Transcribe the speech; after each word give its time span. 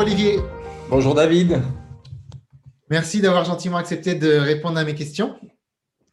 Olivier. 0.00 0.38
Bonjour 0.88 1.14
David. 1.14 1.60
Merci 2.88 3.20
d'avoir 3.20 3.44
gentiment 3.44 3.76
accepté 3.76 4.14
de 4.14 4.32
répondre 4.32 4.78
à 4.78 4.84
mes 4.84 4.94
questions. 4.94 5.38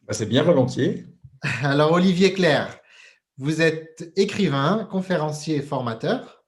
Bah, 0.06 0.12
c'est 0.12 0.26
bien 0.26 0.42
volontiers. 0.42 1.06
Alors 1.62 1.92
Olivier 1.92 2.34
Claire, 2.34 2.80
vous 3.38 3.62
êtes 3.62 4.12
écrivain, 4.14 4.86
conférencier 4.90 5.56
et 5.56 5.62
formateur, 5.62 6.44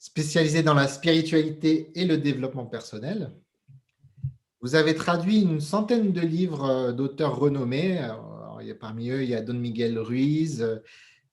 spécialisé 0.00 0.64
dans 0.64 0.74
la 0.74 0.88
spiritualité 0.88 1.92
et 1.94 2.04
le 2.04 2.18
développement 2.18 2.66
personnel. 2.66 3.30
Vous 4.60 4.74
avez 4.74 4.96
traduit 4.96 5.42
une 5.42 5.60
centaine 5.60 6.10
de 6.10 6.22
livres 6.22 6.90
d'auteurs 6.90 7.38
renommés. 7.38 8.00
parmi 8.80 9.10
eux, 9.10 9.22
il 9.22 9.30
y 9.30 9.36
a 9.36 9.42
Don 9.42 9.54
Miguel 9.54 9.96
Ruiz, 10.00 10.66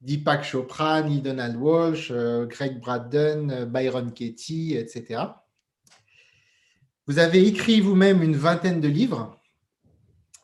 Deepak 0.02 0.44
Chopra, 0.44 1.02
Neil 1.02 1.22
Donald 1.22 1.56
Walsh, 1.56 2.12
euh, 2.12 2.46
Greg 2.46 2.80
Braden, 2.80 3.52
euh, 3.52 3.66
Byron 3.66 4.12
Katie, 4.14 4.76
etc. 4.76 5.24
Vous 7.08 7.20
avez 7.20 7.46
écrit 7.48 7.82
vous-même 7.82 8.22
une 8.22 8.36
vingtaine 8.36 8.82
de 8.82 8.88
livres. 8.88 9.40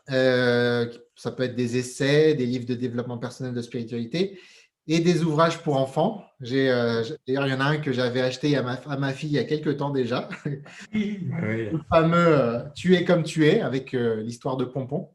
Euh, 0.10 0.91
ça 1.16 1.32
peut 1.32 1.44
être 1.44 1.55
des 1.55 1.77
essais, 1.77 2.34
des 2.34 2.46
livres 2.46 2.66
de 2.66 2.76
développement 2.76 3.18
personnel 3.18 3.54
de 3.54 3.62
spiritualité 3.62 4.40
et 4.88 5.00
des 5.00 5.24
ouvrages 5.24 5.60
pour 5.60 5.77
enfants. 5.77 6.26
D'ailleurs, 6.40 7.05
il 7.27 7.34
y 7.36 7.38
en 7.38 7.60
a 7.60 7.66
un 7.66 7.77
que 7.77 7.94
j'avais 7.94 8.22
acheté 8.22 8.58
à 8.58 8.63
ma, 8.63 9.13
fille 9.13 9.30
il 9.30 9.36
y 9.36 9.40
a 9.40 9.44
quelques 9.44 9.77
temps 9.77 9.91
déjà. 9.91 10.27
Le 10.94 11.80
fameux 11.88 12.63
Tu 12.76 12.96
es 12.96 13.05
comme 13.05 13.24
tu 13.24 13.46
es 13.46 13.62
avec 13.62 13.91
l'histoire 13.94 14.58
de 14.58 14.66
Pompon. 14.66 15.10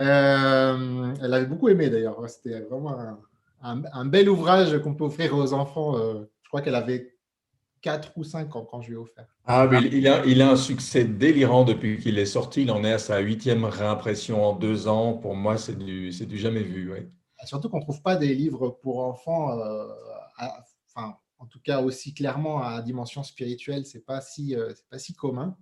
Euh, 0.00 1.14
elle 1.22 1.34
avait 1.34 1.46
beaucoup 1.46 1.68
aimé 1.68 1.90
d'ailleurs. 1.90 2.18
C'était 2.28 2.60
vraiment 2.60 2.96
un, 3.62 4.04
bel 4.06 4.28
ouvrage 4.28 4.78
qu'on 4.78 4.94
peut 4.94 5.04
offrir 5.04 5.36
aux 5.36 5.52
enfants. 5.52 5.96
Euh, 5.96 6.24
je 6.42 6.48
crois 6.48 6.62
qu'elle 6.62 6.74
avait 6.74 7.14
4 7.82 8.12
ou 8.16 8.24
5 8.24 8.54
ans 8.56 8.64
quand 8.64 8.80
je 8.82 8.88
lui 8.88 8.94
ai 8.94 8.98
offert. 8.98 9.26
Ah, 9.46 9.66
mais 9.70 9.82
il 9.82 10.06
a, 10.08 10.24
il 10.24 10.40
a 10.40 10.50
un 10.50 10.56
succès 10.56 11.04
délirant 11.04 11.64
depuis 11.64 11.98
qu'il 11.98 12.18
est 12.18 12.26
sorti. 12.26 12.62
Il 12.62 12.70
en 12.70 12.84
est 12.84 12.92
à 12.92 12.98
sa 12.98 13.18
huitième 13.18 13.64
réimpression 13.64 14.44
en 14.44 14.54
deux 14.54 14.88
ans. 14.88 15.14
Pour 15.14 15.34
moi, 15.34 15.58
c'est 15.58 15.76
du, 15.76 16.10
du 16.10 16.38
jamais 16.38 16.62
vu. 16.62 16.92
Surtout 17.44 17.68
qu'on 17.68 17.78
ne 17.78 17.82
trouve 17.82 18.02
pas 18.02 18.16
des 18.16 18.34
livres 18.34 18.70
pour 18.82 19.00
enfants, 19.00 19.58
euh, 19.58 19.88
enfin, 20.86 21.16
en 21.38 21.46
tout 21.46 21.58
cas 21.58 21.82
aussi 21.82 22.14
clairement 22.14 22.62
à 22.62 22.80
dimension 22.82 23.24
spirituelle, 23.24 23.84
ce 23.84 23.98
n'est 23.98 24.04
pas, 24.04 24.20
si, 24.20 24.54
pas 24.90 24.98
si 24.98 25.12
commun. 25.12 25.56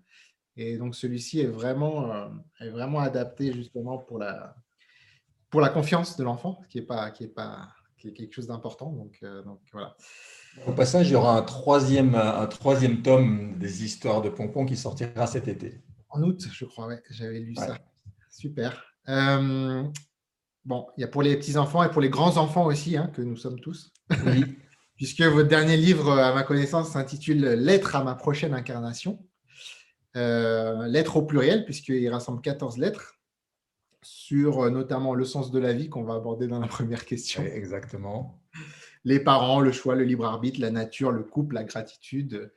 Et 0.57 0.77
donc, 0.77 0.95
celui-ci 0.95 1.41
est 1.41 1.47
vraiment, 1.47 2.13
euh, 2.13 2.29
est 2.61 2.71
vraiment 2.71 3.01
adapté 3.01 3.53
justement 3.53 3.99
pour 3.99 4.19
la, 4.19 4.57
pour 5.49 5.61
la 5.61 5.69
confiance 5.69 6.17
de 6.17 6.25
l'enfant, 6.25 6.61
qui 6.69 6.79
est, 6.79 6.83
pas, 6.83 7.11
qui, 7.11 7.25
est 7.25 7.29
pas, 7.29 7.69
qui 7.99 8.09
est 8.09 8.13
quelque 8.13 8.35
chose 8.35 8.47
d'important. 8.47 8.93
Donc, 8.93 9.19
euh, 9.23 9.43
donc, 9.43 9.61
voilà. 9.73 9.97
Au 10.67 10.73
passage, 10.73 11.09
il 11.09 11.13
y 11.13 11.17
aura 11.17 11.37
un 11.37 11.43
troisième, 11.43 12.15
un 12.15 12.47
troisième 12.47 13.03
tome 13.03 13.57
des 13.59 13.85
histoires 13.85 14.21
de 14.21 14.29
Pompon 14.29 14.67
qui 14.67 14.77
sortira 14.77 15.27
cet 15.27 15.47
été. 15.49 15.81
En 16.09 16.23
août, 16.23 16.45
je 16.53 16.65
crois, 16.65 16.89
ouais, 16.89 17.03
j'avais 17.11 17.39
lu 17.39 17.55
ça. 17.55 17.79
Super. 18.29 18.85
Euh, 19.09 19.85
bon, 20.65 20.87
il 20.97 21.03
y 21.03 21.05
a 21.05 21.09
pour 21.09 21.23
les 21.23 21.37
petits-enfants 21.37 21.85
et 21.85 21.91
pour 21.91 22.01
les 22.01 22.11
grands-enfants 22.11 22.67
aussi, 22.67 22.97
hein, 22.97 23.11
que 23.15 23.23
nous 23.23 23.37
sommes 23.37 23.61
tous. 23.61 23.93
Oui. 24.27 24.45
Puisque 24.97 25.23
votre 25.23 25.49
dernier 25.49 25.79
livre, 25.79 26.13
à 26.13 26.35
ma 26.35 26.43
connaissance, 26.43 26.91
s'intitule 26.91 27.41
Lettre 27.41 27.97
à 27.97 28.05
ma 28.05 28.15
prochaine 28.15 28.53
incarnation. 28.53 29.19
Euh, 30.17 30.87
lettres 30.89 31.17
au 31.17 31.23
pluriel, 31.23 31.65
puisqu'il 31.65 32.09
rassemble 32.09 32.41
14 32.41 32.79
lettres 32.79 33.21
sur 34.03 34.65
euh, 34.65 34.71
notamment 34.71 35.15
le 35.15 35.25
sens 35.25 35.53
de 35.53 35.59
la 35.61 35.73
vie 35.73 35.89
qu'on 35.89 36.03
va 36.03 36.15
aborder 36.15 36.49
dans 36.49 36.59
la 36.59 36.67
première 36.67 37.07
question. 37.07 37.43
exactement. 37.45 38.43
Les 39.05 39.21
parents, 39.21 39.61
le 39.61 39.71
choix, 39.71 39.95
le 39.95 40.05
libre 40.05 40.27
arbitre, 40.27 40.61
la 40.61 40.71
nature, 40.71 41.13
le 41.13 41.23
couple, 41.23 41.55
la 41.55 41.65
gratitude. 41.65 42.53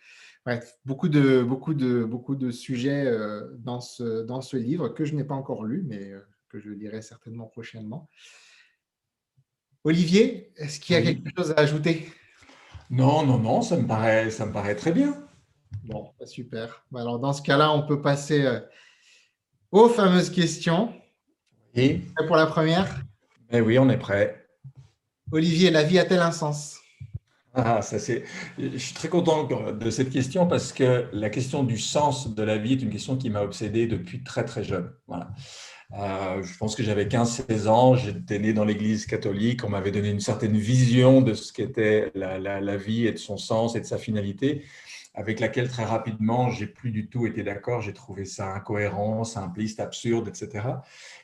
Bref, 0.45 0.77
beaucoup 0.83 1.09
de, 1.09 1.43
beaucoup 1.43 1.73
de, 1.73 2.03
beaucoup 2.03 2.35
de 2.35 2.49
sujets 2.49 3.05
euh, 3.05 3.47
dans 3.59 3.79
ce, 3.79 4.23
dans 4.23 4.41
ce 4.41 4.57
livre 4.57 4.89
que 4.89 5.05
je 5.05 5.15
n'ai 5.15 5.23
pas 5.23 5.35
encore 5.35 5.63
lu, 5.63 5.83
mais 5.87 6.11
que 6.49 6.59
je 6.59 6.71
lirai 6.71 7.01
certainement 7.01 7.45
prochainement. 7.45 8.09
Olivier, 9.83 10.51
est-ce 10.57 10.79
qu'il 10.79 10.95
y 10.95 10.99
a 10.99 11.01
quelque 11.01 11.29
chose 11.37 11.51
à 11.51 11.59
ajouter? 11.59 12.07
Non, 12.89 13.25
non, 13.25 13.37
non, 13.37 13.61
ça 13.61 13.77
me 13.77 13.85
paraît, 13.85 14.31
ça 14.31 14.45
me 14.45 14.53
paraît 14.53 14.75
très 14.75 14.91
bien. 14.91 15.15
Bon, 15.83 16.11
bah, 16.19 16.25
super. 16.25 16.85
Bah, 16.91 17.01
alors, 17.01 17.19
dans 17.19 17.33
ce 17.33 17.41
cas-là, 17.41 17.71
on 17.71 17.85
peut 17.85 18.01
passer 18.01 18.45
euh, 18.45 18.59
aux 19.71 19.89
fameuses 19.89 20.29
questions. 20.29 20.93
Et 21.75 22.01
pour 22.27 22.35
la 22.35 22.45
première? 22.45 23.01
Eh 23.51 23.61
Oui, 23.61 23.79
on 23.79 23.89
est 23.89 23.97
prêt. 23.97 24.47
Olivier, 25.31 25.71
la 25.71 25.83
vie 25.83 25.97
a-t-elle 25.97 26.21
un 26.21 26.31
sens? 26.31 26.79
Ah, 27.55 27.81
ça 27.83 27.99
c'est. 27.99 28.23
Je 28.57 28.77
suis 28.77 28.95
très 28.95 29.09
content 29.09 29.43
de 29.43 29.89
cette 29.91 30.09
question 30.09 30.47
parce 30.47 30.73
que 30.73 31.07
la 31.13 31.29
question 31.29 31.63
du 31.63 31.77
sens 31.77 32.33
de 32.33 32.41
la 32.43 32.57
vie 32.57 32.73
est 32.73 32.81
une 32.81 32.89
question 32.89 33.15
qui 33.15 33.29
m'a 33.29 33.41
obsédé 33.41 33.85
depuis 33.85 34.23
très 34.23 34.43
très 34.43 34.63
jeune. 34.63 34.91
Voilà. 35.07 35.29
Euh, 35.99 36.41
je 36.41 36.57
pense 36.57 36.75
que 36.75 36.81
j'avais 36.81 37.05
15-16 37.05 37.67
ans, 37.67 37.95
j'étais 37.95 38.39
né 38.39 38.53
dans 38.53 38.65
l'église 38.65 39.05
catholique, 39.05 39.63
on 39.63 39.69
m'avait 39.69 39.91
donné 39.91 40.09
une 40.09 40.19
certaine 40.19 40.57
vision 40.57 41.21
de 41.21 41.35
ce 41.35 41.53
qu'était 41.53 42.11
la, 42.15 42.39
la, 42.39 42.77
vie 42.77 43.05
et 43.05 43.11
de 43.11 43.19
son 43.19 43.37
sens 43.37 43.75
et 43.75 43.79
de 43.79 43.85
sa 43.85 43.99
finalité 43.99 44.63
avec 45.15 45.39
laquelle 45.39 45.69
très 45.69 45.85
rapidement, 45.85 46.49
j'ai 46.49 46.65
plus 46.65 46.91
du 46.91 47.07
tout 47.07 47.27
été 47.27 47.43
d'accord. 47.43 47.81
J'ai 47.81 47.93
trouvé 47.93 48.25
ça 48.25 48.53
incohérent, 48.53 49.23
simpliste, 49.23 49.79
absurde, 49.79 50.27
etc. 50.27 50.67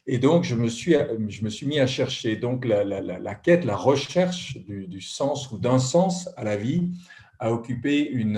Et 0.06 0.20
donc, 0.20 0.44
je 0.44 0.56
me 0.56 0.68
suis, 0.68 0.96
je 1.28 1.44
me 1.44 1.50
suis 1.50 1.66
mis 1.66 1.80
à 1.80 1.88
chercher 1.88 2.36
donc 2.36 2.66
la, 2.66 2.84
la, 2.84 3.02
la, 3.02 3.36
quête, 3.36 3.66
la 3.66 3.76
recherche 3.76 4.58
du, 4.58 4.86
du 4.88 5.02
sens 5.02 5.52
ou 5.52 5.58
d'un 5.58 5.80
sens 5.80 6.30
à 6.38 6.44
la 6.44 6.56
vie 6.56 6.92
a 7.40 7.52
occupé 7.52 8.08
une, 8.08 8.38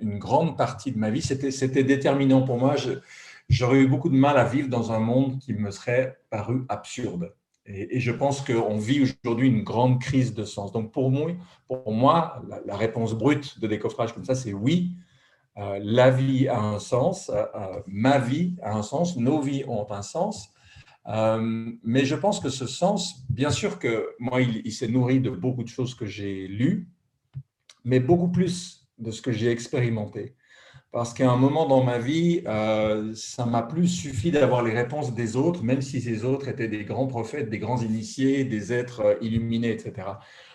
une, 0.00 0.18
grande 0.18 0.56
partie 0.56 0.90
de 0.90 0.98
ma 0.98 1.10
vie. 1.10 1.22
C'était 1.22 1.84
déterminant 1.84 2.42
pour 2.42 2.58
moi. 2.58 2.74
J'aurais 3.48 3.78
eu 3.78 3.86
beaucoup 3.86 4.08
de 4.08 4.16
mal 4.16 4.36
à 4.36 4.44
vivre 4.44 4.68
dans 4.68 4.90
un 4.90 4.98
monde 4.98 5.38
qui 5.38 5.52
me 5.52 5.70
serait 5.70 6.18
paru 6.30 6.64
absurde. 6.68 7.32
Et, 7.68 8.00
je 8.00 8.12
pense 8.12 8.40
qu'on 8.40 8.78
vit 8.78 9.14
aujourd'hui 9.24 9.48
une 9.48 9.62
grande 9.62 10.00
crise 10.00 10.34
de 10.34 10.44
sens. 10.44 10.72
Donc 10.72 10.90
pour 10.90 11.10
moi, 11.10 12.42
la, 12.66 12.76
réponse 12.76 13.14
brute 13.14 13.60
de 13.60 13.66
décoffrage 13.66 14.14
comme 14.14 14.24
ça, 14.24 14.34
c'est 14.34 14.54
oui, 14.54 14.96
euh, 15.58 15.78
la 15.82 16.10
vie 16.10 16.48
a 16.48 16.60
un 16.60 16.78
sens, 16.78 17.30
euh, 17.30 17.44
euh, 17.54 17.82
ma 17.86 18.18
vie 18.18 18.56
a 18.62 18.74
un 18.74 18.82
sens, 18.82 19.16
nos 19.16 19.40
vies 19.40 19.64
ont 19.66 19.90
un 19.90 20.02
sens. 20.02 20.48
mais 21.06 22.04
je 22.04 22.14
pense 22.14 22.40
que 22.40 22.48
ce 22.48 22.66
sens, 22.66 23.24
bien 23.28 23.50
sûr 23.50 23.78
que 23.78 24.08
moi, 24.18 24.40
il 24.40 24.72
s'est 24.72 24.88
nourri 24.88 25.20
de 25.20 25.30
beaucoup 25.30 25.62
de 25.62 25.68
choses 25.68 25.94
que 25.94 26.06
j'ai 26.06 26.48
lues, 26.48 26.88
mais 27.84 28.00
beaucoup 28.00 28.28
plus 28.28 28.86
de 28.98 29.10
ce 29.10 29.22
que 29.22 29.32
j'ai 29.32 29.50
expérimenté 29.50 30.34
parce 30.90 31.12
qu'à 31.12 31.30
un 31.30 31.36
moment 31.36 31.66
dans 31.66 31.84
ma 31.84 31.98
vie, 31.98 32.42
euh, 32.46 33.12
ça 33.14 33.44
m'a 33.44 33.62
plus 33.62 33.88
suffi 33.88 34.30
d'avoir 34.30 34.62
les 34.62 34.72
réponses 34.72 35.14
des 35.14 35.36
autres, 35.36 35.62
même 35.62 35.82
si 35.82 36.00
ces 36.00 36.24
autres 36.24 36.48
étaient 36.48 36.68
des 36.68 36.84
grands 36.84 37.06
prophètes, 37.06 37.50
des 37.50 37.58
grands 37.58 37.80
initiés, 37.82 38.44
des 38.44 38.72
êtres 38.72 39.00
euh, 39.00 39.14
illuminés, 39.20 39.70
etc. 39.70 40.08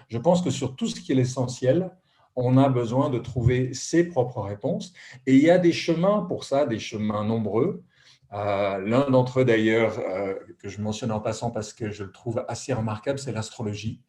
Je 0.10 0.18
pense 0.18 0.42
que 0.42 0.50
sur 0.50 0.76
tout 0.76 0.88
ce 0.88 1.00
qui 1.00 1.12
est 1.12 1.16
l'essentiel, 1.16 1.92
on 2.36 2.58
a 2.58 2.68
besoin 2.68 3.12
de 3.12 3.20
trouver 3.20 3.76
ses 3.76 4.06
propres 4.06 4.42
réponses. 4.42 4.94
Et 5.28 5.36
il 5.36 5.44
y 5.44 5.52
a 5.52 5.60
des 5.60 5.72
chemins 5.72 6.26
pour 6.28 6.46
ça, 6.46 6.66
des 6.66 6.80
chemins 6.80 7.24
nombreux. 7.24 7.84
Euh, 8.34 8.80
l'un 8.80 9.08
d'entre 9.12 9.42
eux, 9.42 9.46
d'ailleurs, 9.46 10.02
que 10.58 10.68
je 10.68 10.82
mentionne 10.82 11.12
en 11.12 11.20
passant 11.20 11.52
parce 11.52 11.74
que 11.74 11.92
je 11.92 12.04
le 12.04 12.12
trouve 12.12 12.44
assez 12.48 12.74
remarquable, 12.74 13.20
c'est 13.20 13.32
l'astrologie. 13.32 14.02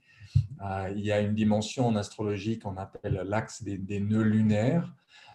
il 0.97 1.05
y 1.05 1.13
a 1.13 1.21
une 1.21 1.35
dimension 1.35 1.87
en 1.87 1.97
astrologie 1.97 2.59
qu'on 2.59 2.79
appelle 2.79 3.23
l'axe 3.27 3.63
des, 3.63 4.01
nœuds 4.01 4.23
lunaires. 4.23 4.91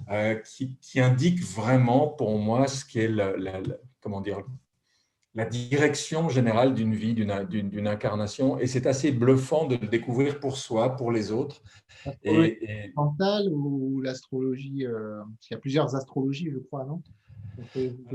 Euh, 0.09 0.35
qui, 0.81 0.99
indique 0.99 1.41
vraiment 1.41 2.07
pour 2.07 2.37
moi 2.39 2.67
ce 2.67 2.83
qu'est 2.83 3.07
la, 3.07 3.33
comment 4.01 4.21
dire, 4.21 4.41
la 5.35 5.45
direction 5.45 6.29
générale 6.29 6.73
d'une 6.73 6.95
vie, 6.95 7.13
d'une 7.13 7.87
incarnation. 7.87 8.57
Et 8.57 8.65
c'est 8.65 8.87
assez 8.87 9.11
bluffant 9.11 9.67
de 9.67 9.75
le 9.75 9.87
découvrir 9.87 10.39
pour 10.39 10.57
soi, 10.57 10.95
pour 10.95 11.11
les 11.11 11.31
autres. 11.31 11.61
Et, 12.23 12.91
mentale 12.95 13.49
ou 13.51 14.01
l'astrologie 14.01 14.85
euh, 14.85 15.21
Il 15.49 15.53
y 15.53 15.55
a 15.55 15.59
plusieurs 15.59 15.95
astrologies, 15.95 16.49
je 16.51 16.59
crois, 16.59 16.85
non? 16.85 17.03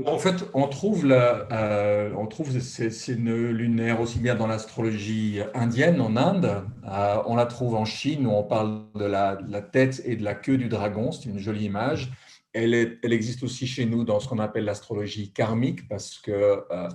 En 0.05 0.17
fait, 0.17 0.45
on 0.53 0.67
trouve, 0.67 1.05
la, 1.05 1.47
euh, 1.51 2.11
on 2.17 2.27
trouve 2.27 2.59
ces, 2.59 2.89
ces, 2.89 3.15
nœuds 3.15 3.51
lunaires 3.51 4.01
aussi 4.01 4.19
bien 4.19 4.35
dans 4.35 4.47
l'astrologie 4.47 5.39
indienne 5.53 6.01
en 6.01 6.15
Inde, 6.15 6.63
euh, 6.87 7.17
on 7.25 7.35
la 7.35 7.45
trouve 7.45 7.75
en 7.75 7.85
Chine 7.85 8.27
où 8.27 8.31
on 8.31 8.43
parle 8.43 8.83
de 8.95 9.05
la, 9.05 9.37
tête 9.61 10.01
et 10.05 10.15
de 10.15 10.23
la 10.23 10.35
queue 10.35 10.57
du 10.57 10.67
dragon, 10.67 11.11
c'est 11.11 11.29
une 11.29 11.39
jolie 11.39 11.65
image. 11.65 12.11
Elle, 12.53 12.73
existe 13.03 13.43
aussi 13.43 13.67
chez 13.67 13.85
nous 13.85 14.03
dans 14.05 14.19
ce 14.19 14.27
qu'on 14.29 14.39
appelle 14.39 14.65
l'astrologie 14.65 15.31
karmique 15.31 15.87
parce 15.89 16.19
que 16.19 16.31
euh, 16.71 16.87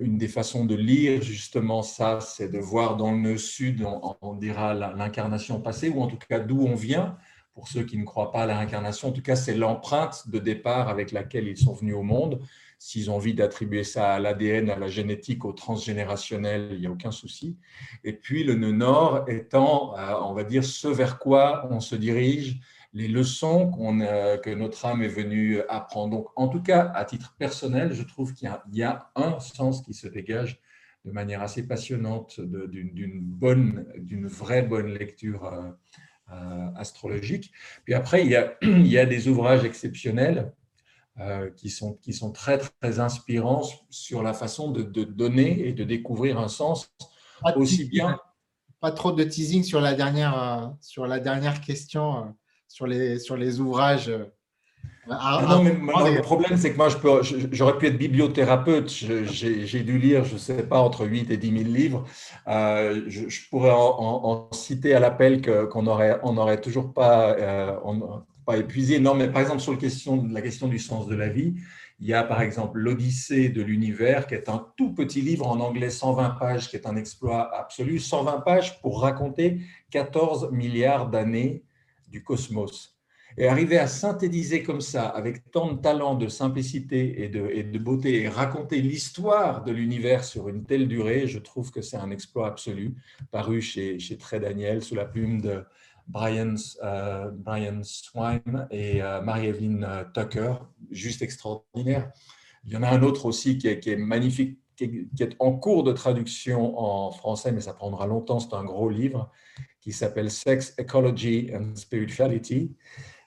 une 0.00 0.16
des 0.16 0.28
façons 0.28 0.64
de 0.64 0.74
lire 0.74 1.22
justement 1.22 1.82
ça, 1.82 2.20
c'est 2.20 2.48
de 2.48 2.58
voir 2.58 2.96
dans 2.96 3.10
le 3.10 3.18
nœud 3.18 3.38
sud, 3.38 3.84
on 4.22 4.34
dira 4.34 4.74
l'incarnation 4.74 5.60
passée 5.60 5.88
ou 5.88 6.00
en 6.00 6.06
tout 6.06 6.18
cas 6.28 6.38
d'où 6.38 6.62
on 6.62 6.74
vient 6.74 7.16
pour 7.56 7.68
ceux 7.68 7.84
qui 7.84 7.96
ne 7.96 8.04
croient 8.04 8.30
pas 8.32 8.42
à 8.42 8.46
la 8.46 8.58
réincarnation. 8.58 9.08
En 9.08 9.12
tout 9.12 9.22
cas, 9.22 9.34
c'est 9.34 9.54
l'empreinte 9.54 10.28
de 10.28 10.38
départ 10.38 10.90
avec 10.90 11.10
laquelle 11.10 11.48
ils 11.48 11.56
sont 11.56 11.72
venus 11.72 11.94
au 11.94 12.02
monde. 12.02 12.42
S'ils 12.78 13.10
ont 13.10 13.14
envie 13.14 13.32
d'attribuer 13.32 13.82
ça 13.82 14.12
à 14.12 14.18
l'ADN, 14.18 14.68
à 14.68 14.78
la 14.78 14.88
génétique, 14.88 15.42
au 15.46 15.54
transgénérationnel, 15.54 16.68
il 16.72 16.80
n'y 16.80 16.86
a 16.86 16.90
aucun 16.90 17.10
souci. 17.10 17.56
Et 18.04 18.12
puis 18.12 18.44
le 18.44 18.56
nœud 18.56 18.72
nord 18.72 19.24
étant, 19.26 19.96
euh, 19.96 20.12
on 20.22 20.34
va 20.34 20.44
dire, 20.44 20.64
ce 20.64 20.86
vers 20.86 21.18
quoi 21.18 21.66
on 21.70 21.80
se 21.80 21.96
dirige, 21.96 22.60
les 22.92 23.08
leçons 23.08 23.70
que 23.70 24.54
notre 24.54 24.84
âme 24.84 25.02
est 25.02 25.08
venue 25.08 25.62
apprendre. 25.70 26.14
Donc, 26.14 26.26
en 26.36 26.48
tout 26.48 26.62
cas, 26.62 26.92
à 26.94 27.06
titre 27.06 27.34
personnel, 27.38 27.94
je 27.94 28.02
trouve 28.02 28.34
qu'il 28.34 28.50
y, 28.72 28.82
a 28.82 29.10
un 29.16 29.40
sens 29.40 29.80
qui 29.80 29.94
se 29.94 30.08
dégage 30.08 30.60
de 31.06 31.10
manière 31.10 31.40
assez 31.40 31.66
passionnante 31.66 32.38
d'une 32.38 33.20
bonne, 33.20 33.86
d'une 33.96 34.26
vraie 34.26 34.62
bonne 34.62 34.92
lecture 34.92 35.44
euh, 35.44 35.60
euh, 35.60 36.15
astrologique. 36.76 37.52
Puis 37.84 37.94
après, 37.94 38.22
il 38.24 38.30
y 38.30 38.36
a, 38.36 38.56
il 38.62 38.86
y 38.86 38.98
a 38.98 39.06
des 39.06 39.28
ouvrages 39.28 39.64
exceptionnels 39.64 40.52
euh, 41.20 41.50
qui, 41.56 41.70
sont, 41.70 41.94
qui 41.94 42.12
sont 42.12 42.30
très, 42.30 42.58
très 42.58 43.00
inspirants 43.00 43.62
sur 43.90 44.22
la 44.22 44.34
façon 44.34 44.70
de, 44.70 44.82
donner 44.82 45.66
et 45.66 45.72
de 45.72 45.84
découvrir 45.84 46.38
un 46.38 46.48
sens 46.48 46.92
aussi 47.56 47.84
bien. 47.84 48.18
Pas 48.80 48.92
trop 48.92 49.12
de 49.12 49.24
teasing 49.24 49.62
sur 49.62 49.80
la 49.80 49.94
dernière, 49.94 50.74
sur 50.80 51.06
la 51.06 51.18
dernière 51.18 51.60
question 51.60 52.34
sur 52.68 52.86
les, 52.86 53.18
sur 53.18 53.36
les 53.36 53.60
ouvrages 53.60 54.08
euh, 54.08 54.24
ah, 55.08 55.44
non, 55.48 55.62
mais 55.62 55.72
le 55.72 56.22
problème, 56.22 56.56
c'est 56.56 56.72
que 56.72 56.76
moi, 56.76 56.88
j'aurais 57.52 57.78
pu 57.78 57.86
être 57.86 57.98
bibliothérapeute. 57.98 58.88
J'ai 58.90 59.82
dû 59.82 59.98
lire, 59.98 60.24
je 60.24 60.34
ne 60.34 60.38
sais 60.38 60.62
pas, 60.62 60.80
entre 60.80 61.06
8 61.06 61.30
et 61.30 61.36
10 61.36 61.58
000 61.58 61.70
livres. 61.70 62.04
Euh, 62.48 63.02
je, 63.06 63.48
pourrais 63.48 63.72
en, 63.72 64.48
citer 64.52 64.94
à 64.94 65.00
l'appel 65.00 65.42
qu'on 65.42 65.82
n'aurait 65.82 66.18
on 66.22 66.36
aurait 66.36 66.60
toujours 66.60 66.92
pas, 66.92 67.36
euh, 67.36 67.76
pas 68.44 68.56
épuisé. 68.56 68.98
Non, 68.98 69.14
mais 69.14 69.28
par 69.28 69.42
exemple, 69.42 69.60
sur 69.60 69.72
le 69.72 69.78
question, 69.78 70.26
la 70.30 70.42
question 70.42 70.66
du 70.66 70.78
sens 70.78 71.06
de 71.06 71.14
la 71.14 71.28
vie, 71.28 71.54
il 72.00 72.06
y 72.08 72.14
a 72.14 72.24
par 72.24 72.42
exemple 72.42 72.78
l'Odyssée 72.78 73.48
de 73.48 73.62
l'univers, 73.62 74.26
qui 74.26 74.34
est 74.34 74.48
un 74.48 74.66
tout 74.76 74.92
petit 74.92 75.22
livre 75.22 75.46
en 75.46 75.60
anglais, 75.60 75.90
120 75.90 76.30
pages, 76.30 76.68
qui 76.68 76.76
est 76.76 76.86
un 76.86 76.96
exploit 76.96 77.54
absolu. 77.56 77.98
120 77.98 78.40
pages 78.40 78.80
pour 78.82 79.00
raconter 79.02 79.60
14 79.90 80.50
milliards 80.52 81.08
d'années 81.08 81.64
du 82.08 82.22
cosmos. 82.22 82.95
Et 83.38 83.48
arriver 83.48 83.78
à 83.78 83.86
synthétiser 83.86 84.62
comme 84.62 84.80
ça, 84.80 85.06
avec 85.08 85.50
tant 85.50 85.72
de 85.72 85.78
talent, 85.78 86.14
de 86.14 86.26
simplicité 86.26 87.22
et 87.22 87.28
de, 87.28 87.78
beauté, 87.78 88.22
et 88.22 88.28
raconter 88.28 88.80
l'histoire 88.80 89.62
de 89.62 89.72
l'univers 89.72 90.24
sur 90.24 90.48
une 90.48 90.64
telle 90.64 90.88
durée, 90.88 91.26
je 91.26 91.38
trouve 91.38 91.70
que 91.70 91.82
c'est 91.82 91.98
un 91.98 92.10
exploit 92.10 92.48
absolu, 92.48 92.94
paru 93.30 93.60
chez, 93.60 93.98
chez 93.98 94.16
Trey 94.16 94.40
Daniel 94.40 94.82
sous 94.82 94.94
la 94.94 95.04
plume 95.04 95.42
de 95.42 95.62
Brian, 96.08 96.54
euh, 96.82 97.30
Brian 97.30 97.82
et 98.70 99.02
euh, 99.02 99.20
Marie-Evelyn 99.20 99.82
euh, 99.82 100.04
Tucker, 100.14 100.54
juste 100.90 101.20
extraordinaire. 101.20 102.10
Il 102.64 102.72
y 102.72 102.76
en 102.76 102.82
a 102.82 102.88
un 102.88 103.02
autre 103.02 103.26
aussi 103.26 103.58
qui 103.58 103.68
est, 103.68 103.86
est 103.86 103.96
magnifique, 103.96 104.58
qui 104.76 105.08
qui 105.14 105.22
est, 105.22 105.36
en 105.38 105.52
cours 105.52 105.84
de 105.84 105.92
traduction 105.92 106.78
en 106.78 107.10
français, 107.10 107.52
mais 107.52 107.60
ça 107.60 107.74
prendra 107.74 108.06
longtemps, 108.06 108.40
c'est 108.40 108.54
un 108.54 108.64
gros 108.64 108.88
livre, 108.88 109.30
qui 109.80 109.92
s'appelle 109.92 110.30
Sex, 110.30 110.74
Ecology 110.78 111.50
and 111.54 111.76
Spirituality. 111.76 112.74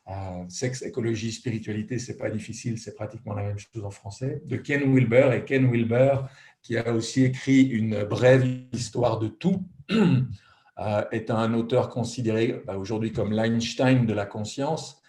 Euh, 0.09 0.43
sexe, 0.47 0.81
écologie, 0.81 1.31
spiritualité, 1.31 1.99
c'est 1.99 2.17
pas 2.17 2.31
difficile, 2.31 2.79
c'est 2.79 2.95
pratiquement 2.95 3.33
la 3.35 3.43
même 3.43 3.59
chose 3.59 3.85
en 3.85 3.91
français, 3.91 4.41
de 4.45 4.57
Ken 4.57 4.91
Wilber. 4.91 5.31
Et 5.35 5.45
Ken 5.45 5.69
Wilber, 5.69 6.21
qui 6.63 6.77
a 6.77 6.91
aussi 6.91 7.25
écrit 7.25 7.61
une 7.61 8.03
brève 8.05 8.47
histoire 8.73 9.19
de 9.19 9.27
tout, 9.27 9.63
euh, 9.91 11.03
est 11.11 11.29
un 11.29 11.53
auteur 11.53 11.89
considéré 11.89 12.59
bah, 12.65 12.77
aujourd'hui 12.77 13.11
comme 13.11 13.31
l'Einstein 13.31 14.07
de 14.07 14.13
la 14.13 14.25
conscience. 14.25 14.99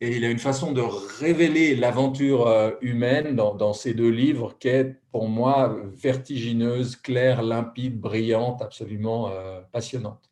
Et 0.00 0.16
il 0.16 0.24
a 0.24 0.30
une 0.30 0.38
façon 0.38 0.72
de 0.72 0.80
révéler 0.80 1.76
l'aventure 1.76 2.48
euh, 2.48 2.70
humaine 2.80 3.36
dans, 3.36 3.54
dans, 3.54 3.74
ces 3.74 3.94
deux 3.94 4.10
livres 4.10 4.56
qui 4.58 4.68
est 4.68 4.96
pour 5.12 5.28
moi 5.28 5.78
vertigineuse, 5.94 6.96
claire, 6.96 7.42
limpide, 7.42 8.00
brillante, 8.00 8.60
absolument 8.60 9.30
passionnante. 9.72 10.27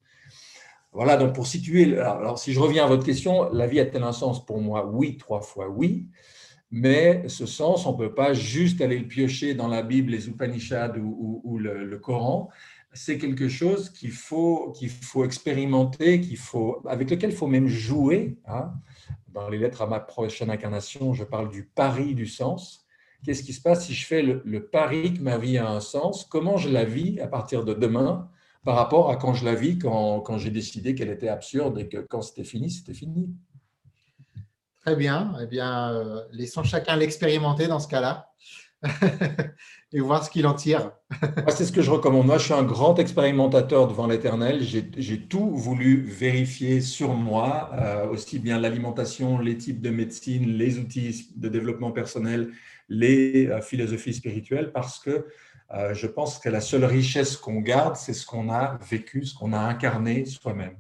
Voilà, 0.97 1.19
donc 1.19 1.35
pour 1.35 1.47
situer, 1.47 1.99
alors, 1.99 2.39
si 2.39 2.55
je 2.55 2.59
reviens 2.59 2.87
à 2.87 2.89
votre 2.89 3.05
question, 3.05 3.53
la 3.53 3.67
vie 3.67 3.81
a-t-elle 3.81 4.03
un 4.03 4.13
sens 4.13 4.47
pour 4.47 4.63
moi? 4.63 4.87
Oui, 4.87 5.19
trois 5.19 5.43
fois 5.43 5.69
oui, 5.69 6.09
mais 6.71 7.29
ce 7.29 7.45
sens, 7.45 7.85
on 7.85 7.93
ne 7.93 7.99
peut 7.99 8.15
pas 8.15 8.33
juste 8.33 8.81
aller 8.81 8.99
le 8.99 9.07
piocher 9.07 9.53
dans 9.53 9.69
la 9.69 9.83
Bible, 9.83 10.13
les 10.13 10.27
Upanishads 10.27 10.95
ou, 10.97 11.59
le, 11.59 11.99
Coran. 11.99 12.49
C'est 12.95 13.19
quelque 13.19 13.47
chose 13.47 13.91
qu'il 13.91 14.11
faut, 14.11 14.73
qu'il 14.73 14.89
faut 14.89 15.27
expérimenter, 15.27 16.23
qu'il 16.23 16.39
faut, 16.39 16.81
avec 16.89 17.11
lequel 17.11 17.29
il 17.29 17.37
faut 17.37 17.47
même 17.47 17.69
jouer. 17.69 18.39
Hein. 18.47 18.73
Dans 19.29 19.51
les 19.51 19.59
lettres 19.59 19.83
à 19.83 19.87
ma 19.87 20.01
prochaine 20.01 20.49
incarnation, 20.49 21.13
je 21.13 21.25
parle 21.25 21.51
du 21.51 21.65
pari 21.65 22.15
du 22.15 22.25
sens. 22.25 22.87
Qu'est-ce 23.23 23.43
qui 23.43 23.53
se 23.53 23.61
passe 23.61 23.85
si 23.85 23.93
je 23.93 24.07
fais 24.07 24.23
le, 24.23 24.41
le 24.47 24.65
pari 24.65 25.13
que 25.13 25.21
ma 25.21 25.37
vie 25.37 25.59
a 25.59 25.69
un 25.69 25.81
sens? 25.81 26.25
Comment 26.25 26.57
je 26.57 26.71
la 26.71 26.87
vis 26.87 27.21
à 27.21 27.27
partir 27.27 27.67
de 27.67 27.75
demain? 27.75 28.31
Par 28.67 28.75
rapport 28.75 29.11
à 29.11 29.17
quand 29.17 29.33
je 29.33 29.45
la 29.45 29.55
vis, 29.55 29.79
quand, 29.79 30.21
quand 30.21 30.39
j'ai 30.39 30.51
décidé 30.51 30.97
qu'elle 30.97 31.09
était 31.09 31.29
absurde 31.29 31.79
et 31.79 31.89
que 31.89 31.99
quand 31.99 32.21
c'était 32.21 32.43
fini, 32.43 32.69
c'était 32.69 32.95
fini. 32.95 33.31
Très 34.85 34.97
bien. 34.97 35.35
Eh 35.41 35.47
bien, 35.47 35.93
euh, 35.93 36.23
laissons 36.33 36.65
chacun 36.65 36.97
l'expérimenter 36.97 37.69
dans 37.69 37.79
ce 37.79 37.87
cas-là 37.87 38.29
et 39.93 40.01
voir 40.01 40.25
ce 40.25 40.31
qu'il 40.31 40.49
en 40.49 40.55
tire. 40.55 40.91
C'est 41.49 41.65
ce 41.65 41.71
que 41.71 41.81
je 41.81 41.93
recommande. 41.93 42.27
Moi, 42.27 42.39
je 42.39 42.45
suis 42.47 42.55
un 42.55 42.65
grand 42.65 42.99
expérimentateur 42.99 43.87
devant 43.87 44.09
l'éternel. 44.09 44.65
J'ai 44.65 45.29
tout 45.29 45.55
voulu 45.55 46.03
vérifier 46.03 46.81
sur 46.81 47.15
moi, 47.15 47.71
euh, 47.75 48.09
aussi 48.09 48.41
bien 48.41 48.59
l'alimentation, 48.59 49.39
les 49.39 49.57
types 49.57 49.81
de 49.81 49.91
médecine, 49.91 50.59
les 50.59 50.81
outils 50.81 51.29
de 51.37 51.49
développement 51.49 51.93
personnel, 51.93 52.51
les 52.89 53.47
euh, 53.47 53.61
philosophies 53.61 54.15
spirituelles, 54.15 54.73
parce 54.73 54.99
que 54.99 55.27
euh, 55.75 55.95
je 55.95 56.07
pense 56.07 56.39
que 56.39 56.49
la 56.49 56.61
seule 56.61 56.85
richesse 56.85 57.37
qu'on 57.37 57.61
garde, 57.61 57.97
c'est 57.97 58.13
ce 58.13 58.25
qu'on 58.25 58.49
a 58.51 58.79
vécu, 58.89 59.25
ce 59.25 59.35
qu'on 59.35 59.53
a 59.53 59.59
incarné 59.59 60.25
soi-même. 60.25 60.77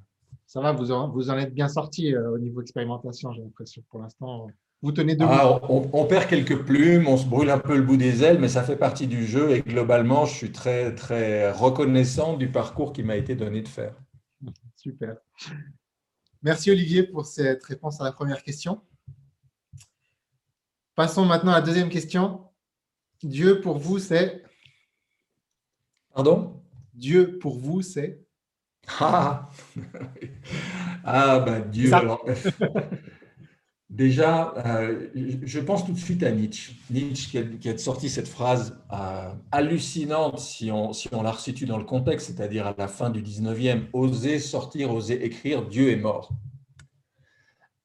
Ça 0.46 0.60
va, 0.60 0.72
vous 0.72 0.92
en, 0.92 1.08
vous 1.08 1.30
en 1.30 1.36
êtes 1.36 1.52
bien 1.52 1.68
sorti 1.68 2.14
euh, 2.14 2.30
au 2.30 2.38
niveau 2.38 2.60
expérimentation, 2.60 3.32
j'ai 3.32 3.42
l'impression. 3.42 3.82
Pour 3.90 4.00
l'instant, 4.00 4.46
vous 4.82 4.92
tenez 4.92 5.16
debout. 5.16 5.32
Ah, 5.32 5.60
on, 5.68 6.04
perd 6.04 6.28
quelques 6.28 6.64
plumes, 6.64 7.08
on 7.08 7.16
se 7.16 7.26
brûle 7.26 7.50
un 7.50 7.58
peu 7.58 7.76
le 7.76 7.82
bout 7.82 7.96
des 7.96 8.22
ailes, 8.22 8.38
mais 8.38 8.48
ça 8.48 8.62
fait 8.62 8.76
partie 8.76 9.06
du 9.06 9.26
jeu. 9.26 9.50
Et 9.50 9.62
globalement, 9.62 10.24
je 10.24 10.34
suis 10.34 10.52
très, 10.52 10.94
très 10.94 11.50
reconnaissant 11.50 12.36
du 12.36 12.48
parcours 12.48 12.92
qui 12.92 13.02
m'a 13.02 13.16
été 13.16 13.34
donné 13.34 13.62
de 13.62 13.68
faire. 13.68 13.94
Super. 14.76 15.16
Merci 16.42 16.70
Olivier 16.70 17.02
pour 17.02 17.26
cette 17.26 17.64
réponse 17.64 18.00
à 18.00 18.04
la 18.04 18.12
première 18.12 18.42
question. 18.42 18.80
Passons 20.94 21.24
maintenant 21.24 21.52
à 21.52 21.56
la 21.56 21.66
deuxième 21.66 21.88
question. 21.88 22.44
Dieu 23.22 23.60
pour 23.60 23.78
vous, 23.78 23.98
c'est 23.98 24.43
Pardon? 26.17 26.63
Dieu 26.94 27.39
pour 27.39 27.58
vous, 27.58 27.82
c'est? 27.82 28.25
Ah, 28.99 29.51
ah 31.05 31.41
ben 31.41 31.61
Dieu. 31.69 31.91
déjà, 33.91 34.55
euh, 34.65 35.08
je 35.43 35.61
pense 35.61 35.85
tout 35.85 35.93
de 35.93 35.99
suite 35.99 36.23
à 36.23 36.31
Nietzsche. 36.31 36.73
Nietzsche 36.91 37.58
qui 37.61 37.69
a, 37.69 37.77
sorti 37.77 38.08
cette 38.08 38.29
phrase 38.29 38.81
euh, 38.94 39.31
hallucinante 39.53 40.39
si 40.39 40.73
on, 40.73 40.94
si 40.94 41.11
on 41.13 41.23
la 41.23 41.32
resitue 41.32 41.67
dans 41.67 41.77
le 41.77 41.85
contexte, 41.85 42.29
c'est-à-dire 42.29 42.67
à 42.67 42.75
la 42.79 42.89
fin 42.89 43.11
du 43.11 43.20
19e, 43.20 43.82
oser 43.93 44.39
sortir, 44.39 44.94
oser 44.94 45.23
écrire, 45.23 45.67
Dieu 45.69 45.91
est 45.91 45.96
mort. 45.96 46.31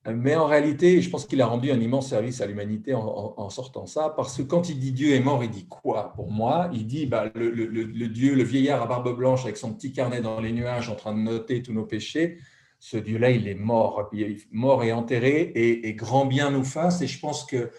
Mais 0.09 0.35
en 0.35 0.47
réalité, 0.47 0.99
je 0.99 1.09
pense 1.11 1.27
qu'il 1.27 1.41
a 1.41 1.45
rendu 1.45 1.69
un 1.71 1.79
immense 1.79 2.09
service 2.09 2.41
à 2.41 2.47
l'humanité 2.47 2.95
en, 2.95 3.49
sortant 3.51 3.85
ça, 3.85 4.11
parce 4.15 4.35
que 4.37 4.41
quand 4.41 4.67
il 4.67 4.79
dit 4.79 4.93
Dieu 4.93 5.13
est 5.13 5.19
mort, 5.19 5.43
il 5.43 5.51
dit 5.51 5.67
quoi 5.67 6.13
Pour 6.15 6.31
moi, 6.31 6.71
il 6.73 6.87
dit 6.87 7.05
bah, 7.05 7.31
le, 7.35 8.07
Dieu, 8.07 8.33
le 8.33 8.43
vieillard 8.43 8.81
à 8.81 8.87
barbe 8.87 9.15
blanche 9.15 9.43
avec 9.43 9.57
son 9.57 9.73
petit 9.73 9.93
carnet 9.93 10.21
dans 10.21 10.39
les 10.39 10.53
nuages 10.53 10.89
en 10.89 10.95
train 10.95 11.13
de 11.13 11.19
noter 11.19 11.61
tous 11.61 11.73
nos 11.73 11.85
péchés, 11.85 12.39
ce 12.79 12.97
Dieu-là, 12.97 13.29
il 13.29 13.47
est 13.47 13.53
mort, 13.53 14.09
mort 14.51 14.83
et 14.83 14.91
enterré, 14.91 15.51
et, 15.53 15.93
grand 15.93 16.25
bien 16.25 16.49
nous 16.49 16.63
fasse. 16.63 17.03
Et 17.03 17.07
je 17.07 17.19
pense 17.19 17.45
que 17.45 17.69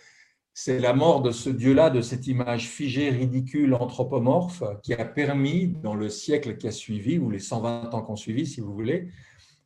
c'est 0.55 0.79
la 0.79 0.93
mort 0.93 1.23
de 1.23 1.33
ce 1.33 1.51
Dieu-là, 1.51 1.91
de 1.91 2.03
cette 2.03 2.29
image 2.29 2.69
figée, 2.69 3.11
ridicule, 3.11 3.75
anthropomorphe, 3.75 4.63
qui 4.85 4.95
a 4.95 5.05
permis, 5.05 5.67
dans 5.83 5.97
le 5.97 6.09
siècle 6.09 6.57
qui 6.57 6.69
a 6.69 6.71
suivi, 6.71 7.19
ou 7.19 7.31
les 7.31 7.41
120 7.41 7.93
ans 7.93 8.03
qui 8.03 8.11
ont 8.13 8.17
suivi, 8.17 8.47
si 8.47 8.61
vous 8.61 8.73
voulez, 8.73 9.09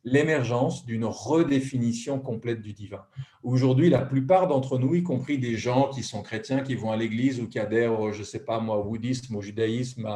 l'émergence 0.07 0.85
d'une 0.85 1.03
redéfinition 1.05 2.19
complète 2.19 2.61
du 2.61 2.73
divin. 2.73 3.03
Aujourd'hui, 3.43 3.89
la 3.89 4.01
plupart 4.01 4.47
d'entre 4.47 4.77
nous, 4.77 4.95
y 4.95 5.03
compris 5.03 5.37
des 5.37 5.57
gens 5.57 5.89
qui 5.89 6.01
sont 6.01 6.21
chrétiens, 6.21 6.61
qui 6.61 6.75
vont 6.75 6.91
à 6.91 6.95
l'église 6.95 7.41
ou 7.41 7.47
qui 7.47 7.59
adhèrent, 7.59 8.13
je 8.13 8.19
ne 8.19 8.23
sais 8.23 8.45
pas 8.45 8.59
moi, 8.59 8.77
au 8.77 8.85
bouddhisme, 8.85 9.35
au 9.35 9.41
judaïsme, 9.41 10.07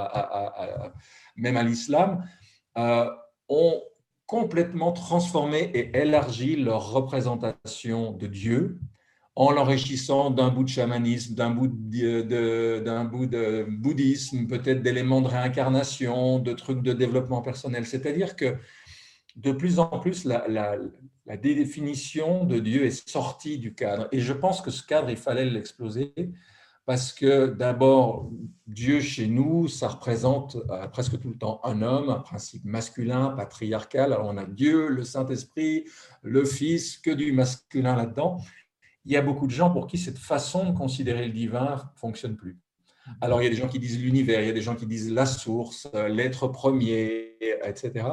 même 1.35 1.57
à 1.57 1.63
l'islam, 1.63 2.23
euh, 2.77 3.09
ont 3.49 3.81
complètement 4.25 4.93
transformé 4.93 5.69
et 5.73 5.97
élargi 5.97 6.55
leur 6.55 6.91
représentation 6.91 8.11
de 8.13 8.27
Dieu 8.27 8.79
en 9.35 9.51
l'enrichissant 9.51 10.29
d'un 10.29 10.49
bout 10.49 10.63
de 10.63 10.69
chamanisme, 10.69 11.35
d'un 11.35 11.49
bout 11.49 11.67
de 11.67 13.65
bouddhisme, 13.69 14.47
peut-être 14.47 14.81
d'éléments 14.81 15.21
de 15.21 15.27
réincarnation, 15.27 16.39
de 16.39 16.53
trucs 16.53 16.81
de 16.81 16.93
développement 16.93 17.41
personnel. 17.41 17.85
C'est-à-dire 17.85 18.35
que 18.35 18.55
de 19.35 19.51
plus 19.51 19.79
en 19.79 19.99
plus, 19.99 20.25
la, 20.25 20.77
définition 21.37 22.43
de 22.43 22.59
Dieu 22.59 22.85
est 22.85 23.09
sortie 23.09 23.57
du 23.57 23.73
cadre. 23.73 24.07
Et 24.11 24.19
je 24.19 24.33
pense 24.33 24.61
que 24.61 24.71
ce 24.71 24.83
cadre, 24.83 25.09
il 25.09 25.17
fallait 25.17 25.45
l'exploser 25.45 26.13
parce 26.85 27.13
que 27.13 27.45
d'abord, 27.45 28.29
Dieu 28.67 28.99
chez 28.99 29.27
nous, 29.27 29.67
ça 29.67 29.87
représente 29.87 30.57
euh, 30.69 30.87
presque 30.87 31.19
tout 31.19 31.29
le 31.29 31.37
temps 31.37 31.61
un 31.63 31.81
homme, 31.81 32.09
un 32.09 32.19
principe 32.19 32.65
masculin, 32.65 33.29
patriarcal. 33.29 34.11
Alors 34.11 34.27
on 34.27 34.37
a 34.37 34.45
Dieu, 34.45 34.89
le 34.89 35.03
Saint-Esprit, 35.03 35.85
le 36.23 36.43
Fils, 36.43 36.97
que 36.97 37.11
du 37.11 37.31
masculin 37.31 37.95
là-dedans. 37.95 38.39
Il 39.05 39.11
y 39.13 39.17
a 39.17 39.21
beaucoup 39.21 39.47
de 39.47 39.51
gens 39.51 39.69
pour 39.69 39.87
qui 39.87 39.97
cette 39.97 40.17
façon 40.17 40.71
de 40.71 40.77
considérer 40.77 41.27
le 41.27 41.33
divin 41.33 41.91
fonctionne 41.95 42.35
plus. 42.35 42.57
Alors 43.19 43.41
il 43.41 43.45
y 43.45 43.47
a 43.47 43.51
des 43.51 43.55
gens 43.55 43.67
qui 43.67 43.79
disent 43.79 43.99
l'univers, 44.01 44.41
il 44.41 44.47
y 44.47 44.51
a 44.51 44.53
des 44.53 44.61
gens 44.61 44.75
qui 44.75 44.85
disent 44.85 45.11
la 45.11 45.25
source, 45.25 45.87
euh, 45.95 46.07
l'être 46.07 46.47
premier, 46.47 47.37
etc. 47.63 48.05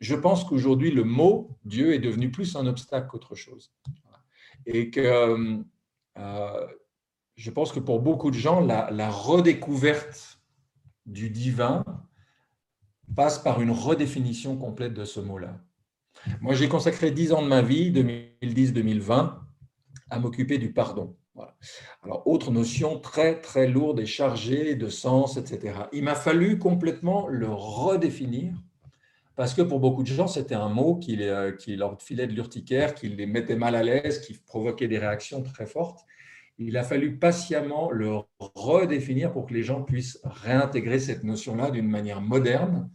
Je 0.00 0.14
pense 0.14 0.44
qu'aujourd'hui, 0.44 0.90
le 0.90 1.04
mot 1.04 1.58
Dieu 1.64 1.92
est 1.94 1.98
devenu 1.98 2.30
plus 2.30 2.56
un 2.56 2.66
obstacle 2.66 3.08
qu'autre 3.08 3.34
chose. 3.34 3.72
Et 4.66 4.90
que 4.90 5.62
euh, 6.18 6.66
je 7.36 7.50
pense 7.50 7.72
que 7.72 7.80
pour 7.80 8.00
beaucoup 8.00 8.30
de 8.30 8.36
gens, 8.36 8.60
la, 8.60 9.10
redécouverte 9.10 10.40
du 11.06 11.30
divin 11.30 11.84
passe 13.14 13.38
par 13.38 13.60
une 13.60 13.70
redéfinition 13.70 14.56
complète 14.56 14.94
de 14.94 15.04
ce 15.04 15.20
mot-là. 15.20 15.58
Moi, 16.40 16.54
j'ai 16.54 16.68
consacré 16.68 17.10
dix 17.10 17.32
ans 17.32 17.42
de 17.42 17.48
ma 17.48 17.62
vie, 17.62 17.90
2010-2020, 18.42 19.34
à 20.10 20.18
m'occuper 20.18 20.58
du 20.58 20.72
pardon. 20.72 21.16
Alors, 22.02 22.26
autre 22.26 22.50
notion 22.50 22.98
très, 22.98 23.40
très 23.40 23.66
lourde 23.66 24.00
et 24.00 24.06
chargée 24.06 24.74
de 24.74 24.88
sens, 24.88 25.38
etc. 25.38 25.84
Il 25.92 26.04
m'a 26.04 26.14
fallu 26.14 26.58
complètement 26.58 27.26
le 27.28 27.48
redéfinir 27.48 28.52
parce 29.36 29.54
que 29.54 29.62
pour 29.62 29.80
beaucoup 29.80 30.02
de 30.02 30.08
gens, 30.08 30.26
c'était 30.26 30.54
un 30.54 30.68
mot 30.68 30.96
qui, 30.96 31.18
qui 31.58 31.76
leur 31.76 32.00
filait 32.02 32.26
de 32.26 32.32
l'urticaire, 32.32 32.94
qui 32.94 33.08
les 33.08 33.26
mettait 33.26 33.56
mal 33.56 33.74
à 33.74 33.82
l'aise, 33.82 34.20
qui 34.20 34.34
provoquait 34.34 34.88
des 34.88 34.98
réactions 34.98 35.42
très 35.42 35.66
fortes 35.66 36.04
il 36.60 36.76
a 36.76 36.84
fallu 36.84 37.16
patiemment 37.16 37.90
le 37.90 38.18
redéfinir 38.38 39.32
pour 39.32 39.46
que 39.46 39.54
les 39.54 39.62
gens 39.62 39.82
puissent 39.82 40.20
réintégrer 40.24 41.00
cette 41.00 41.24
notion-là 41.24 41.70
d'une 41.70 41.88
manière 41.88 42.20
moderne, 42.20 42.90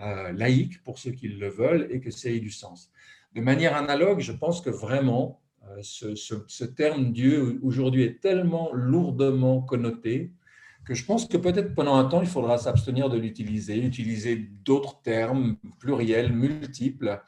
euh, 0.00 0.32
laïque 0.32 0.82
pour 0.84 0.98
ceux 0.98 1.12
qui 1.12 1.28
le 1.28 1.48
veulent 1.48 1.88
et 1.90 2.00
que 2.00 2.10
ça 2.10 2.28
ait 2.28 2.40
du 2.40 2.50
sens. 2.50 2.92
De 3.34 3.40
manière 3.40 3.74
analogue, 3.74 4.20
je 4.20 4.32
pense 4.32 4.60
que 4.60 4.68
vraiment, 4.68 5.40
euh, 5.66 5.78
ce, 5.82 6.64
terme 6.64 7.12
Dieu 7.12 7.58
aujourd'hui 7.62 8.02
est 8.02 8.20
tellement 8.20 8.70
lourdement 8.74 9.62
connoté 9.62 10.30
que 10.86 10.94
je 10.94 11.04
pense 11.04 11.26
que 11.26 11.36
peut-être 11.36 11.74
pendant 11.74 11.96
un 11.96 12.04
temps, 12.04 12.22
il 12.22 12.28
faudra 12.28 12.58
s'abstenir 12.58 13.10
de 13.10 13.18
l'utiliser, 13.18 13.76
utiliser 13.76 14.36
d'autres 14.36 15.02
termes 15.02 15.56
pluriels, 15.80 16.32
multiples, 16.32 17.20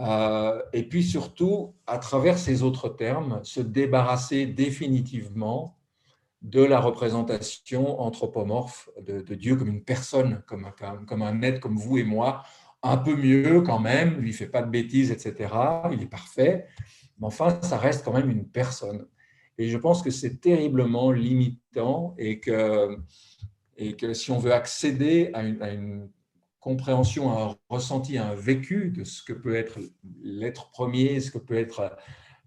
euh, 0.00 0.62
et 0.72 0.84
puis 0.84 1.02
surtout, 1.02 1.74
à 1.86 1.98
travers 1.98 2.38
ces 2.38 2.62
autres 2.62 2.88
termes, 2.88 3.40
se 3.42 3.60
débarrasser 3.60 4.46
définitivement 4.46 5.76
de 6.42 6.62
la 6.62 6.78
représentation 6.78 8.00
anthropomorphe 8.00 8.88
de, 9.04 9.34
Dieu 9.34 9.56
comme 9.56 9.68
une 9.68 9.82
personne, 9.82 10.42
comme, 10.46 10.70
comme, 11.06 11.22
un 11.22 11.42
être 11.42 11.60
comme 11.60 11.76
vous 11.76 11.98
et 11.98 12.04
moi, 12.04 12.44
un 12.82 12.98
peu 12.98 13.16
mieux 13.16 13.62
quand 13.62 13.80
même, 13.80 14.18
lui 14.20 14.32
fait 14.32 14.46
pas 14.46 14.62
de 14.62 14.70
bêtises, 14.70 15.10
etc. 15.10 15.52
Il 15.90 16.02
est 16.02 16.10
parfait, 16.10 16.66
mais 17.18 17.26
enfin, 17.26 17.58
ça 17.62 17.78
reste 17.78 18.04
quand 18.04 18.12
même 18.12 18.30
une 18.30 18.46
personne. 18.46 19.06
Et 19.58 19.68
je 19.68 19.78
pense 19.78 20.02
que 20.02 20.10
c'est 20.10 20.40
terriblement 20.40 21.10
limitant 21.10 22.14
et 22.18 22.40
que, 22.40 22.98
si 24.12 24.30
on 24.30 24.38
veut 24.38 24.52
accéder 24.52 25.30
à 25.32 25.42
une, 25.42 25.62
à 25.62 25.72
compréhension, 26.60 27.30
un 27.30 27.56
ressenti, 27.68 28.18
un 28.18 28.34
vécu 28.34 28.90
de 28.90 29.04
ce 29.04 29.22
que 29.22 29.32
peut 29.32 29.54
être 29.54 29.78
l'être 30.22 30.70
premier, 30.70 31.20
ce 31.20 31.30
que 31.30 31.38
peut 31.38 31.56
être 31.56 31.96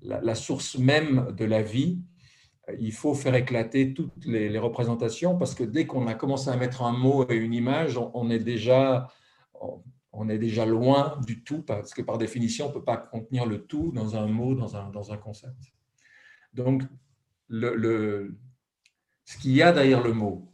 la, 0.01 0.35
source 0.35 0.77
même 0.77 1.33
de 1.37 1.45
la 1.45 1.61
vie, 1.61 1.99
il 2.79 2.91
faut 2.91 3.15
faire 3.15 3.33
éclater 3.33 3.93
toutes 3.93 4.25
les, 4.25 4.59
représentations 4.59 5.37
parce 5.37 5.55
que 5.55 5.63
dès 5.63 5.87
qu'on 5.87 6.05
a 6.05 6.13
commencé 6.13 6.49
à 6.49 6.57
mettre 6.57 6.83
un 6.83 6.91
mot 6.91 7.25
et 7.29 7.35
une 7.35 7.53
image, 7.53 7.97
on, 8.13 8.29
est 8.29 8.39
déjà, 8.39 9.07
loin 10.67 11.17
du 11.25 11.43
tout 11.43 11.63
parce 11.63 11.93
que 11.93 12.03
par 12.03 12.19
définition, 12.19 12.65
on 12.65 12.69
ne 12.69 12.73
peut 12.73 12.83
pas 12.83 12.97
contenir 12.97 13.47
le 13.47 13.65
tout 13.65 13.91
dans 13.93 14.15
un 14.15 14.27
mot, 14.27 14.53
dans 14.53 14.75
un 15.11 15.17
concept. 15.17 15.73
Donc, 16.53 16.83
le, 17.47 18.37
ce 19.25 19.37
qu'il 19.37 19.51
y 19.51 19.61
a 19.61 19.71
derrière 19.71 20.03
le 20.03 20.13
mot, 20.13 20.51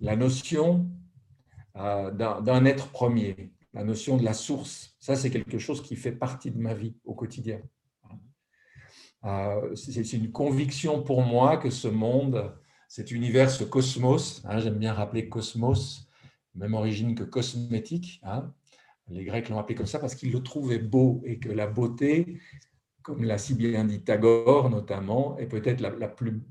la 0.00 0.16
notion 0.16 0.88
euh, 1.76 2.10
d'un 2.10 2.64
être 2.64 2.88
premier, 2.88 3.52
la 3.72 3.84
notion 3.84 4.16
de 4.16 4.24
la 4.24 4.34
source. 4.34 4.96
Ça, 4.98 5.14
c'est 5.14 5.30
quelque 5.30 5.58
chose 5.58 5.82
qui 5.82 5.96
fait 5.96 6.12
partie 6.12 6.50
de 6.50 6.58
ma 6.58 6.74
vie 6.74 6.96
au 7.04 7.14
quotidien. 7.14 7.60
Euh, 9.24 9.74
c'est 9.74 10.12
une 10.12 10.30
conviction 10.30 11.02
pour 11.02 11.22
moi 11.22 11.56
que 11.56 11.70
ce 11.70 11.88
monde, 11.88 12.52
cet 12.88 13.10
univers, 13.10 13.50
ce 13.50 13.64
cosmos, 13.64 14.42
hein, 14.44 14.58
j'aime 14.58 14.78
bien 14.78 14.92
rappeler 14.92 15.28
cosmos, 15.28 16.08
même 16.54 16.74
origine 16.74 17.14
que 17.14 17.24
cosmétique. 17.24 18.20
Hein. 18.24 18.52
les 19.08 19.24
Grecs 19.24 19.48
l'ont 19.48 19.58
appelé 19.58 19.74
comme 19.74 19.86
ça 19.86 19.98
parce 19.98 20.14
qu'ils 20.14 20.32
le 20.32 20.42
trouvaient 20.42 20.78
beau 20.78 21.22
et 21.24 21.38
que 21.38 21.48
la 21.48 21.66
beauté, 21.66 22.40
comme 23.08 23.24
l'a 23.24 23.38
si 23.38 23.54
bien 23.54 23.86
dit 23.86 24.02
Tagore 24.02 24.68
notamment, 24.68 25.38
est 25.38 25.46
peut-être 25.46 25.80
la, 25.80 25.88
la, 25.88 26.08
plus 26.08 26.42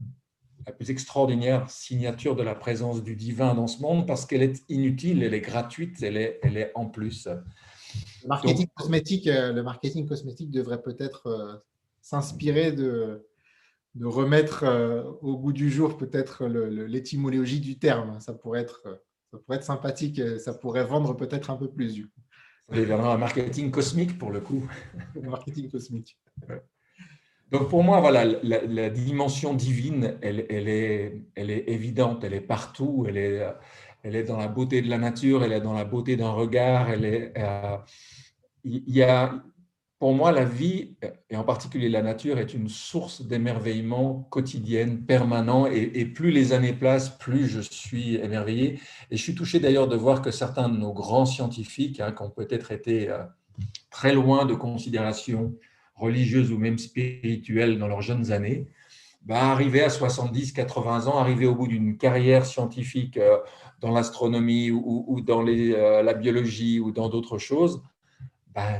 la 0.66 0.72
plus 0.72 0.90
extraordinaire 0.90 1.70
signature 1.70 2.36
de 2.36 2.42
la 2.42 2.56
présence 2.56 3.04
du 3.04 3.16
divin 3.16 3.54
dans 3.54 3.68
ce 3.68 3.80
monde 3.80 4.08
parce 4.08 4.26
qu'elle 4.26 4.42
est 4.42 4.64
inutile, 4.68 5.22
elle 5.22 5.36
est 5.36 5.42
gratuite, 5.42 6.02
elle 6.02 6.18
est, 6.18 6.40
elle 6.42 6.58
est 6.58 6.72
en 6.74 6.88
plus. 6.88 7.28
Le 7.28 8.28
marketing, 8.28 8.66
cosmétique, 8.74 9.28
euh, 9.28 9.54
le 9.54 9.62
marketing 9.62 10.08
cosmétique 10.08 10.50
devrait 10.50 10.82
peut-être 10.82 11.28
euh, 11.28 11.54
s'inspirer 12.02 12.72
de, 12.72 13.24
de 13.94 14.06
remettre 14.08 14.64
euh, 14.64 15.04
au 15.22 15.38
goût 15.38 15.54
du 15.54 15.70
jour 15.70 15.96
peut-être 15.96 16.48
l'étymologie 16.48 17.60
du 17.60 17.78
terme. 17.78 18.20
Ça 18.20 18.34
pourrait, 18.34 18.62
être, 18.62 19.00
ça 19.32 19.38
pourrait 19.38 19.58
être 19.58 19.64
sympathique, 19.64 20.20
ça 20.40 20.56
pourrait 20.56 20.86
vendre 20.86 21.16
peut-être 21.16 21.52
un 21.52 21.56
peu 21.56 21.70
plus 21.70 21.94
du 21.94 22.08
coup. 22.08 22.22
Ça 22.70 22.76
deviendra 22.76 23.14
un 23.14 23.18
marketing 23.18 23.72
cosmique 23.72 24.18
pour 24.18 24.32
le 24.32 24.42
coup. 24.42 24.68
marketing 25.22 25.70
cosmique. 25.70 26.18
Donc 27.50 27.70
pour 27.70 27.84
moi, 27.84 28.02
voilà, 28.02 28.26
la, 28.26 28.90
dimension 28.90 29.54
divine, 29.54 30.18
elle, 30.22 30.40
est, 30.40 31.22
elle, 31.36 31.50
est, 31.50 31.64
évidente, 31.68 32.26
elle 32.26 32.34
est 32.34 32.42
partout, 32.42 33.06
elle 33.08 33.16
est, 33.18 33.42
elle 34.04 34.16
est 34.18 34.24
dans 34.24 34.38
la 34.38 34.50
beauté 34.50 34.82
de 34.82 34.90
la 34.90 34.98
nature, 34.98 35.44
elle 35.44 35.54
est 35.54 35.62
dans 35.62 35.74
la 35.74 35.86
beauté 35.86 36.18
d'un 36.18 36.32
regard. 36.32 36.90
Elle 36.90 37.06
est, 37.06 37.34
euh, 37.38 37.78
il 38.66 38.90
y 38.90 39.02
a, 39.02 39.42
pour 40.00 40.14
moi, 40.14 40.32
la 40.32 40.46
vie, 40.46 40.96
et 41.30 41.36
en 41.36 41.44
particulier 41.44 41.90
la 41.90 42.04
nature, 42.04 42.38
est 42.38 42.54
une 42.54 42.70
source 42.70 43.24
d'émerveillement 43.24 44.28
quotidienne, 44.30 45.04
permanent, 45.04 45.66
et, 45.66 46.06
plus 46.06 46.30
les 46.30 46.54
années 46.54 46.74
passent, 46.74 47.18
plus 47.18 47.48
je 47.48 47.62
suis 47.62 48.16
émerveillé. 48.16 48.80
Et 49.10 49.18
je 49.18 49.24
suis 49.24 49.34
touché 49.34 49.60
d'ailleurs 49.60 49.88
de 49.88 49.96
voir 49.96 50.22
que 50.22 50.30
certains 50.30 50.70
de 50.70 50.78
nos 50.78 50.94
grands 50.94 51.26
scientifiques, 51.26 52.00
hein, 52.00 52.12
qui 52.12 52.22
ont 52.22 52.30
peut-être 52.30 52.72
été 52.72 53.10
euh, 53.10 53.24
très 53.90 54.14
loin 54.14 54.46
de 54.46 54.54
considérations 54.54 55.56
religieuses 55.96 56.52
ou 56.52 56.60
même 56.60 56.78
spirituelles 56.78 57.80
dans 57.80 57.88
leurs 57.88 58.04
jeunes 58.04 58.32
années, 58.32 58.68
bah, 59.24 59.58
à 59.58 59.90
70, 59.90 60.54
80 60.54 61.08
ans, 61.08 61.18
arriver 61.18 61.48
au 61.48 61.56
bout 61.56 61.68
d'une 61.68 61.98
carrière 61.98 62.46
scientifique 62.46 63.18
euh, 63.18 63.40
dans 63.82 63.92
l'astronomie 63.92 64.70
ou, 64.70 65.22
dans 65.22 65.46
euh, 65.46 66.04
la 66.04 66.14
biologie 66.14 66.80
ou 66.80 66.92
dans 66.92 67.10
d'autres 67.10 67.40
choses, 67.40 67.82
bah, 68.54 68.80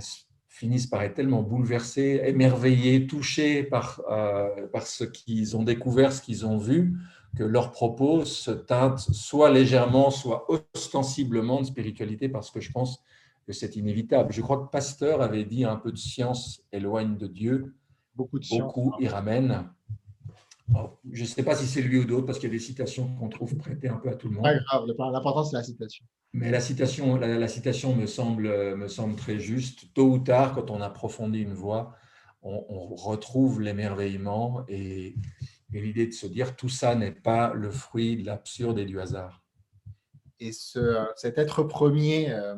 finissent 0.58 0.88
par 0.88 1.04
être 1.04 1.14
tellement 1.14 1.44
bouleversés, 1.44 2.20
émerveillés, 2.26 3.06
touchés 3.06 3.62
par, 3.62 4.02
euh, 4.10 4.68
par 4.74 4.88
ce 4.88 5.04
qu'ils 5.04 5.56
ont 5.56 5.62
découvert, 5.62 6.12
ce 6.12 6.22
qu'ils 6.22 6.48
ont 6.48 6.58
vu, 6.58 6.98
que 7.36 7.44
leurs 7.44 7.70
propos 7.70 8.26
se 8.26 8.50
teintent 8.50 9.00
soit 9.00 9.52
légèrement, 9.52 10.10
soit 10.10 10.48
ostensiblement 10.74 11.62
de 11.62 11.68
spiritualité, 11.68 12.28
parce 12.28 12.50
que 12.50 12.60
je 12.60 12.72
pense 12.72 13.04
que 13.46 13.54
c'est 13.54 13.76
inévitable. 13.76 14.34
Je 14.34 14.42
crois 14.42 14.58
que 14.58 14.72
Pasteur 14.72 15.22
avait 15.22 15.46
dit 15.46 15.64
un 15.64 15.76
peu 15.76 15.92
de 15.92 15.98
science 15.98 16.64
éloigne 16.72 17.18
de 17.18 17.28
Dieu, 17.28 17.76
beaucoup, 18.16 18.40
de 18.40 18.48
beaucoup 18.50 18.96
y 19.00 19.08
ramène. 19.08 19.70
je 21.12 21.22
ne 21.22 21.28
sais 21.28 21.44
pas 21.44 21.56
si 21.56 21.68
c'est 21.68 21.84
lui 21.84 22.00
ou 22.00 22.06
d'autres, 22.06 22.26
parce 22.26 22.40
qu'il 22.40 22.50
y 22.50 22.52
a 22.52 22.58
des 22.58 22.64
citations 22.64 23.14
qu'on 23.20 23.30
trouve 23.30 23.56
prêtées 23.58 23.90
un 23.90 23.98
peu 23.98 24.10
à 24.10 24.16
tout 24.16 24.28
le 24.28 24.36
monde. 24.36 24.44
Pas 24.44 24.56
grave, 24.56 24.86
l'important 24.88 25.44
c'est 25.44 25.56
la 25.56 25.64
citation. 25.64 26.04
Mais 26.34 26.52
la 26.52 26.60
citation, 26.60 27.16
la, 27.16 27.48
citation 27.48 27.96
me, 27.96 28.06
semble, 28.06 28.76
me 28.76 28.88
semble 28.88 29.16
très 29.16 29.40
juste. 29.40 29.94
Tôt 29.94 30.10
ou 30.12 30.20
tard, 30.20 30.54
quand 30.54 30.70
on 30.70 30.82
approfondit 30.82 31.42
une 31.42 31.54
voix, 31.54 31.96
on, 32.42 32.96
retrouve 32.96 33.62
l'émerveillement 33.62 34.64
et, 34.68 35.16
et 35.74 35.82
l'idée 35.82 36.08
de 36.08 36.14
se 36.14 36.28
dire 36.28 36.56
tout 36.56 36.70
ça 36.70 36.96
n'est 36.96 37.12
pas 37.12 37.54
le 37.54 37.72
fruit 37.72 38.18
de 38.18 38.26
l'absurde 38.26 38.80
et 38.80 38.86
du 38.86 39.00
hasard. 39.00 39.44
Et 40.40 40.52
ce, 40.52 41.06
cet 41.16 41.38
être 41.38 41.64
premier, 41.64 42.32
euh, 42.32 42.56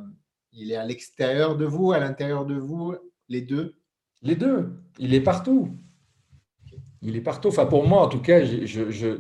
il 0.51 0.71
est 0.71 0.75
à 0.75 0.85
l'extérieur 0.85 1.57
de 1.57 1.65
vous, 1.65 1.91
à 1.91 1.99
l'intérieur 1.99 2.45
de 2.45 2.55
vous, 2.55 2.93
les 3.29 3.41
deux? 3.41 3.75
Les 4.21 4.35
deux. 4.35 4.73
Il 4.97 5.13
est 5.13 5.21
partout. 5.21 5.77
Il 7.01 7.15
est 7.15 7.21
partout. 7.21 7.47
Enfin, 7.47 7.65
pour 7.65 7.88
moi, 7.88 8.01
en 8.01 8.09
tout 8.09 8.21
cas, 8.21 8.43
je 8.43 9.19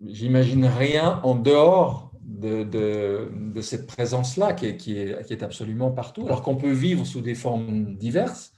n'imagine 0.00 0.66
rien 0.66 1.20
en 1.22 1.34
dehors 1.34 2.09
de, 2.30 3.60
cette 3.60 3.86
présence-là 3.86 4.52
qui 4.52 4.66
est, 4.66 4.76
qui, 4.76 4.98
est, 4.98 5.26
qui 5.26 5.32
est, 5.32 5.42
absolument 5.42 5.90
partout, 5.90 6.24
alors 6.26 6.42
qu'on 6.42 6.56
peut 6.56 6.72
vivre 6.72 7.04
sous 7.04 7.20
des 7.20 7.34
formes 7.34 7.96
diverses. 7.96 8.52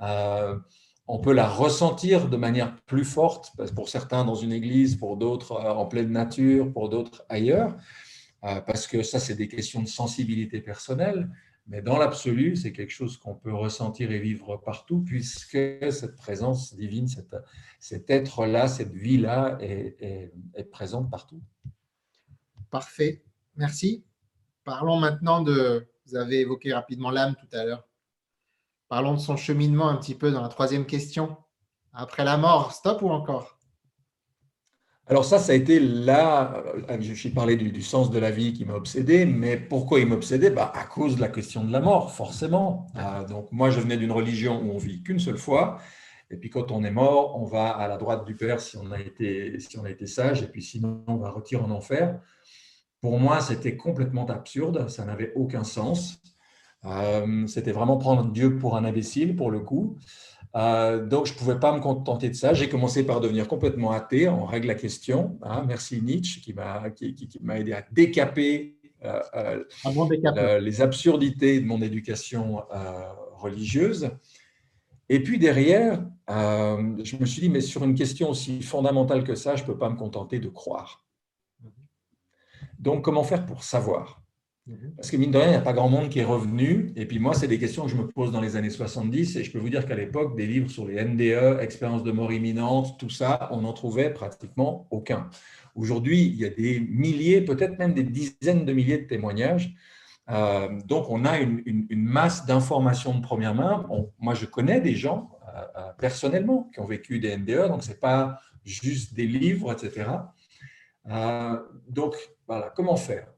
Euh, 0.00 0.56
on 1.06 1.18
peut 1.18 1.32
la 1.32 1.48
ressentir 1.48 2.28
de 2.28 2.36
manière 2.36 2.76
plus 2.82 3.04
forte, 3.04 3.52
pour 3.74 3.88
certains 3.88 4.24
dans 4.24 4.34
une 4.34 4.52
église, 4.52 4.96
pour 4.96 5.16
d'autres 5.16 5.52
euh, 5.52 5.70
en 5.70 5.86
pleine 5.86 6.10
nature, 6.10 6.72
pour 6.72 6.88
d'autres 6.88 7.24
ailleurs, 7.28 7.76
euh, 8.44 8.60
parce 8.60 8.86
que 8.86 9.02
ça, 9.02 9.18
c'est 9.18 9.34
des 9.34 9.48
questions 9.48 9.82
de 9.82 9.88
sensibilité 9.88 10.60
personnelle. 10.60 11.28
Mais 11.66 11.82
dans 11.82 11.98
l'absolu, 11.98 12.56
c'est 12.56 12.72
quelque 12.72 12.92
chose 12.92 13.18
qu'on 13.18 13.34
peut 13.34 13.52
ressentir 13.52 14.10
et 14.10 14.20
vivre 14.20 14.56
partout, 14.56 15.02
puisque 15.02 15.58
cette 15.90 16.16
présence 16.16 16.74
divine, 16.74 17.08
cet 17.78 18.08
être-là, 18.08 18.68
cette 18.68 18.94
vie-là 18.94 19.58
est, 19.60 20.32
présente 20.70 21.10
partout. 21.10 21.42
Parfait, 22.70 23.22
merci. 23.56 24.04
Parlons 24.64 24.98
maintenant 24.98 25.42
de, 25.42 25.88
vous 26.06 26.16
avez 26.16 26.40
évoqué 26.40 26.72
rapidement 26.72 27.10
l'âme 27.10 27.34
tout 27.34 27.56
à 27.56 27.64
l'heure. 27.64 27.84
Parlons 28.88 29.14
de 29.14 29.20
son 29.20 29.36
cheminement 29.36 29.88
un 29.88 29.96
petit 29.96 30.14
peu 30.14 30.30
dans 30.30 30.42
la 30.42 30.48
troisième 30.48 30.86
question. 30.86 31.36
Après 31.92 32.24
la 32.24 32.36
mort, 32.36 32.72
stop 32.72 33.02
ou 33.02 33.10
encore? 33.10 33.58
Alors 35.06 35.24
ça, 35.24 35.38
ça 35.38 35.52
a 35.52 35.54
été 35.54 35.80
là, 35.80 36.62
je 37.00 37.14
suis 37.14 37.30
parlé 37.30 37.56
du, 37.56 37.80
sens 37.80 38.10
de 38.10 38.18
la 38.18 38.30
vie 38.30 38.52
qui 38.52 38.66
m'a 38.66 38.74
obsédé, 38.74 39.24
mais 39.24 39.56
pourquoi 39.56 40.00
il 40.00 40.06
m'obsédait? 40.06 40.50
Bah, 40.50 40.70
À 40.74 40.84
cause 40.84 41.16
de 41.16 41.22
la 41.22 41.28
question 41.28 41.64
de 41.64 41.72
la 41.72 41.80
mort, 41.80 42.14
forcément. 42.14 42.88
Ah, 42.94 43.24
donc 43.24 43.50
moi, 43.50 43.70
je 43.70 43.80
venais 43.80 43.96
d'une 43.96 44.12
religion 44.12 44.60
où 44.60 44.72
on 44.72 44.76
vit 44.76 45.02
qu'une 45.02 45.18
seule 45.18 45.38
fois, 45.38 45.78
et 46.30 46.36
puis 46.36 46.50
quand 46.50 46.70
on 46.70 46.84
est 46.84 46.90
mort, 46.90 47.40
on 47.40 47.46
va 47.46 47.70
à 47.70 47.88
la 47.88 47.96
droite 47.96 48.26
du 48.26 48.36
Père 48.36 48.60
si 48.60 48.76
on 48.76 48.92
a 48.92 49.00
été, 49.00 49.58
si 49.60 49.78
on 49.78 49.84
a 49.84 49.90
été 49.90 50.06
sage, 50.06 50.42
et 50.42 50.46
puis 50.46 50.62
sinon, 50.62 51.02
on 51.06 51.16
va 51.16 51.30
retirer 51.30 51.62
en 51.62 51.70
enfer. 51.70 52.20
Pour 53.00 53.18
moi, 53.20 53.40
c'était 53.40 53.76
complètement 53.76 54.26
absurde, 54.26 54.88
ça 54.88 55.04
n'avait 55.04 55.32
aucun 55.36 55.64
sens. 55.64 56.20
Euh, 56.84 57.46
c'était 57.46 57.72
vraiment 57.72 57.96
prendre 57.96 58.30
Dieu 58.30 58.56
pour 58.56 58.76
un 58.76 58.84
imbécile, 58.84 59.36
pour 59.36 59.50
le 59.50 59.60
coup. 59.60 59.96
Euh, 60.56 61.06
donc, 61.06 61.26
je 61.26 61.32
ne 61.32 61.38
pouvais 61.38 61.58
pas 61.60 61.72
me 61.72 61.80
contenter 61.80 62.28
de 62.28 62.34
ça. 62.34 62.54
J'ai 62.54 62.68
commencé 62.68 63.04
par 63.04 63.20
devenir 63.20 63.46
complètement 63.46 63.92
athée, 63.92 64.28
on 64.28 64.44
règle 64.44 64.68
la 64.68 64.74
question. 64.74 65.38
Hein. 65.42 65.64
merci 65.66 66.02
Nietzsche 66.02 66.40
qui 66.40 66.52
m'a 66.54 66.90
qui, 66.90 67.14
aidé 67.54 67.72
à 67.72 67.84
décaper, 67.92 68.76
euh, 69.04 70.58
les 70.60 70.80
absurdités 70.80 71.60
de 71.60 71.66
mon 71.66 71.82
éducation 71.82 72.62
religieuse. 73.36 74.10
Et 75.08 75.22
puis 75.22 75.38
derrière, 75.38 76.04
je 76.28 77.16
me 77.16 77.26
suis 77.26 77.42
dit, 77.42 77.48
mais 77.48 77.60
sur 77.60 77.84
une 77.84 77.94
question 77.94 78.30
aussi 78.30 78.60
fondamentale 78.62 79.22
que 79.22 79.34
ça, 79.34 79.54
je 79.54 79.62
ne 79.62 79.66
peux 79.68 79.78
pas 79.78 79.88
me 79.88 79.96
contenter 79.96 80.40
de 80.40 80.48
croire. 80.48 81.07
Donc, 82.78 83.04
comment 83.04 83.24
faire 83.24 83.46
pour 83.46 83.64
savoir? 83.64 84.22
Mhm. 84.68 84.92
Parce 84.96 85.10
que 85.10 85.16
mine 85.16 85.30
de 85.30 85.38
rien, 85.38 85.46
il 85.46 85.50
n'y 85.50 85.56
a 85.56 85.62
pas 85.62 85.72
grand 85.72 85.88
monde 85.88 86.10
qui 86.10 86.18
est 86.18 86.24
revenu. 86.24 86.92
Et 86.94 87.06
puis 87.06 87.18
moi, 87.18 87.34
c'est 87.34 87.48
des 87.48 87.58
questions 87.58 87.84
que 87.84 87.90
je 87.90 87.96
me 87.96 88.06
pose 88.06 88.30
dans 88.32 88.40
les 88.40 88.56
années 88.56 88.70
70. 88.70 89.36
Et 89.36 89.44
je 89.44 89.50
peux 89.50 89.58
vous 89.58 89.70
dire 89.70 89.86
qu'à 89.86 89.94
l'époque, 89.94 90.36
des 90.36 90.46
livres 90.46 90.70
sur 90.70 90.86
les 90.86 91.02
NDE, 91.02 91.60
expérience 91.60 92.04
de 92.04 92.12
mort 92.12 92.32
imminente, 92.32 92.98
tout 92.98 93.10
ça, 93.10 93.48
on 93.50 93.62
n'en 93.62 93.72
trouvait 93.72 94.12
pratiquement 94.12 94.86
aucun. 94.90 95.30
Aujourd'hui, 95.74 96.26
il 96.26 96.36
y 96.36 96.44
a 96.44 96.50
des 96.50 96.80
milliers, 96.80 97.40
peut-être 97.40 97.78
même 97.78 97.94
des 97.94 98.02
dizaines 98.02 98.64
de 98.64 98.72
milliers 98.72 98.98
de 98.98 99.06
témoignages. 99.06 99.74
Euh, 100.30 100.68
donc, 100.84 101.08
on 101.08 101.24
a 101.24 101.38
une, 101.38 101.86
masse 101.90 102.44
d'informations 102.44 103.14
de 103.14 103.22
première 103.22 103.54
main. 103.54 103.86
moi, 104.18 104.34
je 104.34 104.44
connais 104.44 104.80
des 104.80 104.94
gens 104.94 105.30
euh, 105.48 105.62
euh, 105.76 105.92
personnellement 105.98 106.68
qui 106.74 106.80
ont 106.80 106.86
vécu 106.86 107.18
des 107.18 107.36
NDE, 107.36 107.68
donc 107.68 107.82
ce 107.82 107.90
n'est 107.90 107.96
pas 107.96 108.40
juste 108.64 109.14
des 109.14 109.26
livres, 109.26 109.72
etc. 109.72 110.10
donc, 111.88 112.14
voilà, 112.46 112.72
comment 112.74 112.96
faire? 112.96 113.28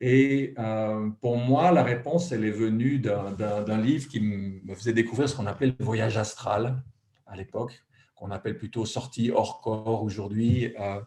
Et 0.00 0.54
euh, 0.58 1.08
pour 1.20 1.36
moi, 1.38 1.70
la 1.70 1.82
réponse, 1.82 2.32
elle 2.32 2.44
est 2.44 2.50
venue 2.50 2.98
d'un 2.98 3.80
livre 3.80 4.08
qui 4.08 4.20
me 4.20 4.74
faisait 4.74 4.92
découvrir 4.92 5.28
ce 5.28 5.36
qu'on 5.36 5.46
appelait 5.46 5.74
le 5.78 5.84
voyage 5.84 6.18
astral 6.18 6.82
à 7.26 7.36
l'époque, 7.36 7.82
qu'on 8.14 8.30
appelle 8.30 8.58
plutôt 8.58 8.84
sortie 8.84 9.30
hors 9.30 9.60
corps 9.60 10.02
aujourd'hui. 10.02 10.74
Euh. 10.78 11.00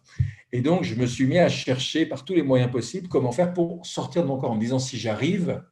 et 0.52 0.62
donc, 0.62 0.84
je 0.84 0.96
me 0.96 1.06
suis 1.06 1.28
mis 1.28 1.38
à 1.38 1.50
chercher 1.50 2.06
par 2.06 2.26
tous 2.26 2.34
les 2.34 2.42
moyens 2.42 2.72
possibles 2.72 3.08
comment 3.08 3.32
faire 3.32 3.54
pour 3.54 3.86
sortir 3.86 4.24
de 4.24 4.28
mon 4.28 4.38
corps, 4.38 4.52
en 4.52 4.56
me 4.56 4.62
disant 4.62 4.80
si 4.80 4.98
j'arrive 4.98 5.64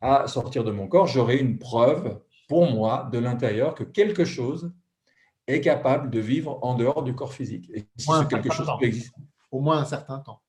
à 0.00 0.26
sortir 0.26 0.64
de 0.64 0.70
mon 0.70 0.86
corps, 0.86 1.06
j'aurai 1.06 1.38
une 1.38 1.58
preuve 1.58 2.20
pour 2.48 2.70
moi 2.70 3.08
de 3.12 3.18
l'intérieur 3.18 3.74
que 3.74 3.84
quelque 3.84 4.24
chose 4.24 4.72
est 5.46 5.60
capable 5.60 6.10
de 6.10 6.20
vivre 6.20 6.58
en 6.62 6.74
dehors 6.74 7.02
du 7.02 7.14
corps 7.14 7.32
physique. 7.32 7.70
Et 7.72 7.86
si 7.96 8.08
quelque 8.28 8.52
chose 8.52 8.68
peut 8.78 8.86
exister. 8.86 9.20
Au 9.50 9.60
moins 9.60 9.78
un 9.78 9.84
certain 9.84 10.18
temps 10.18 10.40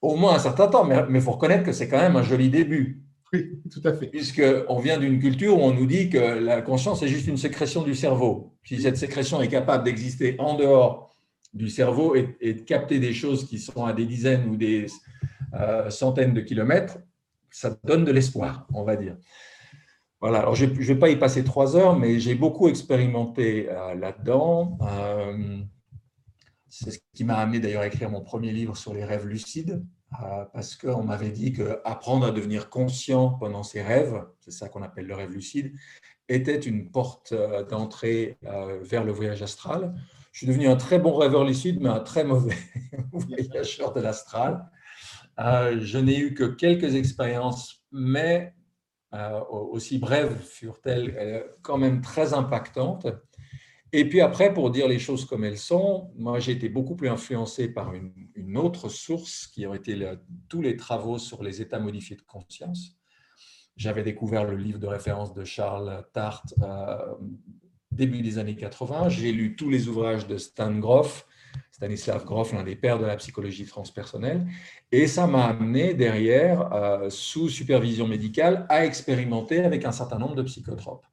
au 0.00 0.16
moins 0.16 0.34
un 0.34 0.38
certain 0.38 0.68
temps, 0.68 0.84
mais 0.84 0.96
il 1.10 1.20
faut 1.20 1.32
reconnaître 1.32 1.64
que 1.64 1.72
c'est 1.72 1.88
quand 1.88 1.98
même 1.98 2.16
un 2.16 2.22
joli 2.22 2.50
début. 2.50 3.02
Oui, 3.32 3.62
tout 3.70 3.80
à 3.84 3.94
fait. 3.94 4.08
Puisqu'on 4.08 4.78
vient 4.78 4.98
d'une 4.98 5.18
culture 5.18 5.56
où 5.56 5.62
on 5.62 5.72
nous 5.72 5.86
dit 5.86 6.10
que 6.10 6.18
la 6.18 6.60
conscience 6.60 7.02
est 7.02 7.08
juste 7.08 7.26
une 7.26 7.38
sécrétion 7.38 7.82
du 7.82 7.94
cerveau. 7.94 8.52
Si 8.64 8.80
cette 8.80 8.96
sécrétion 8.96 9.40
est 9.40 9.48
capable 9.48 9.84
d'exister 9.84 10.36
en 10.38 10.54
dehors 10.54 11.16
du 11.54 11.68
cerveau 11.68 12.14
et, 12.14 12.36
de 12.40 12.60
capter 12.60 12.98
des 12.98 13.12
choses 13.12 13.46
qui 13.48 13.58
sont 13.58 13.84
à 13.84 13.92
des 13.92 14.06
dizaines 14.06 14.48
ou 14.48 14.56
des 14.56 14.86
euh, 15.54 15.88
centaines 15.90 16.34
de 16.34 16.40
kilomètres, 16.40 16.98
ça 17.50 17.76
donne 17.84 18.04
de 18.04 18.12
l'espoir, 18.12 18.66
on 18.74 18.84
va 18.84 18.96
dire. 18.96 19.16
Voilà, 20.20 20.40
alors 20.40 20.54
je 20.54 20.66
ne 20.66 20.70
vais 20.70 20.94
pas 20.94 21.10
y 21.10 21.16
passer 21.16 21.42
trois 21.42 21.76
heures, 21.76 21.98
mais 21.98 22.20
j'ai 22.20 22.34
beaucoup 22.34 22.68
expérimenté 22.68 23.68
euh, 23.70 23.94
là-dedans. 23.94 24.78
Euh, 24.82 25.58
c'est 26.72 26.90
ce 26.90 26.98
qui 27.14 27.24
m'a 27.24 27.36
amené 27.36 27.60
d'ailleurs 27.60 27.82
à 27.82 27.86
écrire 27.86 28.08
mon 28.08 28.22
premier 28.22 28.50
livre 28.50 28.78
sur 28.78 28.94
les 28.94 29.04
rêves 29.04 29.26
lucides, 29.26 29.84
euh, 30.22 30.46
parce 30.54 30.74
qu'on 30.74 31.04
m'avait 31.04 31.30
dit 31.30 31.52
qu'apprendre 31.52 32.24
à 32.24 32.30
devenir 32.30 32.70
conscient 32.70 33.28
pendant 33.28 33.62
ses 33.62 33.82
rêves, 33.82 34.24
c'est 34.40 34.52
ça 34.52 34.70
qu'on 34.70 34.82
appelle 34.82 35.06
le 35.06 35.14
rêve 35.14 35.30
lucide, 35.30 35.74
était 36.30 36.58
une 36.58 36.90
porte 36.90 37.32
euh, 37.32 37.62
d'entrée 37.62 38.38
euh, 38.46 38.78
vers 38.80 39.04
le 39.04 39.12
voyage 39.12 39.42
astral. 39.42 39.94
Je 40.32 40.38
suis 40.38 40.46
devenu 40.46 40.66
un 40.66 40.76
très 40.76 40.98
bon 40.98 41.14
rêveur 41.14 41.44
lucide, 41.44 41.78
mais 41.78 41.90
un 41.90 42.00
très 42.00 42.24
mauvais 42.24 42.56
voyageur 43.12 43.92
de 43.92 44.00
l'astral. 44.00 44.66
je 45.38 45.98
n'ai 45.98 46.18
eu 46.18 46.32
que 46.32 46.44
quelques 46.44 46.94
expériences, 46.94 47.84
mais 47.92 48.54
aussi 49.50 49.98
brèves 49.98 50.40
furent-elles 50.40 51.44
quand 51.60 51.76
même 51.76 52.00
très 52.00 52.32
impactantes. 52.32 53.06
Et 53.94 54.08
puis 54.08 54.22
après, 54.22 54.54
pour 54.54 54.70
dire 54.70 54.88
les 54.88 54.98
choses 54.98 55.26
comme 55.26 55.44
elles 55.44 55.58
sont, 55.58 56.10
moi 56.16 56.40
j'ai 56.40 56.52
été 56.52 56.70
beaucoup 56.70 56.96
plus 56.96 57.08
influencé 57.08 57.68
par 57.68 57.92
une, 57.92 58.12
autre 58.56 58.88
source 58.88 59.46
qui 59.46 59.66
ont 59.66 59.74
été 59.74 59.98
tous 60.48 60.60
les 60.60 60.76
travaux 60.76 61.18
sur 61.18 61.42
les 61.42 61.62
états 61.62 61.78
modifiés 61.78 62.16
de 62.16 62.22
conscience. 62.22 62.98
J'avais 63.76 64.02
découvert 64.02 64.44
le 64.44 64.56
livre 64.56 64.78
de 64.78 64.86
référence 64.86 65.32
de 65.32 65.44
Charles 65.44 66.04
Tart 66.12 66.42
euh, 66.62 67.14
début 67.90 68.20
des 68.20 68.38
années 68.38 68.56
80. 68.56 69.08
J'ai 69.08 69.32
lu 69.32 69.56
tous 69.56 69.70
les 69.70 69.88
ouvrages 69.88 70.26
de 70.26 70.36
Stan 70.36 70.74
Groff, 70.78 71.26
Stanislav 71.70 72.24
Grof, 72.24 72.52
l'un 72.52 72.62
des 72.62 72.76
pères 72.76 72.98
de 72.98 73.06
la 73.06 73.16
psychologie 73.16 73.64
transpersonnelle. 73.64 74.46
Et 74.90 75.06
ça 75.06 75.26
m'a 75.26 75.46
amené 75.46 75.94
derrière, 75.94 76.72
euh, 76.74 77.08
sous 77.10 77.48
supervision 77.48 78.06
médicale, 78.06 78.66
à 78.68 78.84
expérimenter 78.84 79.64
avec 79.64 79.84
un 79.84 79.92
certain 79.92 80.18
nombre 80.18 80.34
de 80.34 80.42
psychotropes. 80.42 81.06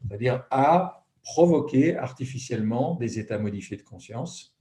C'est-à-dire 0.00 0.44
à 0.50 1.06
provoquer 1.28 1.96
artificiellement 1.96 2.94
des 2.94 3.18
états 3.18 3.38
modifiés 3.38 3.76
de 3.76 3.82
conscience, 3.82 4.56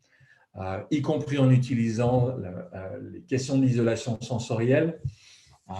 euh, 0.57 0.83
y 0.91 1.01
compris 1.01 1.37
en 1.37 1.49
utilisant 1.49 2.27
euh, 2.29 2.99
les 3.13 3.21
questions 3.21 3.57
d'isolation 3.57 4.19
sensorielle. 4.21 4.99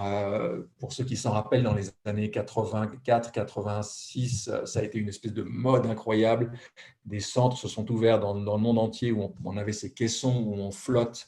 Euh, 0.01 0.63
pour 0.79 0.93
ceux 0.93 1.03
qui 1.03 1.17
s'en 1.17 1.31
rappellent, 1.31 1.63
dans 1.63 1.73
les 1.73 1.89
années 2.05 2.29
84-86, 2.29 4.65
ça 4.65 4.79
a 4.79 4.83
été 4.83 4.97
une 4.97 5.09
espèce 5.09 5.33
de 5.33 5.43
mode 5.43 5.85
incroyable. 5.87 6.53
Des 7.03 7.19
centres 7.19 7.57
se 7.57 7.67
sont 7.67 7.91
ouverts 7.91 8.21
dans, 8.21 8.35
dans 8.35 8.55
le 8.55 8.61
monde 8.61 8.79
entier 8.79 9.11
où 9.11 9.33
on, 9.43 9.57
avait 9.57 9.73
ces 9.73 9.93
caissons 9.93 10.41
où 10.45 10.53
on 10.53 10.71
flotte 10.71 11.27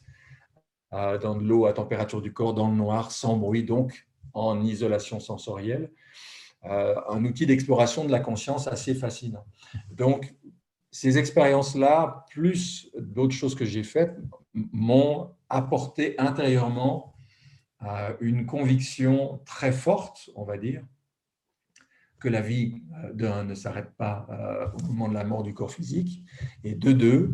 dans 0.92 1.36
de 1.36 1.44
l'eau 1.44 1.66
à 1.66 1.74
température 1.74 2.22
du 2.22 2.32
corps, 2.34 2.54
dans 2.54 2.70
le 2.70 2.76
noir, 2.76 3.12
sans 3.12 3.36
bruit, 3.36 3.64
donc 3.64 4.08
en 4.34 4.64
isolation 4.64 5.20
sensorielle. 5.20 5.92
Euh, 6.66 6.96
un 7.10 7.24
outil 7.24 7.46
d'exploration 7.46 8.04
de 8.04 8.12
la 8.12 8.20
conscience 8.20 8.68
assez 8.68 8.94
fascinant. 8.94 9.46
Donc, 9.92 10.36
ces 10.92 11.18
expériences-là, 11.18 12.26
plus 12.32 12.92
d'autres 12.98 13.34
choses 13.34 13.56
que 13.56 13.64
j'ai 13.64 13.84
faites, 13.84 14.18
m'ont 14.54 15.32
apporté 15.48 16.20
intérieurement 16.20 17.14
euh, 17.84 18.14
une 18.20 18.46
conviction 18.46 19.40
très 19.46 19.72
forte, 19.72 20.30
on 20.36 20.44
va 20.44 20.58
dire, 20.58 20.84
que 22.20 22.28
la 22.28 22.42
vie, 22.42 22.82
euh, 23.06 23.14
d'un, 23.14 23.46
ne 23.46 23.56
s'arrête 23.56 23.92
pas 23.96 24.28
au 24.78 24.88
moment 24.88 25.08
de 25.08 25.14
la 25.14 25.24
mort 25.24 25.44
du 25.44 25.54
corps 25.54 25.72
physique, 25.72 26.26
et 26.66 26.76
de 26.76 26.92
deux, 26.92 27.32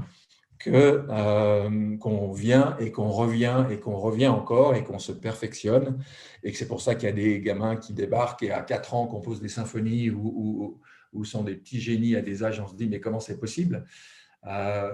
que 0.60 1.06
euh, 1.10 1.98
qu'on 1.98 2.32
vient 2.32 2.78
et 2.80 2.92
qu'on 2.92 3.10
revient 3.10 3.66
et 3.70 3.80
qu'on 3.80 3.98
revient 3.98 4.28
encore 4.28 4.76
et 4.76 4.84
qu'on 4.84 5.00
se 5.00 5.12
perfectionne 5.12 5.98
et 6.44 6.52
que 6.52 6.58
c'est 6.58 6.68
pour 6.68 6.82
ça 6.82 6.96
qu'il 6.96 7.10
y 7.10 7.12
a 7.12 7.16
des 7.16 7.40
gamins 7.42 7.76
qui 7.76 7.94
débarquent 7.94 8.44
et 8.44 8.52
à 8.52 8.62
4 8.62 8.94
ans 8.94 9.08
composent 9.08 9.42
des 9.42 9.50
symphonies 9.50 10.10
ou, 10.10 10.80
ou, 11.14 11.26
sont 11.26 11.44
des 11.44 11.56
petits 11.56 11.80
génies 11.80 12.16
à 12.16 12.22
des 12.22 12.44
âges 12.44 12.60
on 12.60 12.68
se 12.68 12.76
dit 12.76 12.88
mais 12.88 13.00
comment 13.00 13.20
c'est 13.20 13.40
possible? 13.40 13.86
Euh, 14.48 14.94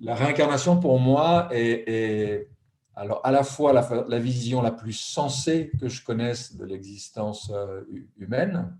la 0.00 0.14
réincarnation 0.14 0.78
pour 0.78 0.98
moi 0.98 1.48
est, 1.52 2.48
alors 2.94 3.20
à 3.24 3.32
la 3.32 3.42
fois 3.42 3.72
la, 3.72 4.18
vision 4.18 4.62
la 4.62 4.70
plus 4.70 4.92
sensée 4.92 5.72
que 5.80 5.88
je 5.88 6.04
connaisse 6.04 6.56
de 6.56 6.64
l'existence 6.64 7.50
euh, 7.54 7.82
humaine 8.18 8.76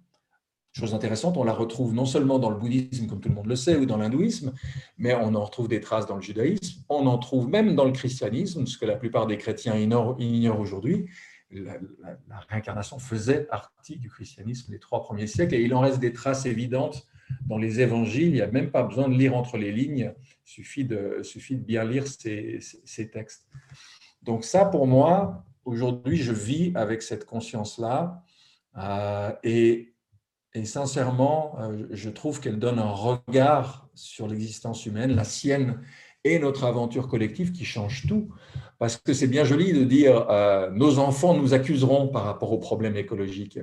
chose 0.73 0.95
intéressante, 0.95 1.37
on 1.37 1.45
la 1.45 1.53
retrouve 1.53 1.93
non 1.93 2.07
seulement 2.07 2.39
dans 2.39 2.51
le 2.51 2.57
bouddhisme, 2.57 3.07
comme 3.07 3.21
tout 3.21 3.29
le 3.29 3.35
monde 3.35 3.47
le 3.47 3.57
sait, 3.57 3.77
ou 3.77 3.85
dans 3.85 3.99
l'hindouisme, 3.99 4.53
mais 4.97 5.15
on 5.15 5.35
en 5.35 5.45
retrouve 5.45 5.69
des 5.69 5.81
traces 5.81 6.07
dans 6.07 6.17
le 6.17 6.23
judaïsme, 6.23 6.83
on 6.89 7.07
en 7.07 7.19
trouve 7.19 7.49
même 7.49 7.75
dans 7.75 7.85
le 7.85 7.93
christianisme, 7.93 8.67
ce 8.67 8.79
que 8.79 8.87
la 8.87 8.97
plupart 8.97 9.27
des 9.27 9.37
chrétiens 9.37 9.77
ignorent, 9.77 10.61
aujourd'hui. 10.61 11.07
La, 11.51 11.75
réincarnation 12.49 12.99
faisait 12.99 13.45
partie 13.45 13.99
du 13.99 14.09
christianisme 14.09 14.73
les 14.73 14.79
trois 14.79 15.03
premiers 15.03 15.27
siècles, 15.27 15.55
et 15.55 15.63
il 15.63 15.75
en 15.75 15.81
reste 15.81 16.01
des 16.01 16.15
traces 16.15 16.47
évidentes 16.47 17.07
dans 17.47 17.59
les 17.59 17.81
évangiles. 17.81 18.29
Il 18.29 18.33
n'y 18.33 18.41
a 18.41 18.51
même 18.51 18.71
pas 18.71 18.83
besoin 18.83 19.09
de 19.11 19.15
lire 19.15 19.37
entre 19.37 19.59
les 19.59 19.73
lignes, 19.73 20.15
il 20.47 20.51
suffit 20.51 20.87
de, 20.87 21.21
suffit 21.23 21.57
de 21.57 21.63
bien 21.63 21.85
lire 21.85 22.07
ces, 22.07 22.59
ces 22.61 23.11
textes. 23.11 23.47
Donc 24.23 24.45
ça, 24.45 24.65
pour 24.65 24.87
moi, 24.87 25.45
aujourd'hui, 25.67 26.17
je 26.17 26.33
vis 26.33 26.73
avec 26.75 27.03
cette 27.03 27.27
conscience-là. 27.27 28.25
Euh, 28.79 29.33
et 29.43 29.92
et 30.55 30.65
sincèrement, 30.65 31.57
euh, 31.61 31.87
je 31.91 32.11
trouve 32.11 32.41
qu'elle 32.41 32.59
donne 32.59 32.79
un 32.79 32.91
regard 32.91 33.89
sur 33.95 34.29
l'existence 34.29 34.85
humaine, 34.85 35.15
la 35.15 35.25
sienne 35.25 35.81
et 36.25 36.39
notre 36.39 36.65
aventure 36.65 37.09
collective 37.09 37.53
qui 37.53 37.65
change 37.65 38.07
tout. 38.07 38.29
Parce 38.79 38.97
que 38.97 39.15
c'est 39.15 39.29
bien 39.29 39.45
joli 39.45 39.73
de 39.73 39.85
dire 39.85 40.27
euh, 40.31 40.71
nos 40.71 40.99
enfants 40.99 41.35
nous 41.35 41.55
accuseront 41.55 42.09
par 42.09 42.25
rapport 42.25 42.53
aux 42.53 42.59
problèmes 42.59 42.97
écologiques. 42.97 43.61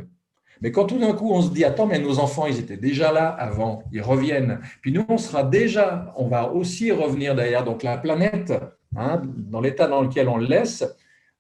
Mais 0.61 0.71
quand 0.71 0.85
tout 0.85 0.97
d'un 0.97 1.13
coup 1.13 1.31
on 1.31 1.41
se 1.41 1.49
dit 1.49 1.63
attends 1.63 1.85
mais 1.85 1.99
nos 1.99 2.19
enfants 2.19 2.45
ils 2.45 2.59
étaient 2.59 2.77
déjà 2.77 3.11
là 3.11 3.29
avant, 3.29 3.83
ils 3.91 4.01
reviennent. 4.01 4.59
Puis 4.81 4.91
nous 4.91 5.05
on 5.07 5.17
sera 5.17 5.43
déjà, 5.43 6.13
on 6.17 6.27
va 6.27 6.51
aussi 6.51 6.91
revenir 6.91 7.35
derrière. 7.35 7.63
Donc 7.63 7.83
la 7.83 7.97
planète, 7.97 8.51
hein, 8.95 9.21
dans 9.37 9.61
l'état 9.61 9.87
dans 9.87 10.01
lequel 10.01 10.27
on 10.27 10.37
le 10.37 10.47
laisse, 10.47 10.83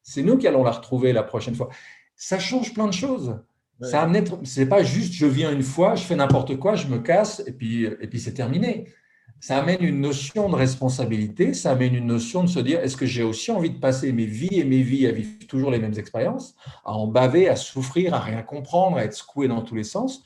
c'est 0.03 0.21
nous 0.23 0.37
qui 0.37 0.47
allons 0.47 0.63
la 0.63 0.71
retrouver 0.71 1.11
la 1.11 1.23
prochaine 1.23 1.55
fois. 1.55 1.69
Ça 2.15 2.37
change 2.37 2.73
plein 2.73 2.87
de 2.87 2.93
choses. 2.93 3.35
Ça 3.81 4.01
amène, 4.01 4.25
c'est 4.43 4.65
pas 4.65 4.83
juste 4.83 5.13
je 5.13 5.25
viens 5.25 5.51
une 5.51 5.63
fois, 5.63 5.95
je 5.95 6.03
fais 6.03 6.15
n'importe 6.15 6.57
quoi, 6.57 6.75
je 6.75 6.87
me 6.87 6.99
casse 6.99 7.41
et 7.47 7.53
puis, 7.53 7.85
et 7.85 8.07
puis 8.07 8.19
c'est 8.19 8.33
terminé. 8.33 8.85
Ça 9.41 9.57
amène 9.57 9.81
une 9.81 10.01
notion 10.01 10.49
de 10.49 10.55
responsabilité, 10.55 11.53
ça 11.53 11.71
amène 11.71 11.95
une 11.95 12.07
notion 12.07 12.43
de 12.43 12.49
se 12.49 12.59
dire 12.59 12.81
est-ce 12.81 12.97
que 12.97 13.05
j'ai 13.05 13.23
aussi 13.23 13.51
envie 13.51 13.69
de 13.69 13.79
passer 13.79 14.11
mes 14.11 14.25
vies 14.25 14.59
et 14.59 14.65
mes 14.65 14.81
vies 14.81 15.07
à 15.07 15.13
vivre 15.13 15.47
toujours 15.47 15.71
les 15.71 15.79
mêmes 15.79 15.97
expériences, 15.97 16.55
à 16.83 16.91
en 16.91 17.07
baver, 17.07 17.47
à 17.47 17.55
souffrir, 17.55 18.13
à 18.13 18.19
rien 18.19 18.41
comprendre, 18.41 18.97
à 18.97 19.05
être 19.05 19.13
secoué 19.13 19.47
dans 19.47 19.61
tous 19.61 19.75
les 19.75 19.85
sens, 19.85 20.25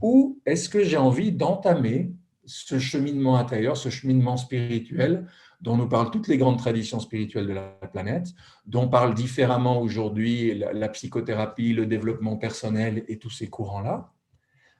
ou 0.00 0.38
est-ce 0.46 0.68
que 0.68 0.84
j'ai 0.84 0.96
envie 0.96 1.32
d'entamer 1.32 2.12
ce 2.44 2.78
cheminement 2.78 3.36
intérieur, 3.36 3.76
ce 3.76 3.88
cheminement 3.88 4.36
spirituel 4.36 5.26
dont 5.62 5.76
nous 5.76 5.88
parlent 5.88 6.10
toutes 6.10 6.28
les 6.28 6.36
grandes 6.36 6.58
traditions 6.58 6.98
spirituelles 6.98 7.46
de 7.46 7.52
la 7.52 7.68
planète, 7.92 8.34
dont 8.66 8.88
parle 8.88 9.14
différemment 9.14 9.80
aujourd'hui 9.80 10.58
la, 10.58 10.88
psychothérapie, 10.88 11.72
le 11.72 11.86
développement 11.86 12.36
personnel 12.36 13.04
et 13.06 13.18
tous 13.18 13.30
ces 13.30 13.48
courants-là, 13.48 14.12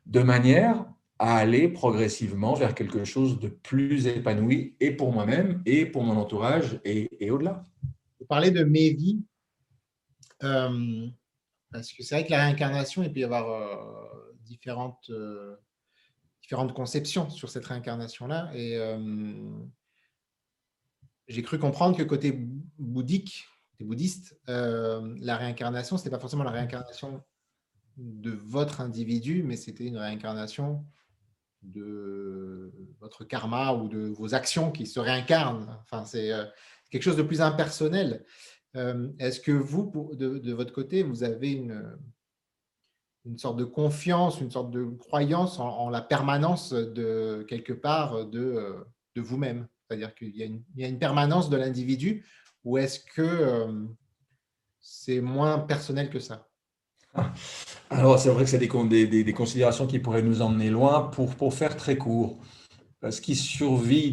de 0.07 0.21
manière 0.21 0.85
à 1.21 1.37
aller 1.37 1.69
progressivement 1.69 2.55
vers 2.55 2.75
quelque 2.75 3.05
chose 3.05 3.39
de 3.39 3.47
plus 3.47 4.09
épanoui 4.09 4.75
et 4.81 4.91
pour 4.91 5.13
moi-même 5.13 5.63
et 5.67 5.87
pour 5.87 6.03
mon 6.03 6.17
entourage 6.17 6.81
et, 6.85 7.31
au-delà. 7.31 7.65
Vous 8.19 8.27
parlez 8.27 8.51
de 8.51 8.65
mes 8.65 8.93
vies, 8.93 9.23
euh, 10.43 11.07
parce 11.71 11.93
que 11.93 12.03
c'est 12.03 12.17
vrai 12.17 12.27
que 12.27 12.33
la 12.33 12.45
réincarnation, 12.45 13.05
il 13.05 13.13
peut 13.13 13.21
y 13.21 13.25
avoir 13.25 13.49
euh, 13.49 14.35
différentes, 14.41 15.11
euh, 15.11 15.55
différentes 16.43 16.75
conceptions 16.75 17.31
sur 17.31 17.49
cette 17.49 17.67
réincarnation-là. 17.67 18.51
Et 18.57 18.77
j'ai 21.29 21.43
cru 21.43 21.59
comprendre 21.59 21.97
que 21.97 22.03
côté 22.03 22.47
bouddhique, 22.79 23.47
bouddhiste, 23.83 24.39
euh, 24.49 25.15
la 25.21 25.37
réincarnation, 25.37 25.97
ce 25.97 26.03
n'était 26.03 26.15
pas 26.15 26.21
forcément 26.21 26.45
la 26.45 26.51
réincarnation 26.51 27.23
de 27.97 28.31
votre 28.31 28.81
individu, 28.81 29.43
mais 29.43 29.57
c'était 29.57 29.85
une 29.85 29.99
réincarnation 29.99 30.85
de 31.63 32.73
votre 33.01 33.25
karma 33.25 33.73
ou 33.75 33.89
de 33.89 34.09
vos 34.09 34.35
actions 34.35 34.73
qui 34.73 34.87
se 34.87 34.99
réincarnent. 34.99 35.79
Enfin, 35.83 36.05
c'est 36.05 36.33
euh, 36.33 36.45
quelque 36.91 37.03
chose 37.03 37.17
de 37.17 37.23
plus 37.23 37.41
impersonnel. 37.41 38.25
Euh, 38.77 39.11
est-ce 39.19 39.41
que 39.41 39.53
vous, 39.53 40.11
de, 40.15 40.53
votre 40.53 40.73
côté, 40.73 41.03
vous 41.03 41.25
avez 41.25 41.53
une, 41.53 41.99
une 43.27 43.39
sorte 43.39 43.59
de 43.59 43.65
confiance, 43.65 44.41
une 44.41 44.51
sorte 44.51 44.71
de 44.71 44.85
croyance 44.85 45.61
en, 45.61 45.91
la 45.91 46.01
permanence 46.01 46.73
de 46.73 47.45
quelque 47.49 47.75
part 47.75 48.27
de, 48.27 48.85
de 49.15 49.21
vous-même? 49.21 49.69
C'est-à-dire 49.93 50.15
qu'il 50.15 50.35
y, 50.35 50.85
a 50.85 50.89
une 50.89 50.99
permanence 50.99 51.51
de 51.51 51.59
l'individu 51.59 52.25
ou 52.65 52.79
est-ce 52.79 52.99
que 52.99 53.21
euh, 53.21 53.85
c'est 54.81 55.21
moins 55.21 55.59
personnel 55.59 56.09
que 56.09 56.19
ça? 56.19 56.49
Alors, 57.91 58.19
c'est 58.19 58.31
vrai 58.31 58.45
que 58.45 58.51
c'est 58.51 58.57
des, 58.57 59.07
des, 59.07 59.33
considérations 59.35 59.87
qui 59.87 59.99
pourraient 59.99 60.23
nous 60.23 60.41
emmener 60.41 60.71
loin. 60.71 61.11
Pour, 61.13 61.37
pour 61.37 61.53
faire 61.53 61.77
très 61.77 61.99
court, 61.99 62.39
ce 63.03 63.21
qui 63.21 63.37
survit 63.37 64.13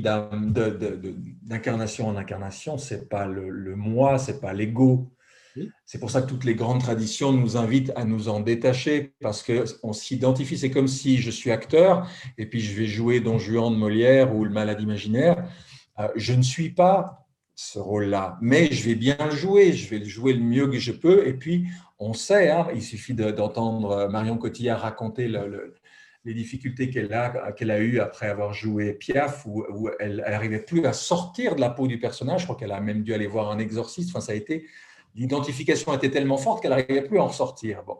d'incarnation 1.43 2.09
en 2.09 2.17
incarnation, 2.17 2.77
ce 2.77 2.95
n'est 2.95 3.05
pas 3.05 3.25
le, 3.25 3.49
le 3.49 3.77
moi, 3.77 4.17
ce 4.17 4.31
n'est 4.31 4.39
pas 4.39 4.51
l'ego. 4.51 5.13
C'est 5.85 5.99
pour 5.99 6.11
ça 6.11 6.21
que 6.21 6.27
toutes 6.27 6.43
les 6.43 6.55
grandes 6.55 6.81
traditions 6.81 7.31
nous 7.31 7.57
invitent 7.57 7.91
à 7.95 8.03
nous 8.05 8.29
en 8.29 8.39
détacher 8.39 9.13
parce 9.21 9.43
qu'on 9.43 9.93
s'identifie. 9.93 10.57
C'est 10.57 10.71
comme 10.71 10.87
si 10.87 11.17
je 11.17 11.31
suis 11.31 11.51
acteur 11.51 12.07
et 12.37 12.45
puis 12.45 12.59
je 12.59 12.75
vais 12.75 12.85
jouer 12.85 13.19
Don 13.19 13.39
Juan 13.39 13.73
de 13.73 13.77
Molière 13.77 14.35
ou 14.35 14.43
le 14.43 14.51
malade 14.51 14.81
imaginaire. 14.81 15.47
Euh, 15.99 16.07
je 16.15 16.33
ne 16.33 16.41
suis 16.41 16.69
pas 16.69 17.27
ce 17.55 17.77
rôle-là, 17.77 18.37
mais 18.41 18.71
je 18.71 18.87
vais 18.87 18.95
bien 18.95 19.17
le 19.19 19.35
jouer, 19.35 19.73
je 19.73 19.89
vais 19.89 19.99
le 19.99 20.05
jouer 20.05 20.33
le 20.33 20.39
mieux 20.39 20.67
que 20.67 20.79
je 20.79 20.93
peux. 20.93 21.27
Et 21.27 21.33
puis, 21.33 21.67
on 21.99 22.13
sait, 22.13 22.49
hein, 22.49 22.67
il 22.73 22.81
suffit 22.81 23.13
d'entendre 23.13 24.07
Marion 24.07 24.37
Cotillard 24.37 24.79
raconter 24.79 25.27
les 26.23 26.33
difficultés 26.33 26.89
qu'elle 26.89 27.13
a, 27.13 27.51
qu'elle 27.51 27.71
a 27.71 27.79
eues 27.79 27.99
après 27.99 28.27
avoir 28.27 28.53
joué 28.53 28.93
Piaf, 28.93 29.45
où, 29.45 29.89
elle 29.99 30.23
n'arrivait 30.27 30.61
plus 30.61 30.85
à 30.85 30.93
sortir 30.93 31.55
de 31.55 31.61
la 31.61 31.69
peau 31.69 31.87
du 31.87 31.99
personnage. 31.99 32.41
Je 32.41 32.45
crois 32.45 32.55
qu'elle 32.55 32.71
a 32.71 32.79
même 32.79 33.03
dû 33.03 33.13
aller 33.13 33.27
voir 33.27 33.51
un 33.51 33.59
exorciste. 33.59 34.11
Enfin, 34.11 34.21
ça 34.21 34.31
a 34.31 34.35
été 34.35 34.65
l'identification 35.15 35.93
était 35.93 36.11
tellement 36.11 36.37
forte 36.37 36.61
qu'elle 36.61 36.71
n'arrivait 36.71 37.01
plus 37.01 37.19
à 37.19 37.23
en 37.23 37.29
sortir. 37.29 37.83
Bon, 37.83 37.97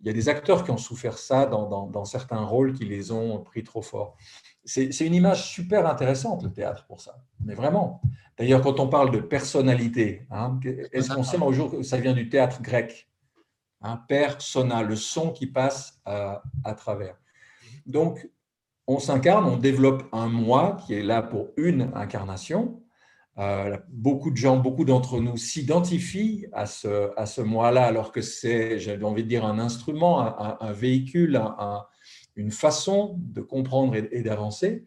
il 0.00 0.06
y 0.06 0.10
a 0.10 0.12
des 0.14 0.28
acteurs 0.30 0.64
qui 0.64 0.70
ont 0.70 0.78
souffert 0.78 1.18
ça 1.18 1.44
dans, 1.44 1.86
dans 1.86 2.04
certains 2.04 2.42
rôles 2.44 2.72
qui 2.72 2.84
les 2.84 3.12
ont 3.12 3.40
pris 3.40 3.62
trop 3.62 3.82
fort 3.82 4.16
c'est 4.64 5.06
une 5.06 5.14
image 5.14 5.50
super 5.50 5.86
intéressante, 5.86 6.44
le 6.44 6.52
théâtre, 6.52 6.86
pour 6.86 7.00
ça. 7.00 7.16
Mais 7.44 7.54
vraiment. 7.54 8.00
D'ailleurs, 8.38 8.62
quand 8.62 8.80
on 8.80 8.88
parle 8.88 9.10
de 9.10 9.18
personnalité, 9.18 10.26
hein, 10.30 10.58
est-ce 10.92 11.12
qu'on 11.12 11.22
sait 11.22 11.36
un 11.42 11.52
jour 11.52 11.70
que 11.70 11.82
ça 11.82 11.98
vient 11.98 12.12
du 12.12 12.28
théâtre 12.28 12.62
grec 12.62 13.08
hein, 13.82 14.00
Persona, 14.08 14.82
le 14.82 14.96
son 14.96 15.30
qui 15.30 15.46
passe 15.46 16.00
à, 16.04 16.42
travers. 16.76 17.16
Donc, 17.86 18.28
on 18.86 18.98
s'incarne, 18.98 19.44
on 19.44 19.56
développe 19.56 20.04
un 20.12 20.28
moi 20.28 20.76
qui 20.86 20.94
est 20.94 21.02
là 21.02 21.22
pour 21.22 21.50
une 21.56 21.90
incarnation. 21.94 22.80
Euh, 23.38 23.78
beaucoup 23.88 24.30
de 24.30 24.36
gens, 24.36 24.58
beaucoup 24.58 24.84
d'entre 24.84 25.18
nous 25.20 25.36
s'identifient 25.36 26.46
à 26.52 26.66
ce, 26.66 27.10
à 27.16 27.26
ce 27.26 27.40
moi-là, 27.40 27.84
alors 27.84 28.12
que 28.12 28.20
c'est, 28.20 28.78
j'ai 28.78 29.02
envie 29.02 29.24
de 29.24 29.28
dire, 29.28 29.44
un 29.44 29.58
instrument, 29.58 30.20
un, 30.60 30.72
véhicule, 30.72 31.36
un, 31.36 31.86
une 32.36 32.50
façon 32.50 33.16
de 33.18 33.40
comprendre 33.40 33.94
et, 33.94 34.22
d'avancer, 34.22 34.84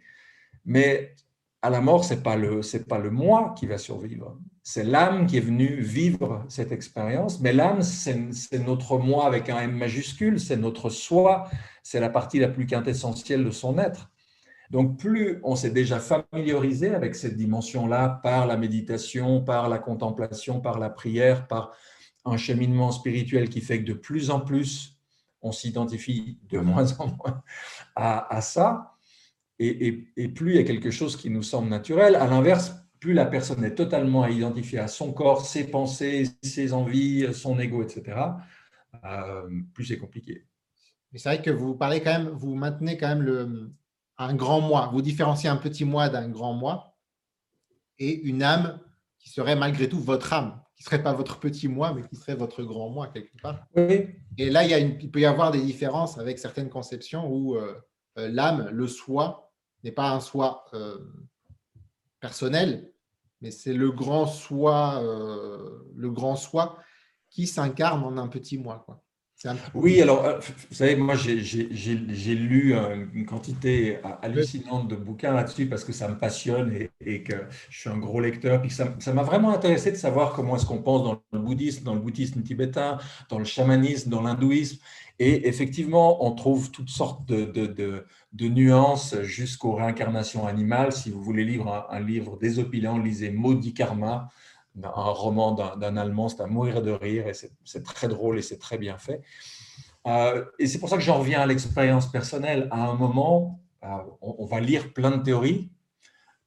mais 0.66 1.16
à 1.62 1.70
la 1.70 1.82
mort, 1.82 2.06
ce 2.06 2.14
n'est 2.14 2.22
pas, 2.22 2.36
le, 2.36 2.62
pas 2.88 3.00
le 3.00 3.10
moi 3.10 3.54
qui 3.58 3.66
va 3.66 3.78
survivre, 3.78 4.38
c'est 4.64 4.84
l'âme 4.84 5.28
qui 5.28 5.38
est 5.38 5.42
venue 5.42 5.80
vivre 5.80 6.44
cette 6.50 6.72
expérience, 6.72 7.40
mais 7.40 7.54
l'âme, 7.54 7.84
c'est 7.84 8.60
notre 8.66 8.98
moi 8.98 9.28
avec 9.28 9.50
un 9.50 9.60
M 9.60 9.78
majuscule, 9.78 10.40
c'est 10.40 10.58
notre 10.58 10.90
soi, 10.90 11.50
c'est 11.84 12.00
la 12.00 12.10
partie 12.10 12.40
la 12.40 12.48
plus 12.48 12.66
quintessentielle 12.66 13.44
de 13.44 13.52
son 13.52 13.78
être. 13.78 14.12
Donc 14.72 14.98
plus 14.98 15.40
on 15.44 15.56
s'est 15.56 15.70
déjà 15.70 16.00
familiarisé 16.00 16.96
avec 16.96 17.14
cette 17.14 17.38
dimension-là 17.38 18.20
par 18.24 18.48
la 18.48 18.58
méditation, 18.58 19.44
par 19.44 19.70
la 19.70 19.78
contemplation, 19.78 20.60
par 20.60 20.80
la 20.80 20.90
prière, 20.90 21.48
par 21.48 21.76
un 22.26 22.38
cheminement 22.38 22.92
spirituel 22.92 23.50
qui 23.50 23.62
fait 23.62 23.80
que 23.80 23.88
de 23.88 23.94
plus 23.94 24.32
en 24.32 24.40
plus 24.40 24.95
on 25.46 25.52
s'identifie 25.52 26.40
de 26.50 26.60
moins 26.72 26.92
en 27.00 27.08
moins 27.08 27.44
à, 27.96 28.42
ça, 28.42 28.96
et, 29.58 29.92
plus 30.36 30.52
il 30.52 30.56
y 30.58 30.60
a 30.60 30.64
quelque 30.64 30.92
chose 30.92 31.16
qui 31.16 31.30
nous 31.30 31.44
semble 31.44 31.70
naturel. 31.70 32.16
À 32.16 32.28
l'inverse, 32.28 32.76
plus 33.00 33.14
la 33.14 33.26
personne 33.26 33.64
est 33.64 33.76
totalement 33.76 34.28
identifiée 34.28 34.80
à 34.80 34.90
son 34.90 35.14
corps, 35.14 35.46
ses 35.46 35.66
pensées, 35.66 36.26
ses 36.44 36.74
envies, 36.74 37.34
son 37.34 37.58
ego, 37.60 37.82
etc., 37.84 38.18
euh, 39.06 39.50
plus 39.74 39.86
c'est 39.86 39.98
compliqué. 39.98 40.46
C'est 41.16 41.30
vrai 41.30 41.42
que 41.42 41.52
vous 41.52 41.76
parlez 41.76 42.02
quand 42.02 42.12
même, 42.12 42.28
vous 42.28 42.56
maintenez 42.56 42.98
quand 42.98 43.08
même 43.08 43.22
le, 43.22 43.72
un 44.18 44.34
grand 44.34 44.60
moi. 44.60 44.90
Vous 44.92 45.02
différenciez 45.02 45.50
un 45.50 45.56
petit 45.56 45.86
moi 45.86 46.10
d'un 46.10 46.28
grand 46.28 46.54
moi 46.54 46.98
et 48.00 48.14
une 48.24 48.44
âme 48.44 48.80
qui 49.20 49.30
serait 49.30 49.56
malgré 49.56 49.88
tout 49.88 50.00
votre 50.00 50.34
âme 50.34 50.60
qui 50.76 50.84
ne 50.84 50.86
serait 50.86 51.04
pas 51.04 51.14
votre 51.14 51.40
petit 51.40 51.68
moi, 51.68 51.94
mais 51.94 52.04
qui 52.04 52.16
serait 52.16 52.36
votre 52.36 52.64
grand 52.64 52.90
moi 52.90 53.08
quelque 53.08 53.42
part. 53.42 53.66
Et 54.38 54.50
là, 54.50 54.66
il, 54.66 55.12
peut 55.12 55.22
y 55.22 55.26
avoir 55.26 55.52
des 55.52 55.62
différences 55.62 56.18
avec 56.18 56.40
certaines 56.40 56.70
conceptions 56.70 57.28
où 57.28 57.56
euh, 57.56 57.76
euh, 58.18 58.28
l'âme, 58.30 58.70
le 58.70 58.88
soi, 58.88 59.52
n'est 59.84 59.92
pas 59.92 60.12
un 60.12 60.20
soi 60.20 60.66
euh, 60.74 60.98
personnel, 62.20 62.92
mais 63.42 63.52
c'est 63.52 63.74
le 63.74 63.92
grand 63.92 64.26
soi, 64.26 65.02
le 65.96 66.10
grand 66.10 66.36
soi 66.36 66.80
qui 67.30 67.46
s'incarne 67.46 68.04
en 68.04 68.18
un 68.18 68.28
petit 68.28 68.58
moi. 68.58 68.86
Oui, 69.74 70.02
alors, 70.02 70.26
euh, 70.26 70.40
vous 70.70 70.76
savez, 70.76 70.96
moi, 70.96 71.16
j'ai 71.16 72.36
lu 72.36 72.74
une 73.14 73.26
quantité 73.26 74.00
hallucinante 74.22 74.88
de 74.88 74.96
bouquins 74.96 75.34
là-dessus 75.34 75.68
parce 75.68 75.84
que 75.84 75.92
ça 75.92 76.08
me 76.08 76.18
passionne 76.18 76.74
et, 77.02 77.24
que 77.24 77.34
je 77.70 77.80
suis 77.80 77.90
un 77.90 77.98
gros 77.98 78.22
lecteur. 78.22 78.62
Puis 78.62 78.72
ça 78.72 79.14
m'a 79.14 79.24
vraiment 79.24 79.52
intéressé 79.52 79.92
de 79.92 79.98
savoir 79.98 80.34
comment 80.34 80.56
est-ce 80.56 80.66
qu'on 80.66 80.82
pense 80.82 81.04
dans 81.04 81.22
le 81.32 81.40
bouddhisme, 81.40 81.84
dans 81.84 81.94
le 81.94 82.00
bouddhisme 82.00 82.42
tibétain, 82.42 82.98
dans 83.30 83.40
le 83.40 83.46
chamanisme, 83.46 84.10
dans 84.10 84.22
l'hindouisme. 84.22 84.80
Et 85.20 85.48
effectivement, 85.48 86.26
on 86.26 86.32
trouve 86.34 86.72
toutes 86.72 86.90
sortes 86.90 87.26
de, 87.26 87.46
de, 87.46 88.48
nuances 88.48 89.22
jusqu'aux 89.22 89.74
réincarnations 89.74 90.46
animales. 90.46 90.92
Si 90.92 91.10
vous 91.10 91.22
voulez 91.22 91.46
lire 91.46 91.68
un, 91.68 91.86
un 91.90 92.00
livre 92.00 92.38
désopilant, 92.38 92.98
lisez 92.98 93.32
Maudit 93.32 93.74
Karma 93.74 94.30
un 94.84 95.12
roman 95.12 95.54
d'un 95.54 95.98
Allemand, 95.98 96.30
c'est 96.30 96.42
à 96.42 96.48
mourir 96.48 96.82
de 96.82 96.92
rire 96.92 97.28
et 97.28 97.34
c'est 97.34 97.84
très 97.84 98.08
drôle 98.08 98.40
et 98.40 98.42
c'est 98.42 98.58
très 98.58 98.78
bien 98.78 98.98
fait. 98.98 99.22
Euh, 100.08 100.46
et 100.60 100.68
c'est 100.68 100.80
pour 100.80 100.90
ça 100.90 100.98
que 100.98 101.04
j'en 101.04 101.20
reviens 101.20 101.42
à 101.42 101.46
l'expérience 101.46 102.12
personnelle. 102.12 102.68
À 102.72 102.90
un 102.90 102.96
moment, 102.96 103.64
euh, 103.84 103.88
on, 104.22 104.46
va 104.46 104.60
lire 104.60 104.94
plein 104.94 105.12
de 105.12 105.24
théories, 105.24 105.72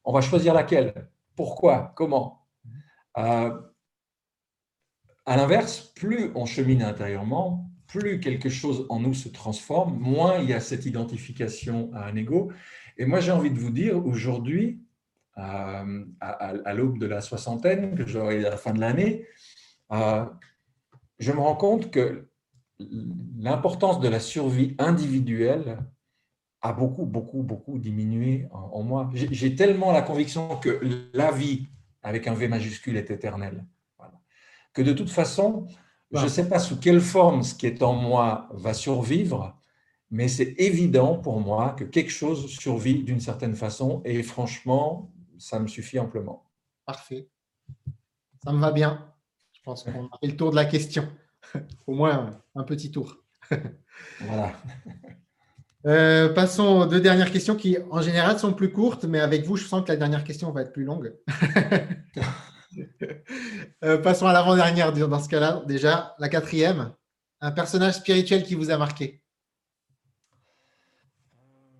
on 0.04 0.12
va 0.12 0.20
choisir 0.20 0.54
laquelle, 0.54 1.08
pourquoi, 1.36 1.92
comment? 1.96 2.46
Euh, 3.16 3.58
à 5.26 5.36
l'inverse, 5.36 5.92
plus 5.94 6.30
on 6.34 6.46
chemine 6.46 6.82
intérieurement, 6.82 7.70
plus 7.86 8.20
quelque 8.20 8.48
chose 8.48 8.86
en 8.90 9.00
nous 9.00 9.14
se 9.14 9.28
transforme, 9.28 9.98
moins 9.98 10.38
il 10.38 10.48
y 10.48 10.52
a 10.52 10.60
cette 10.60 10.86
identification 10.86 11.90
à 11.94 12.06
un 12.06 12.16
ego. 12.16 12.52
Et 12.96 13.06
moi, 13.06 13.20
j'ai 13.20 13.32
envie 13.32 13.50
de 13.50 13.58
vous 13.58 13.70
dire, 13.70 14.04
aujourd'hui, 14.06 14.82
à, 15.38 16.74
l'aube 16.74 16.98
de 16.98 17.06
la 17.06 17.20
soixantaine, 17.20 17.94
que 17.94 18.06
j'aurai 18.06 18.44
à 18.44 18.50
la 18.50 18.56
fin 18.56 18.72
de 18.72 18.80
l'année, 18.80 19.26
euh, 19.92 20.24
je 21.18 21.32
me 21.32 21.38
rends 21.38 21.56
compte 21.56 21.90
que 21.90 22.28
l'importance 22.78 24.00
de 24.00 24.08
la 24.08 24.20
survie 24.20 24.74
individuelle 24.78 25.78
a 26.60 26.72
beaucoup, 26.72 27.06
beaucoup, 27.06 27.42
beaucoup 27.42 27.78
diminué 27.78 28.48
en, 28.50 28.82
moi. 28.82 29.10
J'ai 29.14 29.54
tellement 29.54 29.92
la 29.92 30.02
conviction 30.02 30.56
que 30.56 30.80
la 31.12 31.30
vie, 31.30 31.66
avec 32.02 32.26
un 32.26 32.34
V 32.34 32.48
majuscule, 32.48 32.96
est 32.96 33.10
éternelle. 33.10 33.64
Que 34.72 34.82
de 34.82 34.92
toute 34.92 35.10
façon, 35.10 35.66
je 36.12 36.22
ne 36.22 36.28
sais 36.28 36.48
pas 36.48 36.58
sous 36.58 36.78
quelle 36.78 37.00
forme 37.00 37.42
ce 37.42 37.54
qui 37.54 37.66
est 37.66 37.82
en 37.82 37.94
moi 37.94 38.48
va 38.52 38.74
survivre, 38.74 39.56
mais 40.10 40.28
c'est 40.28 40.54
évident 40.58 41.18
pour 41.18 41.40
moi 41.40 41.74
que 41.78 41.84
quelque 41.84 42.10
chose 42.10 42.46
survit 42.48 43.02
d'une 43.02 43.20
certaine 43.20 43.54
façon. 43.54 44.02
Et 44.04 44.22
franchement, 44.22 45.10
ça 45.38 45.58
me 45.58 45.66
suffit 45.66 45.98
amplement. 45.98 46.44
Parfait. 46.84 47.28
Ça 48.44 48.52
me 48.52 48.60
va 48.60 48.72
bien. 48.72 49.12
Je 49.52 49.60
pense 49.62 49.84
qu'on 49.84 50.06
a 50.06 50.18
fait 50.20 50.26
le 50.26 50.36
tour 50.36 50.50
de 50.50 50.56
la 50.56 50.64
question. 50.64 51.08
Au 51.86 51.94
moins 51.94 52.30
un 52.54 52.64
petit 52.64 52.90
tour. 52.90 53.16
voilà. 54.20 54.52
Euh, 55.86 56.28
passons 56.34 56.80
aux 56.80 56.86
deux 56.86 57.00
dernières 57.00 57.30
questions 57.30 57.54
qui, 57.54 57.78
en 57.90 58.02
général, 58.02 58.38
sont 58.38 58.52
plus 58.52 58.72
courtes, 58.72 59.04
mais 59.04 59.20
avec 59.20 59.44
vous, 59.44 59.56
je 59.56 59.64
sens 59.64 59.84
que 59.84 59.88
la 59.88 59.96
dernière 59.96 60.24
question 60.24 60.50
va 60.50 60.62
être 60.62 60.72
plus 60.72 60.84
longue. 60.84 61.14
Euh, 63.82 63.98
passons 63.98 64.26
à 64.26 64.32
l'avant-dernière 64.32 64.92
dans 64.92 65.18
ce 65.18 65.28
cas-là. 65.28 65.62
Déjà, 65.66 66.14
la 66.18 66.28
quatrième. 66.28 66.92
Un 67.40 67.50
personnage 67.50 67.94
spirituel 67.94 68.44
qui 68.44 68.54
vous 68.54 68.70
a 68.70 68.76
marqué. 68.76 69.22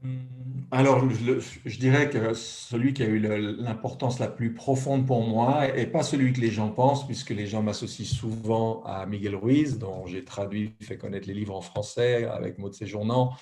Hmm. 0.03 0.39
Alors, 0.71 1.09
je, 1.11 1.79
dirais 1.79 2.11
que 2.11 2.35
celui 2.35 2.93
qui 2.93 3.03
a 3.03 3.07
eu 3.07 3.19
l'importance 3.19 4.19
la 4.19 4.29
plus 4.29 4.53
profonde 4.53 5.07
pour 5.07 5.27
moi, 5.27 5.67
et 5.77 5.87
pas 5.87 6.03
celui 6.03 6.35
que 6.35 6.41
les 6.41 6.51
gens 6.51 6.71
pensent, 6.71 7.07
puisque 7.07 7.31
les 7.31 7.47
gens 7.47 7.63
m'associent 7.63 8.05
souvent 8.05 8.83
à 8.85 9.07
Miguel 9.07 9.35
Ruiz, 9.35 9.79
dont 9.79 10.07
j'ai 10.07 10.25
traduit, 10.25 10.75
fait 10.83 10.99
connaître 10.99 11.27
les 11.27 11.33
livres 11.33 11.57
en 11.57 11.63
français 11.63 12.25
avec 12.27 12.59
Maud 12.59 12.75
Séjournant. 12.75 13.33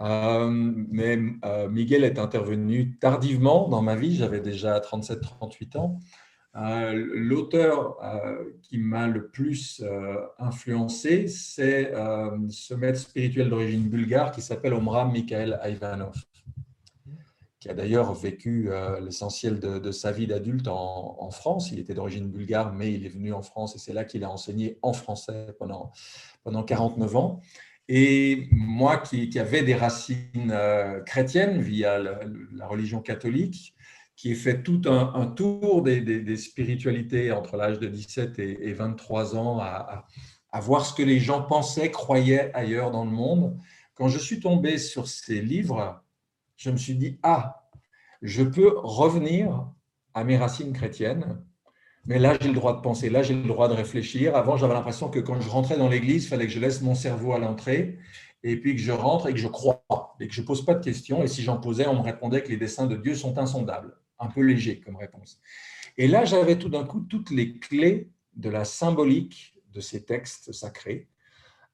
Euh, 0.00 0.50
mais 0.50 1.18
euh, 1.44 1.68
Miguel 1.68 2.04
est 2.04 2.18
intervenu 2.18 2.96
tardivement 2.98 3.68
dans 3.68 3.82
ma 3.82 3.94
vie, 3.94 4.16
j'avais 4.16 4.40
déjà 4.40 4.78
37-38 4.80 5.78
ans. 5.78 6.00
Euh, 6.56 6.92
l'auteur 7.14 7.96
qui 8.62 8.78
m'a 8.78 9.06
le 9.06 9.28
plus 9.28 9.84
influencé, 10.38 11.28
c'est 11.28 11.92
ce 12.48 12.74
maître 12.74 12.98
spirituel 12.98 13.50
d'origine 13.50 13.88
bulgare 13.88 14.32
qui 14.32 14.42
s'appelle 14.42 14.74
Omram 14.74 15.12
Mikhail 15.12 15.58
Ivanov 15.64 16.14
qui 17.60 17.68
a 17.68 17.74
d'ailleurs 17.74 18.14
vécu 18.14 18.70
euh, 18.70 19.00
l'essentiel 19.00 19.60
de, 19.60 19.92
sa 19.92 20.12
vie 20.12 20.26
d'adulte 20.26 20.66
en, 20.66 21.30
France. 21.30 21.70
Il 21.70 21.78
était 21.78 21.94
d'origine 21.94 22.28
bulgare, 22.28 22.72
mais 22.72 22.92
il 22.92 23.04
est 23.04 23.10
venu 23.10 23.32
en 23.32 23.42
France 23.42 23.76
et 23.76 23.78
c'est 23.78 23.92
là 23.92 24.04
qu'il 24.04 24.24
a 24.24 24.30
enseigné 24.30 24.78
en 24.82 24.92
français 24.94 25.54
pendant, 25.58 25.92
pendant 26.42 26.64
49 26.64 27.16
ans. 27.16 27.40
Et 27.86 28.48
moi 28.50 28.96
qui, 28.96 29.28
qui 29.28 29.38
avais 29.38 29.62
des 29.62 29.74
racines 29.74 30.50
euh, 30.50 31.00
chrétiennes 31.02 31.60
via 31.60 31.98
la, 31.98 32.66
religion 32.66 33.00
catholique, 33.00 33.74
qui 34.20 34.32
ai 34.32 34.34
fait 34.34 34.62
tout 34.62 34.82
un, 34.84 35.26
tour 35.28 35.82
des, 35.82 36.36
spiritualités 36.36 37.32
entre 37.32 37.56
l'âge 37.56 37.78
de 37.78 37.86
17 37.86 38.38
et, 38.38 38.72
23 38.74 39.34
ans 39.34 39.58
à, 39.60 40.06
à 40.52 40.60
voir 40.60 40.84
ce 40.84 40.92
que 40.92 41.02
les 41.02 41.18
gens 41.18 41.40
pensaient, 41.40 41.90
croyaient 41.90 42.50
ailleurs 42.52 42.90
dans 42.90 43.06
le 43.06 43.10
monde, 43.10 43.56
quand 43.94 44.08
je 44.08 44.18
suis 44.18 44.38
tombé 44.38 44.76
sur 44.76 45.08
ces 45.08 45.40
livres, 45.40 46.02
je 46.58 46.70
me 46.70 46.76
suis 46.76 46.96
dit, 46.96 47.18
ah, 47.22 47.66
je 48.20 48.42
peux 48.42 48.74
revenir 48.76 49.66
à 50.12 50.22
mes 50.24 50.36
racines 50.36 50.74
chrétiennes, 50.74 51.42
mais 52.04 52.18
là, 52.18 52.36
j'ai 52.38 52.48
le 52.48 52.54
droit 52.54 52.76
de 52.76 52.82
penser, 52.82 53.08
là, 53.08 53.22
j'ai 53.22 53.34
le 53.34 53.48
droit 53.48 53.68
de 53.68 53.74
réfléchir. 53.74 54.36
Avant, 54.36 54.58
j'avais 54.58 54.74
l'impression 54.74 55.08
que 55.08 55.20
quand 55.20 55.40
je 55.40 55.48
rentrais 55.48 55.78
dans 55.78 55.88
l'église, 55.88 56.24
il 56.24 56.28
fallait 56.28 56.46
que 56.46 56.52
je 56.52 56.60
laisse 56.60 56.82
mon 56.82 56.94
cerveau 56.94 57.32
à 57.32 57.38
l'entrée, 57.38 57.96
et 58.42 58.60
puis 58.60 58.76
que 58.76 58.82
je 58.82 58.92
rentre 58.92 59.28
et 59.28 59.32
que 59.32 59.38
je 59.38 59.48
crois, 59.48 59.82
et 60.20 60.28
que 60.28 60.34
je 60.34 60.42
ne 60.42 60.46
pose 60.46 60.62
pas 60.62 60.74
de 60.74 60.84
questions. 60.84 61.22
Et 61.22 61.26
si 61.26 61.42
j'en 61.42 61.56
posais, 61.56 61.86
on 61.86 61.94
me 61.94 62.02
répondait 62.02 62.42
que 62.42 62.50
les 62.50 62.58
desseins 62.58 62.86
de 62.86 62.96
Dieu 62.96 63.14
sont 63.14 63.38
insondables. 63.38 63.96
Un 64.20 64.28
peu 64.28 64.42
léger 64.42 64.80
comme 64.80 64.96
réponse. 64.96 65.40
Et 65.96 66.06
là, 66.06 66.24
j'avais 66.24 66.58
tout 66.58 66.68
d'un 66.68 66.84
coup 66.84 67.00
toutes 67.00 67.30
les 67.30 67.58
clés 67.58 68.10
de 68.36 68.48
la 68.48 68.64
symbolique 68.64 69.54
de 69.72 69.80
ces 69.80 70.04
textes 70.04 70.52
sacrés 70.52 71.08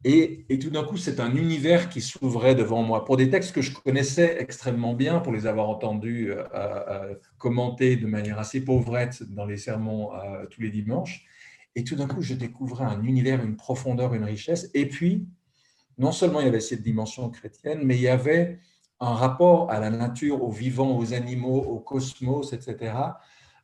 et, 0.05 0.59
tout 0.61 0.71
d'un 0.71 0.85
coup, 0.85 0.97
c'est 0.97 1.21
un 1.21 1.35
univers 1.35 1.89
qui 1.89 2.01
s'ouvrait 2.01 2.55
devant 2.55 2.83
moi. 2.83 3.05
Pour 3.05 3.17
des 3.17 3.31
textes 3.31 3.53
que 3.53 3.63
je 3.63 3.73
connaissais 3.73 4.37
extrêmement 4.39 4.95
bien, 4.95 5.21
pour 5.21 5.33
les 5.33 5.47
avoir 5.47 5.69
entendus 5.69 6.31
euh, 6.31 6.45
euh, 6.55 7.15
commenter 7.39 7.97
de 7.97 8.07
manière 8.07 8.39
assez 8.39 8.65
pauvrette 8.65 9.23
dans 9.25 9.47
les 9.47 9.57
sermons 9.57 10.15
euh, 10.15 10.47
tous 10.47 10.61
les 10.61 10.71
dimanches. 10.71 11.25
Et 11.75 11.83
tout 11.83 11.97
d'un 11.97 12.07
coup, 12.07 12.23
je 12.23 12.35
découvrais 12.35 12.85
un 12.85 13.03
univers, 13.03 13.43
une 13.43 13.57
profondeur, 13.57 14.15
une 14.15 14.25
richesse. 14.25 14.71
Et 14.75 14.87
puis, 14.87 15.27
non 15.99 16.13
seulement 16.13 16.41
il 16.41 16.47
y 16.47 16.49
avait 16.49 16.61
cette 16.61 16.83
dimension 16.83 17.29
chrétienne, 17.31 17.81
mais 17.83 17.97
il 17.97 18.03
y 18.03 18.09
avait 18.09 18.61
un 19.01 19.15
rapport 19.15 19.71
à 19.71 19.81
la 19.81 19.91
nature, 19.91 20.43
aux 20.43 20.51
vivants, 20.51 20.97
aux 20.97 21.13
animaux, 21.13 21.63
au 21.63 21.79
cosmos, 21.79 22.53
etc., 22.53 22.95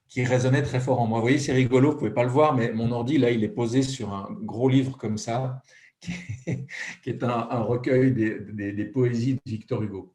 qui 0.08 0.24
résonnait 0.24 0.62
très 0.62 0.78
fort 0.78 1.00
en 1.00 1.06
moi. 1.06 1.18
Vous 1.18 1.24
voyez, 1.24 1.38
c'est 1.38 1.54
rigolo, 1.54 1.88
vous 1.88 1.94
ne 1.94 1.98
pouvez 1.98 2.10
pas 2.10 2.22
le 2.22 2.28
voir, 2.28 2.54
mais 2.54 2.70
mon 2.72 2.92
ordi, 2.92 3.16
là, 3.16 3.30
il 3.30 3.42
est 3.44 3.48
posé 3.48 3.82
sur 3.82 4.12
un 4.12 4.28
gros 4.42 4.68
livre 4.68 4.98
comme 4.98 5.16
ça 5.16 5.62
qui 6.02 7.10
est 7.10 7.22
un, 7.22 7.62
recueil 7.62 8.12
des, 8.12 8.84
poésies 8.84 9.34
de 9.34 9.40
Victor 9.46 9.82
Hugo. 9.82 10.14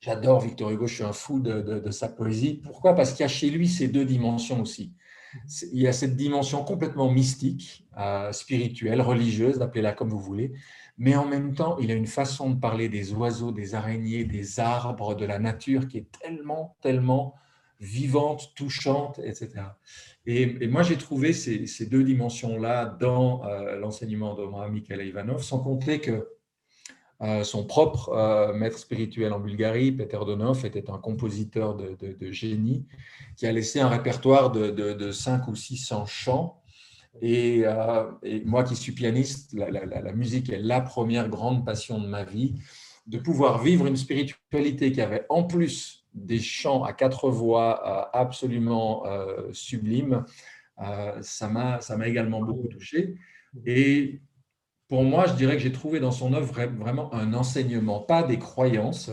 J'adore 0.00 0.40
Victor 0.40 0.70
Hugo, 0.70 0.86
je 0.88 0.94
suis 0.94 1.04
un 1.04 1.12
fou 1.12 1.38
de, 1.38 1.90
sa 1.92 2.08
poésie. 2.08 2.54
Pourquoi? 2.64 2.94
Parce 2.94 3.12
qu'il 3.12 3.20
y 3.20 3.24
a 3.24 3.28
chez 3.28 3.50
lui 3.50 3.68
ces 3.68 3.86
deux 3.86 4.04
dimensions 4.04 4.60
aussi. 4.60 4.92
Il 5.72 5.80
y 5.80 5.86
a 5.86 5.92
cette 5.92 6.16
dimension 6.16 6.64
complètement 6.64 7.10
mystique, 7.12 7.86
euh, 7.98 8.32
spirituelle, 8.32 9.02
religieuse, 9.02 9.60
appelez-la 9.60 9.92
comme 9.92 10.08
vous 10.08 10.18
voulez, 10.18 10.52
mais 10.98 11.14
en 11.14 11.26
même 11.26 11.54
temps, 11.54 11.76
il 11.78 11.90
a 11.90 11.94
une 11.94 12.06
façon 12.06 12.50
de 12.50 12.58
parler 12.58 12.88
des 12.88 13.12
oiseaux, 13.12 13.52
des 13.52 13.74
araignées, 13.74 14.24
des 14.24 14.60
arbres, 14.60 15.14
de 15.14 15.26
la 15.26 15.38
nature 15.38 15.88
qui 15.88 15.98
est 15.98 16.10
tellement, 16.22 16.76
tellement 16.80 17.34
vivante, 17.80 18.54
touchante, 18.54 19.20
etc. 19.22 19.50
Et, 20.24 20.66
moi, 20.66 20.82
j'ai 20.82 20.96
trouvé 20.96 21.32
ces, 21.32 21.86
deux 21.86 22.02
dimensions-là 22.02 22.96
dans 22.98 23.44
euh, 23.44 23.76
l'enseignement 23.78 24.34
d'Omar 24.34 24.70
Mikhail 24.70 25.06
Ivanov, 25.06 25.42
sans 25.42 25.60
compter 25.60 26.00
que 26.00 26.28
euh, 27.22 27.44
son 27.44 27.64
propre 27.64 28.10
euh, 28.10 28.52
maître 28.52 28.78
spirituel 28.78 29.32
en 29.32 29.40
Bulgarie, 29.40 29.92
Peter 29.92 30.18
Donov, 30.26 30.64
était 30.66 30.90
un 30.90 30.98
compositeur 30.98 31.74
de, 31.74 32.32
génie 32.32 32.86
qui 33.36 33.46
a 33.46 33.52
laissé 33.52 33.80
un 33.80 33.88
répertoire 33.88 34.50
de, 34.50 34.70
de 34.70 35.12
5 35.12 35.46
ou 35.48 35.54
600 35.54 36.06
chants. 36.06 36.62
Et, 37.22 37.64
moi 38.44 38.64
qui 38.64 38.76
suis 38.76 38.92
pianiste, 38.92 39.52
la, 39.54 40.12
musique 40.12 40.50
est 40.50 40.58
la 40.58 40.80
première 40.80 41.28
grande 41.28 41.64
passion 41.64 42.00
de 42.00 42.06
ma 42.06 42.24
vie. 42.24 42.54
De 43.06 43.18
pouvoir 43.18 43.62
vivre 43.62 43.86
une 43.86 43.96
spiritualité 43.96 44.90
qui 44.90 45.00
avait 45.00 45.26
en 45.28 45.44
plus 45.44 46.04
des 46.12 46.40
chants 46.40 46.82
à 46.82 46.92
quatre 46.92 47.30
voix 47.30 48.08
euh, 48.14 48.18
absolument 48.18 49.06
euh, 49.06 49.48
sublimes, 49.52 50.24
euh, 50.80 51.18
ça 51.22 51.48
m'a 51.48 52.08
également 52.08 52.40
beaucoup 52.40 52.66
touché. 52.68 53.16
Et 53.64 54.20
pour 54.88 55.04
moi, 55.04 55.26
je 55.26 55.34
dirais 55.34 55.56
que 55.56 55.62
j'ai 55.62 55.72
trouvé 55.72 56.00
dans 56.00 56.10
son 56.10 56.32
œuvre 56.32 56.52
vraiment 56.78 57.12
un 57.14 57.32
enseignement, 57.34 58.00
pas 58.00 58.22
des 58.22 58.38
croyances, 58.38 59.10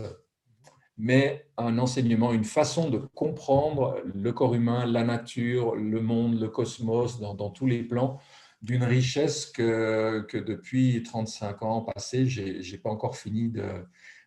mais 0.96 1.46
un 1.56 1.78
enseignement, 1.78 2.32
une 2.32 2.44
façon 2.44 2.88
de 2.88 2.98
comprendre 2.98 4.00
le 4.04 4.32
corps 4.32 4.54
humain, 4.54 4.86
la 4.86 5.02
nature, 5.02 5.74
le 5.74 6.00
monde, 6.00 6.40
le 6.40 6.48
cosmos, 6.48 7.18
dans, 7.20 7.50
tous 7.50 7.66
les 7.66 7.82
plans, 7.82 8.20
d'une 8.62 8.84
richesse 8.84 9.46
que, 9.46 10.26
depuis 10.32 11.02
35 11.02 11.62
ans 11.62 11.80
passés, 11.82 12.26
je 12.26 12.42
n'ai 12.42 12.78
pas 12.78 12.90
encore 12.90 13.16
fini 13.16 13.52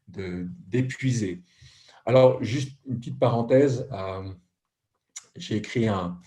d'épuiser. 0.07 1.35
De, 1.35 1.41
Alors, 2.05 2.43
juste 2.43 2.77
une 2.85 2.99
petite 2.99 3.19
parenthèse, 3.19 3.87
euh, 3.93 4.29
j'ai 5.37 5.55
écrit 5.55 5.87
un, 5.87 6.19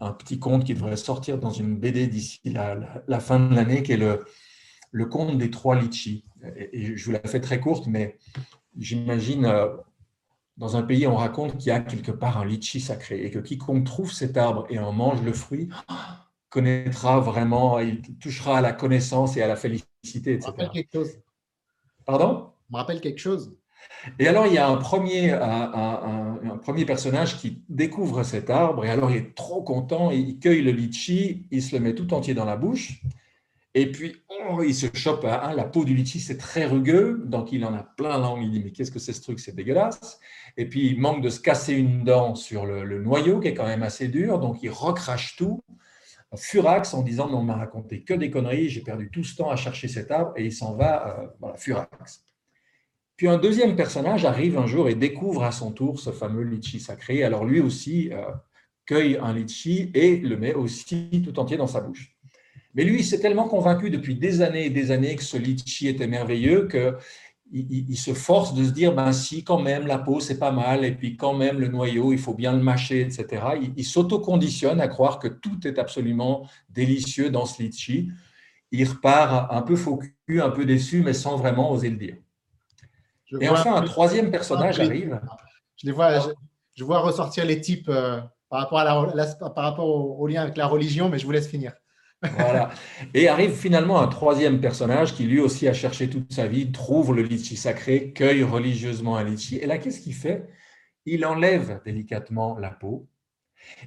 un, 0.00 0.12
petit 0.12 0.38
conte 0.38 0.64
qui 0.64 0.74
devrait 0.74 0.96
sortir 0.96 1.38
dans 1.38 1.50
une 1.50 1.78
BD 1.78 2.08
d'ici 2.08 2.40
la, 2.44 3.02
la, 3.06 3.20
fin 3.20 3.40
de 3.40 3.54
l'année, 3.54 3.82
qui 3.82 3.92
est 3.92 3.96
le, 3.96 4.24
le 4.90 5.06
conte 5.06 5.38
des 5.38 5.50
trois 5.50 5.80
litchis. 5.80 6.24
Et, 6.56 6.96
je 6.96 7.04
vous 7.04 7.12
la 7.12 7.20
fais 7.20 7.40
très 7.40 7.58
courte, 7.58 7.86
mais 7.86 8.18
j'imagine, 8.78 9.46
euh, 9.46 9.68
dans 10.56 10.76
un 10.76 10.82
pays, 10.82 11.06
on 11.06 11.16
raconte 11.16 11.56
qu'il 11.58 11.68
y 11.68 11.70
a 11.70 11.80
quelque 11.80 12.12
part 12.12 12.38
un 12.38 12.44
litchi 12.44 12.80
sacré 12.80 13.24
et 13.24 13.30
que 13.30 13.38
quiconque 13.38 13.84
trouve 13.84 14.12
cet 14.12 14.36
arbre 14.36 14.66
et 14.70 14.78
en 14.78 14.92
mange 14.92 15.22
le 15.22 15.32
fruit 15.32 15.68
connaîtra 16.52 17.18
vraiment, 17.18 17.78
il 17.80 18.02
touchera 18.18 18.58
à 18.58 18.60
la 18.60 18.72
connaissance 18.72 19.38
et 19.38 19.42
à 19.42 19.48
la 19.48 19.56
félicité, 19.56 20.34
etc. 20.34 20.40
Me 20.40 20.46
rappelle 20.50 20.70
quelque 20.70 20.92
chose. 20.92 21.10
Pardon? 22.04 22.50
Me 22.70 22.76
rappelle 22.76 23.00
quelque 23.00 23.18
chose. 23.18 23.56
Et 24.18 24.28
alors, 24.28 24.46
il 24.46 24.52
y 24.52 24.58
a 24.58 24.68
un 24.68 24.76
premier, 24.76 25.32
un, 25.32 26.38
un, 26.44 26.58
premier 26.58 26.84
personnage 26.84 27.38
qui 27.38 27.62
découvre 27.68 28.22
cet 28.22 28.50
arbre 28.50 28.84
et 28.84 28.90
alors 28.90 29.10
il 29.10 29.16
est 29.16 29.34
trop 29.34 29.62
content, 29.62 30.10
il 30.10 30.38
cueille 30.38 30.62
le 30.62 30.72
litchi, 30.72 31.46
il 31.50 31.62
se 31.62 31.74
le 31.74 31.80
met 31.80 31.94
tout 31.94 32.12
entier 32.12 32.34
dans 32.34 32.44
la 32.44 32.56
bouche 32.56 33.00
et 33.74 33.90
puis, 33.90 34.16
oh, 34.28 34.62
il 34.62 34.74
se 34.74 34.86
chope 34.92 35.24
à 35.24 35.54
la 35.54 35.64
peau 35.64 35.84
du 35.86 35.94
litchi, 35.94 36.20
c'est 36.20 36.36
très 36.36 36.66
rugueux, 36.66 37.22
donc 37.24 37.52
il 37.52 37.64
en 37.64 37.72
a 37.72 37.82
plein 37.82 38.10
la 38.10 38.18
langue. 38.18 38.42
Il 38.42 38.50
dit 38.50 38.62
Mais 38.62 38.70
qu'est-ce 38.70 38.90
que 38.90 38.98
c'est 38.98 39.14
ce 39.14 39.22
truc 39.22 39.40
C'est 39.40 39.54
dégueulasse. 39.54 40.20
Et 40.58 40.68
puis, 40.68 40.88
il 40.88 41.00
manque 41.00 41.22
de 41.22 41.30
se 41.30 41.40
casser 41.40 41.72
une 41.72 42.04
dent 42.04 42.34
sur 42.34 42.66
le, 42.66 43.02
noyau, 43.02 43.40
qui 43.40 43.48
est 43.48 43.54
quand 43.54 43.66
même 43.66 43.82
assez 43.82 44.08
dur, 44.08 44.38
donc 44.38 44.62
il 44.62 44.70
recrache 44.70 45.36
tout. 45.36 45.62
Furax 46.36 46.92
en 46.92 47.02
disant 47.02 47.28
Non, 47.30 47.38
on 47.38 47.44
m'a 47.44 47.56
raconté 47.56 48.02
que 48.02 48.12
des 48.12 48.30
conneries, 48.30 48.68
j'ai 48.68 48.82
perdu 48.82 49.10
tout 49.10 49.24
ce 49.24 49.36
temps 49.36 49.50
à 49.50 49.56
chercher 49.56 49.88
cet 49.88 50.10
arbre, 50.10 50.32
et 50.36 50.44
il 50.44 50.52
s'en 50.52 50.74
va, 50.74 51.20
euh, 51.20 51.26
voilà, 51.40 51.56
Furax. 51.56 52.24
Puis 53.16 53.28
un 53.28 53.38
deuxième 53.38 53.76
personnage 53.76 54.24
arrive 54.26 54.58
un 54.58 54.66
jour 54.66 54.88
et 54.88 54.94
découvre 54.94 55.44
à 55.44 55.52
son 55.52 55.72
tour 55.72 55.98
ce 56.00 56.10
fameux 56.10 56.42
litchi 56.42 56.80
sacré. 56.80 57.22
Alors 57.22 57.44
lui 57.44 57.60
aussi 57.60 58.12
euh, 58.12 58.22
cueille 58.86 59.16
un 59.16 59.32
litchi 59.32 59.90
et 59.94 60.16
le 60.16 60.36
met 60.36 60.54
aussi 60.54 61.22
tout 61.24 61.38
entier 61.38 61.56
dans 61.56 61.66
sa 61.66 61.80
bouche. 61.80 62.11
Mais 62.74 62.84
lui, 62.84 63.00
il 63.00 63.04
s'est 63.04 63.20
tellement 63.20 63.48
convaincu 63.48 63.90
depuis 63.90 64.14
des 64.14 64.40
années 64.40 64.66
et 64.66 64.70
des 64.70 64.90
années 64.90 65.16
que 65.16 65.24
ce 65.24 65.36
litchi 65.36 65.88
était 65.88 66.06
merveilleux 66.06 66.66
que 66.66 66.96
il, 67.52 67.96
se 67.98 68.14
force 68.14 68.54
de 68.54 68.64
se 68.64 68.70
dire, 68.70 68.94
ben 68.94 69.12
si, 69.12 69.44
quand 69.44 69.60
même, 69.60 69.86
la 69.86 69.98
peau, 69.98 70.20
c'est 70.20 70.38
pas 70.38 70.52
mal, 70.52 70.84
et 70.84 70.92
puis 70.92 71.16
quand 71.16 71.34
même, 71.34 71.60
le 71.60 71.68
noyau, 71.68 72.12
il 72.12 72.18
faut 72.18 72.32
bien 72.32 72.52
le 72.52 72.62
mâcher, 72.62 73.02
etc. 73.02 73.42
Il, 73.60 73.72
il 73.76 73.84
s'auto-conditionne 73.84 74.80
à 74.80 74.88
croire 74.88 75.18
que 75.18 75.28
tout 75.28 75.66
est 75.66 75.78
absolument 75.78 76.48
délicieux 76.70 77.28
dans 77.28 77.44
ce 77.44 77.62
litchi. 77.62 78.10
Il 78.70 78.88
repart 78.88 79.52
un 79.52 79.60
peu 79.60 79.76
faux 79.76 80.00
un 80.30 80.48
peu 80.48 80.64
déçu, 80.64 81.02
mais 81.02 81.12
sans 81.12 81.36
vraiment 81.36 81.70
oser 81.70 81.90
le 81.90 81.96
dire. 81.96 82.16
et 83.38 83.48
enfin, 83.50 83.74
un 83.74 83.82
troisième 83.82 84.30
personnage 84.30 84.80
arrive. 84.80 85.20
Je, 85.76 85.86
les 85.86 85.92
vois, 85.92 86.20
je, 86.74 86.84
vois 86.84 87.00
ressortir 87.00 87.44
les 87.44 87.60
types 87.60 87.90
euh, 87.90 88.22
par 88.48 88.60
rapport, 88.60 88.78
à 88.78 88.84
la, 89.14 89.26
par 89.26 89.64
rapport 89.64 90.18
au 90.18 90.26
lien 90.26 90.40
avec 90.40 90.56
la 90.56 90.66
religion, 90.66 91.10
mais 91.10 91.18
je 91.18 91.26
vous 91.26 91.32
laisse 91.32 91.48
finir. 91.48 91.72
Voilà. 92.22 92.70
Et 93.14 93.28
arrive 93.28 93.52
finalement 93.52 94.00
un 94.00 94.08
troisième 94.08 94.60
personnage 94.60 95.14
qui 95.14 95.24
lui 95.24 95.40
aussi 95.40 95.66
a 95.68 95.72
cherché 95.72 96.08
toute 96.08 96.32
sa 96.32 96.46
vie, 96.46 96.70
trouve 96.70 97.14
le 97.14 97.22
litchi 97.22 97.56
sacré, 97.56 98.12
cueille 98.12 98.44
religieusement 98.44 99.16
un 99.16 99.24
litchi. 99.24 99.56
Et 99.56 99.66
là, 99.66 99.78
qu'est-ce 99.78 100.00
qu'il 100.00 100.14
fait? 100.14 100.48
Il 101.04 101.24
enlève 101.26 101.80
délicatement 101.84 102.58
la 102.58 102.70
peau. 102.70 103.08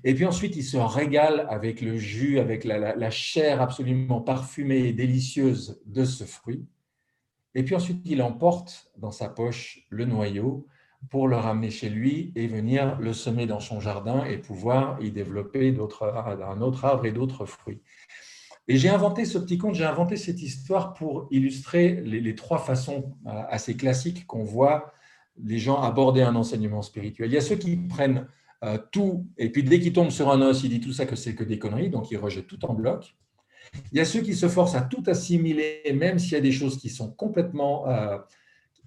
Et 0.03 0.13
puis 0.13 0.25
ensuite, 0.25 0.55
il 0.55 0.63
se 0.63 0.77
régale 0.77 1.47
avec 1.49 1.81
le 1.81 1.97
jus, 1.97 2.39
avec 2.39 2.63
la, 2.63 3.09
chair 3.09 3.61
absolument 3.61 4.21
parfumée 4.21 4.87
et 4.87 4.93
délicieuse 4.93 5.81
de 5.85 6.05
ce 6.05 6.23
fruit. 6.23 6.65
Et 7.55 7.63
puis 7.63 7.75
ensuite, 7.75 8.01
il 8.05 8.21
emporte 8.21 8.91
dans 8.97 9.11
sa 9.11 9.29
poche 9.29 9.85
le 9.89 10.05
noyau 10.05 10.67
pour 11.09 11.27
le 11.27 11.35
ramener 11.35 11.71
chez 11.71 11.89
lui 11.89 12.31
et 12.35 12.47
venir 12.47 12.97
le 12.99 13.13
semer 13.13 13.45
dans 13.45 13.59
son 13.59 13.79
jardin 13.79 14.25
et 14.25 14.37
pouvoir 14.37 14.97
y 15.01 15.11
développer 15.11 15.75
un 15.75 16.61
autre 16.61 16.85
arbre 16.85 17.05
et 17.05 17.11
d'autres 17.11 17.45
fruits. 17.45 17.81
Et 18.67 18.77
j'ai 18.77 18.89
inventé 18.89 19.25
ce 19.25 19.37
petit 19.37 19.57
conte, 19.57 19.75
j'ai 19.75 19.85
inventé 19.85 20.17
cette 20.17 20.41
histoire 20.41 20.93
pour 20.93 21.27
illustrer 21.29 22.01
les, 22.01 22.35
trois 22.35 22.57
façons 22.57 23.13
euh, 23.27 23.29
assez 23.49 23.77
classiques 23.77 24.25
qu'on 24.25 24.43
voit 24.43 24.91
les 25.43 25.59
gens 25.59 25.81
aborder 25.81 26.21
un 26.21 26.35
enseignement 26.35 26.81
spirituel. 26.81 27.29
Il 27.29 27.33
y 27.33 27.37
a 27.37 27.41
ceux 27.41 27.57
qui 27.57 27.75
prennent 27.75 28.27
euh, 28.63 28.77
tout, 28.91 29.27
et 29.37 29.51
puis 29.51 29.63
dès 29.63 29.79
qu'ils 29.79 29.93
tombent 29.93 30.09
sur 30.09 30.31
un 30.31 30.41
os, 30.41 30.63
ils 30.63 30.69
disent 30.69 30.81
tout 30.81 30.93
ça 30.93 31.05
que 31.05 31.15
c'est 31.15 31.35
que 31.35 31.43
des 31.43 31.59
conneries, 31.59 31.89
donc 31.89 32.09
ils 32.09 32.17
rejettent 32.17 32.47
tout 32.47 32.65
en 32.65 32.73
bloc. 32.73 33.15
Il 33.91 33.97
y 33.97 34.01
a 34.01 34.05
ceux 34.05 34.21
qui 34.21 34.33
se 34.33 34.47
forcent 34.47 34.75
à 34.75 34.81
tout 34.81 35.03
assimiler, 35.07 35.81
même 35.93 36.17
s'il 36.17 36.33
y 36.33 36.37
a 36.37 36.41
des 36.41 36.51
choses 36.51 36.77
qui 36.77 36.89
sont 36.89 37.11
complètement, 37.11 37.87
euh, 37.89 38.17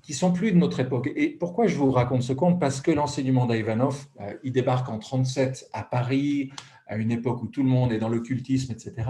qui 0.09 0.14
sont 0.14 0.33
plus 0.33 0.53
de 0.53 0.57
notre 0.57 0.81
époque. 0.81 1.11
Et 1.16 1.29
pourquoi 1.29 1.66
je 1.66 1.77
vous 1.77 1.90
raconte 1.90 2.23
ce 2.23 2.33
conte? 2.33 2.59
Parce 2.59 2.81
que 2.81 2.90
l'enseignement 2.90 3.44
d'Ivanov, 3.44 4.07
il 4.42 4.53
débarque 4.53 4.88
en 4.88 4.99
37 4.99 5.68
à 5.75 5.83
Paris, 5.83 6.51
à 6.87 6.97
une 6.97 7.11
époque 7.11 7.42
où 7.42 7.47
tout 7.47 7.62
le 7.62 7.68
monde 7.68 7.92
est 7.92 7.99
dans 7.99 8.09
l'occultisme, 8.09 8.73
etc 8.73 9.05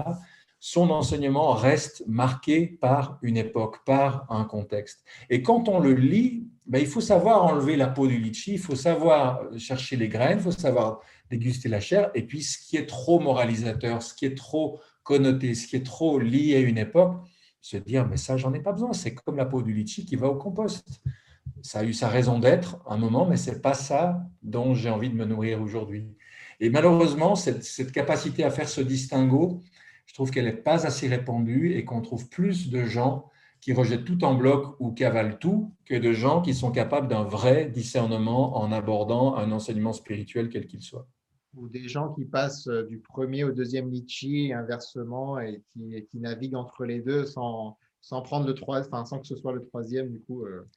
son 0.60 0.90
enseignement 0.90 1.52
reste 1.52 2.02
marqué 2.08 2.66
par 2.66 3.20
une 3.22 3.36
époque, 3.36 3.84
par 3.84 4.26
un 4.28 4.44
contexte. 4.44 5.04
Et 5.30 5.40
quand 5.40 5.68
on 5.68 5.78
le 5.78 5.92
lit, 5.92 6.48
ben, 6.66 6.80
il 6.80 6.88
faut 6.88 7.00
savoir 7.00 7.44
enlever 7.44 7.76
la 7.76 7.86
peau 7.86 8.08
du 8.08 8.18
litchi, 8.18 8.54
il 8.54 8.58
faut 8.58 8.74
savoir 8.74 9.40
chercher 9.56 9.94
les 9.94 10.08
graines, 10.08 10.38
il 10.38 10.42
faut 10.42 10.50
savoir 10.50 10.98
déguster 11.30 11.68
la 11.68 11.78
chair. 11.78 12.10
Et 12.16 12.22
puis, 12.22 12.42
ce 12.42 12.58
qui 12.58 12.76
est 12.76 12.86
trop 12.86 13.20
moralisateur, 13.20 14.02
ce 14.02 14.14
qui 14.14 14.26
est 14.26 14.36
trop 14.36 14.80
connoté, 15.04 15.54
ce 15.54 15.68
qui 15.68 15.76
est 15.76 15.86
trop 15.86 16.18
lié 16.18 16.56
à 16.56 16.58
une 16.58 16.76
époque, 16.76 17.22
se 17.60 17.76
dire, 17.76 18.06
mais 18.06 18.16
ça, 18.16 18.36
j'en 18.36 18.52
ai 18.54 18.60
pas 18.60 18.72
besoin. 18.72 18.92
C'est 18.92 19.14
comme 19.14 19.36
la 19.36 19.44
peau 19.44 19.62
du 19.62 19.72
litchi 19.72 20.04
qui 20.04 20.16
va 20.16 20.28
au 20.28 20.36
compost. 20.36 21.00
Ça 21.62 21.80
a 21.80 21.84
eu 21.84 21.92
sa 21.92 22.08
raison 22.08 22.38
d'être 22.38 22.78
un 22.86 22.96
moment, 22.96 23.26
mais 23.26 23.36
c'est 23.36 23.60
pas 23.60 23.74
ça 23.74 24.22
dont 24.42 24.74
j'ai 24.74 24.90
envie 24.90 25.10
de 25.10 25.14
me 25.14 25.24
nourrir 25.24 25.60
aujourd'hui. 25.60 26.08
Et 26.60 26.70
malheureusement, 26.70 27.34
cette, 27.34 27.92
capacité 27.92 28.44
à 28.44 28.50
faire 28.50 28.68
ce 28.68 28.80
distinguo, 28.80 29.60
je 30.06 30.14
trouve 30.14 30.30
qu'elle 30.30 30.46
n'est 30.46 30.52
pas 30.52 30.86
assez 30.86 31.08
répandue 31.08 31.74
et 31.74 31.84
qu'on 31.84 32.00
trouve 32.00 32.28
plus 32.28 32.70
de 32.70 32.84
gens 32.84 33.30
qui 33.60 33.72
rejettent 33.72 34.04
tout 34.04 34.24
en 34.24 34.34
bloc 34.34 34.76
ou 34.78 34.92
qui 34.92 35.04
avalent 35.04 35.36
tout 35.38 35.72
que 35.84 35.94
de 35.94 36.12
gens 36.12 36.42
qui 36.42 36.54
sont 36.54 36.70
capables 36.70 37.08
d'un 37.08 37.24
vrai 37.24 37.66
discernement 37.66 38.56
en 38.56 38.70
abordant 38.72 39.36
un 39.36 39.50
enseignement 39.50 39.92
spirituel 39.92 40.48
quel 40.48 40.66
qu'il 40.66 40.82
soit. 40.82 41.08
Ou 41.56 41.68
des 41.68 41.88
gens 41.88 42.12
qui 42.12 42.24
passent 42.24 42.68
euh, 42.68 42.84
du 42.84 42.98
premier 42.98 43.44
au 43.44 43.52
deuxième 43.52 43.90
litchi 43.90 44.52
inversement 44.52 45.40
et 45.40 45.62
qui, 45.72 46.06
qui 46.10 46.18
naviguent 46.18 46.56
entre 46.56 46.84
les 46.84 47.00
deux 47.00 47.24
sans, 47.24 47.76
sans 48.00 48.22
prendre 48.22 48.46
le 48.46 48.54
enfin, 48.66 49.04
sans 49.04 49.18
que 49.18 49.26
ce 49.26 49.36
soit 49.36 49.52
le 49.52 49.64
troisième 49.64 50.10
du 50.10 50.20
coup. 50.20 50.44
Euh, 50.44 50.68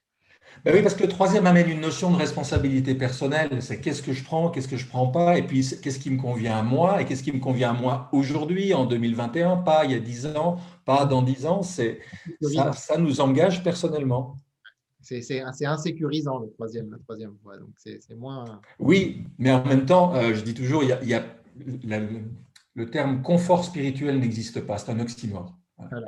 ben 0.65 0.75
oui, 0.75 0.81
parce 0.81 0.95
que 0.95 1.03
le 1.03 1.10
troisième 1.10 1.47
amène 1.47 1.69
une 1.69 1.79
notion 1.79 2.12
de 2.12 2.17
responsabilité 2.17 2.93
personnelle. 2.93 3.62
C'est 3.62 3.79
qu'est-ce 3.79 4.01
que 4.01 4.13
je 4.13 4.23
prends, 4.23 4.49
qu'est-ce 4.49 4.67
que 4.67 4.77
je 4.77 4.86
ne 4.86 4.89
prends 4.89 5.07
pas, 5.07 5.38
et 5.38 5.43
puis 5.43 5.65
qu'est-ce 5.81 5.99
qui 5.99 6.10
me 6.10 6.21
convient 6.21 6.57
à 6.57 6.62
moi, 6.62 7.01
et 7.01 7.05
qu'est-ce 7.05 7.23
qui 7.23 7.31
me 7.31 7.39
convient 7.39 7.71
à 7.71 7.73
moi 7.73 8.10
aujourd'hui, 8.12 8.73
en 8.73 8.86
2021, 8.86 9.57
pas 9.57 9.86
il 9.86 9.91
y 9.91 9.95
a 9.95 9.99
10 9.99 10.27
ans, 10.36 10.57
pas 10.86 11.05
dans 11.05 11.21
10 11.21 11.45
ans. 11.45 11.63
C'est, 11.63 11.99
ça, 12.41 12.73
ça, 12.73 12.97
nous 12.97 13.21
engage 13.21 13.63
personnellement. 13.63 14.36
C'est, 15.01 15.65
insécurisant 15.65 16.39
le 16.39 16.49
troisième, 16.51 16.91
la 16.91 16.97
troisième 16.99 17.35
fois. 17.43 17.57
Donc 17.57 17.69
c'est, 17.75 17.99
moins. 18.15 18.61
Oui, 18.79 19.25
mais 19.37 19.51
en 19.51 19.65
même 19.65 19.85
temps, 19.85 20.15
euh, 20.15 20.33
je 20.33 20.41
dis 20.41 20.53
toujours, 20.53 20.83
il 20.83 21.07
y 21.07 21.13
a, 21.13 21.23
le 22.75 22.89
terme 22.89 23.21
confort 23.21 23.63
spirituel 23.63 24.19
n'existe 24.19 24.61
pas, 24.61 24.77
c'est 24.77 24.91
un 24.91 24.99
oxymore. 24.99 25.57
Voilà. 25.77 26.07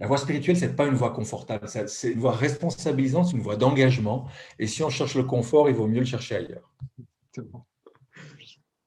La 0.00 0.06
voie 0.08 0.18
spirituelle, 0.18 0.56
ce 0.56 0.64
n'est 0.64 0.72
pas 0.72 0.86
une 0.86 0.94
voie 0.94 1.10
confortable, 1.10 1.68
c'est 1.68 2.10
une 2.10 2.18
voie 2.18 2.32
responsabilisante, 2.32 3.26
c'est 3.26 3.36
une 3.36 3.42
voie 3.42 3.56
d'engagement. 3.56 4.28
Et 4.58 4.66
si 4.66 4.82
on 4.82 4.90
cherche 4.90 5.14
le 5.14 5.22
confort, 5.22 5.68
il 5.68 5.76
vaut 5.76 5.86
mieux 5.86 6.00
le 6.00 6.04
chercher 6.04 6.36
ailleurs. 6.36 6.72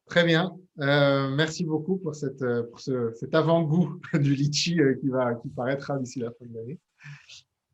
Très 0.08 0.26
bien. 0.26 0.58
Euh, 0.80 1.30
merci 1.36 1.64
beaucoup 1.64 1.98
pour, 1.98 2.16
cette, 2.16 2.44
pour 2.70 2.80
cet 2.80 3.34
avant-goût 3.34 4.00
du 4.14 4.34
litchi 4.34 4.80
euh, 4.82 4.96
qui, 4.96 5.08
va, 5.08 5.36
qui 5.36 5.50
paraîtra 5.50 5.98
d'ici 6.00 6.20
la 6.20 6.32
fin 6.32 6.46
de 6.46 6.54
l'année. 6.54 6.80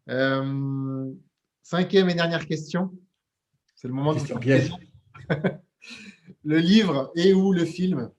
Euh, 0.10 1.12
cinquième 1.66 2.10
et 2.10 2.14
dernière 2.14 2.46
question. 2.46 2.92
C'est 3.76 3.88
le 3.88 3.94
moment 3.94 4.14
question 4.14 4.38
piège. 4.38 4.72
le 6.44 6.60
livre 6.60 7.12
et 7.16 7.34
ou 7.34 7.52
le 7.52 7.66
film 7.66 8.12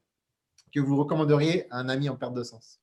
que 0.75 0.81
vous 0.81 0.97
recommanderiez 0.97 1.67
à 1.71 1.79
un 1.79 1.89
ami 1.89 2.09
en 2.09 2.17
perte 2.17 2.35
de 2.35 2.43
sens? 2.43 2.81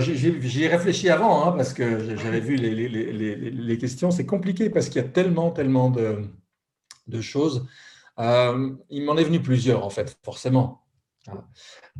J'y 0.00 0.62
ai 0.62 0.68
réfléchi 0.68 1.08
avant, 1.08 1.44
hein, 1.46 1.52
parce 1.52 1.72
que 1.72 2.14
j'avais 2.16 2.40
vu 2.40 2.56
les, 2.56 3.78
questions. 3.78 4.10
C'est 4.10 4.26
compliqué 4.26 4.70
parce 4.70 4.88
qu'il 4.88 5.02
y 5.02 5.04
a 5.04 5.08
tellement, 5.08 5.50
tellement 5.50 5.90
de, 5.90 7.20
choses. 7.22 7.66
Euh, 8.18 8.76
il 8.90 9.04
m'en 9.04 9.16
est 9.16 9.24
venu 9.24 9.40
plusieurs, 9.40 9.84
en 9.84 9.90
fait, 9.90 10.16
forcément. 10.22 10.84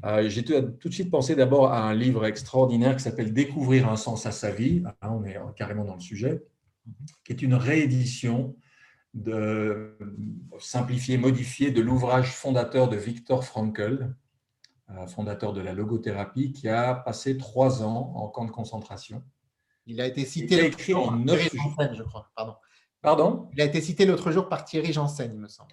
Euh, 0.04 0.28
j'ai 0.28 0.44
tout, 0.44 0.88
de 0.88 0.92
suite 0.92 1.10
pensé 1.10 1.34
d'abord 1.34 1.72
à 1.72 1.82
un 1.82 1.94
livre 1.94 2.24
extraordinaire 2.24 2.96
qui 2.96 3.02
s'appelle 3.02 3.32
Découvrir 3.32 3.88
un 3.88 3.96
sens 3.96 4.26
à 4.26 4.32
sa 4.32 4.50
vie. 4.50 4.82
Ah, 5.00 5.12
on 5.12 5.24
est 5.24 5.36
carrément 5.56 5.84
dans 5.84 5.94
le 5.94 6.00
sujet, 6.00 6.42
qui 7.24 7.32
est 7.32 7.42
une 7.42 7.54
réédition 7.54 8.56
de, 9.14 9.98
simplifiée, 10.58 11.18
modifiée 11.18 11.70
de 11.70 11.80
l'ouvrage 11.80 12.32
fondateur 12.32 12.88
de 12.88 12.96
Viktor 12.96 13.44
Frankl, 13.44 14.14
fondateur 15.08 15.52
de 15.52 15.60
la 15.60 15.74
logothérapie, 15.74 16.52
qui 16.52 16.68
a 16.68 16.94
passé 16.94 17.36
trois 17.36 17.82
ans 17.82 18.12
en 18.16 18.28
camp 18.28 18.44
de 18.44 18.50
concentration. 18.50 19.22
Il 19.86 20.00
a 20.00 20.06
été 20.06 20.24
cité 20.24 20.66
écrit 20.66 20.94
en 20.94 21.16
neuf 21.16 21.50
je 21.94 22.02
crois. 22.02 22.30
Pardon. 22.36 22.54
Pardon? 23.00 23.48
Il 23.52 23.60
a 23.60 23.64
été 23.64 23.80
cité 23.80 24.06
l'autre 24.06 24.32
jour 24.32 24.48
par 24.48 24.64
Thierry 24.64 24.92
Janssen, 24.92 25.30
il 25.32 25.38
me 25.38 25.46
semble. 25.46 25.70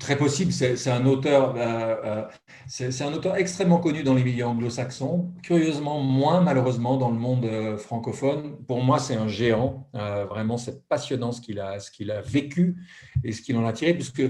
Très 0.00 0.16
possible. 0.16 0.50
C'est 0.52 0.90
un 0.90 1.06
auteur, 1.06 1.54
euh, 1.56 1.96
euh, 2.04 2.24
c'est 2.66 3.02
un 3.02 3.12
auteur 3.12 3.36
extrêmement 3.36 3.78
connu 3.78 4.02
dans 4.02 4.14
les 4.14 4.24
milieux 4.24 4.44
anglo-saxons. 4.44 5.32
Curieusement, 5.44 6.00
moins 6.00 6.40
malheureusement 6.40 6.96
dans 6.96 7.10
le 7.10 7.16
monde 7.16 7.44
euh, 7.44 7.78
francophone. 7.78 8.56
Pour 8.66 8.82
moi, 8.82 8.98
c'est 8.98 9.14
un 9.14 9.28
géant. 9.28 9.88
vraiment, 9.92 10.56
c'est 10.56 10.88
passionnant 10.88 11.30
ce 11.30 11.40
qu'il 11.40 11.60
a, 11.60 11.78
ce 11.78 11.92
qu'il 11.92 12.10
a 12.10 12.20
vécu 12.20 12.76
et 13.22 13.30
ce 13.30 13.40
qu'il 13.40 13.56
en 13.56 13.64
a 13.66 13.72
tiré, 13.72 13.94
puisque 13.94 14.22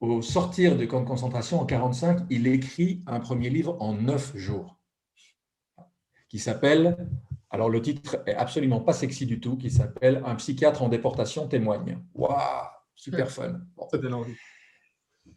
au 0.00 0.22
sortir 0.22 0.76
du 0.76 0.88
camp 0.88 1.00
de 1.00 1.06
concentration 1.06 1.60
en 1.60 1.66
45, 1.66 2.20
il 2.30 2.46
écrit 2.46 3.02
un 3.06 3.20
premier 3.20 3.50
livre 3.50 3.76
en 3.80 3.92
neuf 3.92 4.34
jours, 4.34 4.78
qui 6.28 6.38
s'appelle 6.38 6.96
alors, 7.54 7.70
le 7.70 7.80
titre 7.80 8.16
est 8.26 8.34
absolument 8.34 8.80
pas 8.80 8.92
sexy 8.92 9.26
du 9.26 9.38
tout, 9.38 9.56
qui 9.56 9.70
s'appelle 9.70 10.20
Un 10.26 10.34
psychiatre 10.34 10.82
en 10.82 10.88
déportation 10.88 11.46
témoigne. 11.46 12.00
Waouh, 12.12 12.36
super 12.96 13.30
fun. 13.30 13.60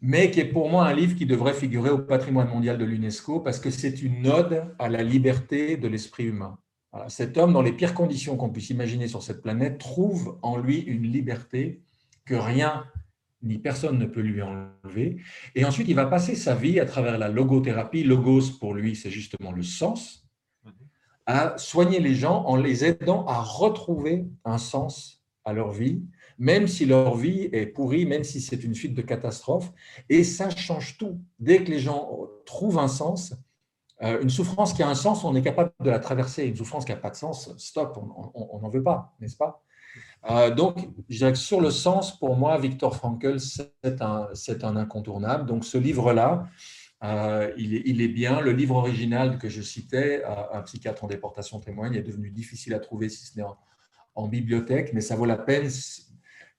Mais 0.00 0.32
qui 0.32 0.40
est 0.40 0.46
pour 0.46 0.68
moi 0.68 0.88
un 0.88 0.92
livre 0.92 1.14
qui 1.14 1.26
devrait 1.26 1.54
figurer 1.54 1.90
au 1.90 1.98
patrimoine 1.98 2.48
mondial 2.48 2.76
de 2.76 2.84
l'UNESCO 2.84 3.38
parce 3.38 3.60
que 3.60 3.70
c'est 3.70 4.02
une 4.02 4.26
ode 4.26 4.64
à 4.80 4.88
la 4.88 5.04
liberté 5.04 5.76
de 5.76 5.86
l'esprit 5.86 6.24
humain. 6.24 6.58
cet 7.06 7.38
homme, 7.38 7.52
dans 7.52 7.62
les 7.62 7.72
pires 7.72 7.94
conditions 7.94 8.36
qu'on 8.36 8.50
puisse 8.50 8.70
imaginer 8.70 9.06
sur 9.06 9.22
cette 9.22 9.40
planète, 9.40 9.78
trouve 9.78 10.40
en 10.42 10.56
lui 10.56 10.80
une 10.80 11.04
liberté 11.04 11.82
que 12.24 12.34
rien 12.34 12.84
ni 13.42 13.58
personne 13.58 13.96
ne 13.96 14.06
peut 14.06 14.22
lui 14.22 14.42
enlever. 14.42 15.18
Et 15.54 15.64
ensuite, 15.64 15.86
il 15.86 15.94
va 15.94 16.06
passer 16.06 16.34
sa 16.34 16.56
vie 16.56 16.80
à 16.80 16.84
travers 16.84 17.16
la 17.16 17.28
logothérapie. 17.28 18.02
Logos, 18.02 18.58
pour 18.58 18.74
lui, 18.74 18.96
c'est 18.96 19.12
justement 19.12 19.52
le 19.52 19.62
sens 19.62 20.27
à 21.28 21.58
soigner 21.58 22.00
les 22.00 22.14
gens 22.14 22.42
en 22.46 22.56
les 22.56 22.86
aidant 22.86 23.26
à 23.26 23.42
retrouver 23.42 24.26
un 24.46 24.56
sens 24.56 25.22
à 25.44 25.52
leur 25.52 25.72
vie, 25.72 26.02
même 26.38 26.66
si 26.66 26.86
leur 26.86 27.16
vie 27.16 27.50
est 27.52 27.66
pourrie, 27.66 28.06
même 28.06 28.24
si 28.24 28.40
c'est 28.40 28.64
une 28.64 28.74
suite 28.74 28.94
de 28.94 29.02
catastrophes. 29.02 29.70
Et 30.08 30.24
ça 30.24 30.48
change 30.48 30.96
tout. 30.96 31.20
Dès 31.38 31.62
que 31.62 31.70
les 31.70 31.80
gens 31.80 32.18
trouvent 32.46 32.78
un 32.78 32.88
sens, 32.88 33.34
euh, 34.02 34.22
une 34.22 34.30
souffrance 34.30 34.72
qui 34.72 34.82
a 34.82 34.88
un 34.88 34.94
sens, 34.94 35.22
on 35.22 35.34
est 35.34 35.42
capable 35.42 35.72
de 35.80 35.90
la 35.90 35.98
traverser. 35.98 36.46
Une 36.46 36.56
souffrance 36.56 36.86
qui 36.86 36.92
n'a 36.92 36.98
pas 36.98 37.10
de 37.10 37.16
sens, 37.16 37.54
stop, 37.58 37.98
on 38.34 38.58
n'en 38.60 38.70
veut 38.70 38.82
pas, 38.82 39.12
n'est-ce 39.20 39.36
pas? 39.36 39.62
Euh, 40.30 40.50
donc, 40.50 40.88
je 41.08 41.34
sur 41.34 41.60
le 41.60 41.70
sens, 41.70 42.18
pour 42.18 42.36
moi, 42.36 42.58
Victor 42.58 42.96
Frankl, 42.96 43.38
c'est 43.38 44.02
un, 44.02 44.28
un, 44.62 44.76
incontournable. 44.76 45.46
Donc, 45.46 45.64
ce 45.64 45.78
livre-là, 45.78 46.48
euh, 47.04 47.52
il, 47.56 48.00
est, 48.00 48.08
bien. 48.08 48.40
Le 48.40 48.52
livre 48.52 48.76
original 48.76 49.38
que 49.38 49.48
je 49.48 49.62
citais, 49.62 50.22
euh, 50.24 50.34
Un 50.52 50.62
psychiatre 50.62 51.04
en 51.04 51.06
déportation 51.06 51.60
témoigne, 51.60 51.94
est 51.94 52.02
devenu 52.02 52.30
difficile 52.30 52.74
à 52.74 52.80
trouver 52.80 53.08
si 53.08 53.24
ce 53.24 53.38
n'est 53.38 53.44
en, 54.14 54.26
bibliothèque, 54.26 54.92
mais 54.94 55.00
ça 55.00 55.14
vaut 55.14 55.26
la 55.26 55.36
peine. 55.36 55.68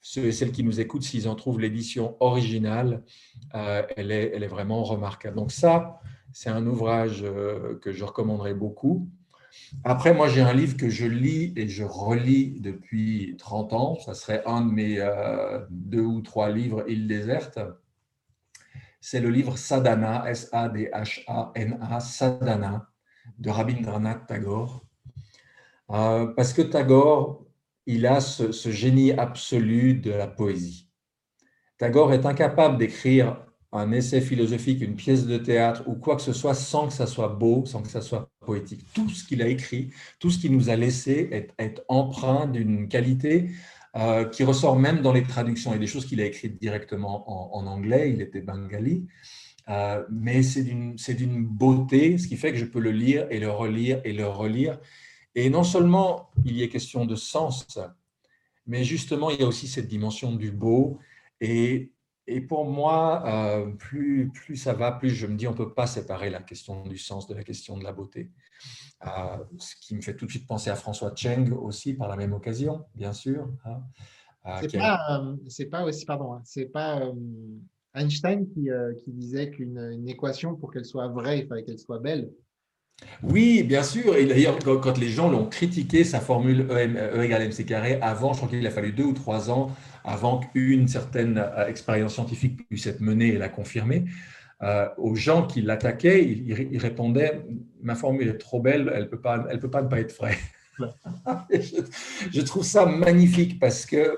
Ceux 0.02 0.26
et 0.26 0.32
celles 0.32 0.54
qui 0.54 0.64
nous 0.64 0.80
écoutent, 0.80 1.04
s'ils 1.04 1.28
en 1.28 1.36
trouvent 1.36 1.60
l'édition 1.60 2.16
originale, 2.22 3.04
euh, 3.54 3.84
elle, 3.98 4.12
est, 4.12 4.48
vraiment 4.48 4.84
remarquable. 4.84 5.36
Donc 5.36 5.52
ça, 5.52 6.00
c'est 6.32 6.50
un 6.50 6.66
ouvrage 6.66 7.26
que 7.82 7.92
je 7.92 8.06
recommanderais 8.06 8.54
beaucoup. 8.54 9.10
Après, 9.84 10.14
moi, 10.14 10.30
j'ai 10.30 10.40
un 10.40 10.54
livre 10.54 10.78
que 10.78 10.88
je 10.88 11.06
lis 11.06 11.52
et 11.58 11.68
je 11.68 11.84
relis 11.84 12.62
depuis 12.62 13.36
30 13.40 13.74
ans. 13.74 14.00
Ça 14.00 14.14
serait 14.14 14.42
un 14.46 14.62
de 14.62 14.72
mes 14.72 15.10
deux 15.70 16.06
ou 16.06 16.22
trois 16.22 16.50
livres, 16.50 16.86
Île 16.88 17.08
déserte 17.08 17.60
c'est 19.02 19.22
le 19.22 19.30
livre 19.30 19.58
Sadhana, 19.58 20.30
S-A-D-H-A-N-A, 20.30 22.00
Sadhana, 22.00 22.90
de 23.38 23.50
Rabindranath 23.50 24.28
Tagore. 24.28 24.84
Euh, 25.92 26.28
parce 26.28 26.54
que 26.54 26.62
Tagore, 26.62 27.46
il 27.86 28.06
a 28.06 28.22
ce, 28.22 28.52
génie 28.70 29.12
absolu 29.12 29.96
de 29.96 30.12
la 30.12 30.28
poésie. 30.28 30.90
Tagore 31.78 32.14
est 32.14 32.26
incapable 32.26 32.78
d'écrire 32.78 33.46
un 33.72 33.92
essai 33.92 34.22
philosophique, 34.22 34.82
une 34.82 34.96
pièce 34.96 35.26
de 35.26 35.38
théâtre 35.38 35.84
ou 35.88 35.96
quoi 35.96 36.16
que 36.16 36.22
ce 36.22 36.34
soit 36.34 36.56
sans 36.56 36.88
que 36.88 36.94
ça 36.94 37.08
soit 37.08 37.30
beau, 37.30 37.66
sans 37.66 37.82
que 37.82 37.88
ça 37.88 38.02
soit 38.02 38.30
poétique. 38.40 38.86
Tout 38.94 39.10
ce 39.10 39.24
qu'il 39.24 39.42
a 39.42 39.48
écrit, 39.48 39.92
tout 40.20 40.30
ce 40.30 40.40
qu'il 40.40 40.52
nous 40.52 40.70
a 40.70 40.76
laissé 40.76 41.30
est, 41.32 41.54
est 41.58 41.82
empreint 41.88 42.48
d'une 42.48 42.88
qualité 42.88 43.52
euh, 43.96 44.26
qui 44.26 44.44
ressort 44.44 44.78
même 44.78 45.02
dans 45.02 45.14
les 45.14 45.24
traductions. 45.24 45.72
A 45.72 45.78
des 45.80 45.88
choses 45.88 46.06
qu'il 46.06 46.22
a 46.22 46.26
écrites 46.26 46.60
directement 46.62 47.56
en, 47.56 47.66
anglais, 47.66 48.12
il 48.12 48.22
était 48.22 48.42
bengali, 48.42 49.08
euh, 49.68 50.04
mais 50.12 50.44
c'est 50.44 50.64
d'une 50.64 51.46
beauté, 51.46 52.20
ce 52.20 52.28
qui 52.28 52.38
fait 52.38 52.52
que 52.52 52.58
je 52.58 52.66
peux 52.66 52.80
le 52.80 52.92
lire 52.92 53.26
et 53.32 53.40
le 53.40 53.50
relire 53.50 54.00
et 54.04 54.14
le 54.14 54.28
relire. 54.28 54.80
Et 55.34 55.50
non 55.50 55.64
seulement 55.64 56.30
il 56.46 56.56
y 56.58 56.64
est 56.64 56.70
question 56.70 57.06
de 57.06 57.16
sens, 57.16 57.80
mais 58.68 58.84
justement 58.84 59.32
il 59.32 59.40
y 59.40 59.44
a 59.44 59.48
aussi 59.48 59.68
cette 59.68 59.88
dimension 59.88 60.36
du 60.36 60.52
beau. 60.52 61.00
Et, 61.42 61.92
et 62.28 62.42
pour 62.42 62.66
moi, 62.70 63.24
euh, 63.26 63.72
plus, 63.72 64.30
plus 64.32 64.56
ça 64.56 64.74
va, 64.74 64.92
plus 64.92 65.10
je 65.10 65.26
me 65.26 65.36
dis 65.36 65.48
on 65.48 65.52
ne 65.52 65.58
peut 65.58 65.74
pas 65.74 65.88
séparer 65.88 66.30
la 66.30 66.44
question 66.44 66.86
du 66.86 67.00
sens 67.00 67.28
de 67.28 67.34
la 67.34 67.44
question 67.44 67.76
de 67.76 67.84
la 67.84 67.92
beauté. 67.92 68.30
Euh, 69.08 69.38
ce 69.58 69.76
qui 69.80 69.96
me 69.96 70.02
fait 70.02 70.14
tout 70.14 70.26
de 70.26 70.32
suite 70.32 70.46
penser 70.46 70.70
à 70.70 70.76
François 70.76 71.14
Cheng 71.16 71.54
aussi 71.54 71.94
par 71.94 72.10
la 72.10 72.18
même 72.18 72.34
occasion, 72.34 72.84
bien 72.96 73.14
sûr. 73.14 73.48
Hein, 73.64 73.82
euh, 74.46 74.68
c'est 74.68 74.78
pas, 74.78 75.80
pas, 75.80 75.84
aussi, 75.86 76.06
pardon, 76.06 76.34
hein, 76.34 76.42
c'est 76.44 76.66
pas 76.66 77.02
Einstein 77.94 78.46
qui, 78.50 78.70
qui 79.04 79.12
disait 79.12 79.52
qu'une 79.52 80.06
équation, 80.08 80.56
pour 80.56 80.74
qu'elle 80.74 80.86
soit 80.86 81.08
vraie, 81.08 81.40
il 81.40 81.48
fallait 81.48 81.64
qu'elle 81.64 81.80
soit 81.80 82.00
belle. 82.00 82.30
Oui, 83.24 83.64
bien 83.64 83.84
sûr. 83.84 84.18
Et 84.18 84.26
d'ailleurs, 84.26 84.60
quand 84.60 84.98
les 84.98 85.08
gens 85.08 85.30
l'ont 85.30 85.46
critiqué, 85.46 86.04
sa 86.04 86.20
formule 86.20 86.68
E, 86.70 87.18
e 87.18 87.24
égale 87.24 87.44
mc 87.44 87.66
carré, 87.66 87.98
avant, 88.02 88.34
je 88.34 88.40
crois 88.40 88.50
qu'il 88.50 88.68
a 88.68 88.72
fallu 88.72 88.92
deux 88.92 89.06
ou 89.06 89.14
trois 89.14 89.50
ans 89.50 89.72
avant 90.04 90.40
qu'une 90.40 90.90
certaine 90.90 91.42
expérience 91.68 92.16
scientifique 92.16 92.68
puisse 92.68 92.88
être 92.88 93.00
menée 93.00 93.30
et 93.30 93.38
la 93.38 93.48
confirmer. 93.48 94.06
Euh, 94.62 94.90
aux 94.98 95.16
gens 95.16 95.48
qui 95.48 95.62
l'attaquaient, 95.62 96.26
il, 96.26 96.78
répondait 96.78 97.46
Ma 97.82 97.96
formule 97.96 98.28
est 98.28 98.38
trop 98.38 98.62
belle, 98.62 98.92
elle 98.94 99.04
ne 99.04 99.08
peut, 99.08 99.22
pas, 99.22 99.46
elle 99.50 99.60
peut 99.60 99.70
pas 99.70 99.82
ne 99.82 99.88
pas 99.88 100.02
être 100.02 100.14
vraie. 100.18 100.38
je, 101.50 102.42
trouve 102.42 102.64
ça 102.64 102.86
magnifique 102.86 103.58
parce 103.60 103.86
que 103.86 104.18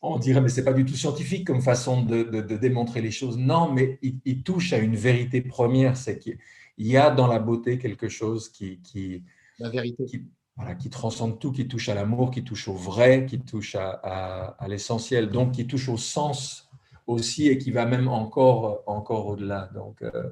on 0.00 0.18
dirait 0.18 0.40
mais 0.40 0.48
c'est 0.48 0.64
pas 0.64 0.72
du 0.72 0.84
tout 0.84 0.94
scientifique 0.94 1.46
comme 1.46 1.60
façon 1.60 2.02
de, 2.02 2.40
démontrer 2.56 3.02
les 3.02 3.10
choses. 3.10 3.36
Non, 3.36 3.70
mais 3.70 3.98
il, 4.02 4.42
touche 4.42 4.72
à 4.72 4.78
une 4.78 4.96
vérité 4.96 5.42
première, 5.42 5.98
c'est 5.98 6.18
qu'il 6.18 6.38
y 6.78 6.96
a 6.96 7.10
dans 7.10 7.26
la 7.26 7.38
beauté 7.38 7.78
quelque 7.78 8.08
chose 8.08 8.48
qui, 8.48 8.80
qui 8.80 9.22
la 9.58 9.68
vérité. 9.68 10.06
Qui, 10.06 10.22
voilà, 10.56 10.74
qui 10.74 10.88
transcende 10.88 11.38
tout, 11.38 11.52
qui 11.52 11.68
touche 11.68 11.90
à 11.90 11.94
l'amour, 11.94 12.30
qui 12.30 12.44
touche 12.44 12.66
au 12.68 12.74
vrai, 12.74 13.26
qui 13.26 13.40
touche 13.40 13.74
à, 13.74 13.90
à 13.90 14.68
l'essentiel, 14.68 15.28
donc 15.28 15.52
qui 15.52 15.66
touche 15.66 15.90
au 15.90 15.98
sens 15.98 16.71
aussi 17.06 17.48
et 17.48 17.58
qui 17.58 17.70
va 17.70 17.86
même 17.86 18.08
encore, 18.08 18.82
encore 18.86 19.26
au-delà. 19.26 19.70
Donc, 19.74 20.02
euh, 20.02 20.30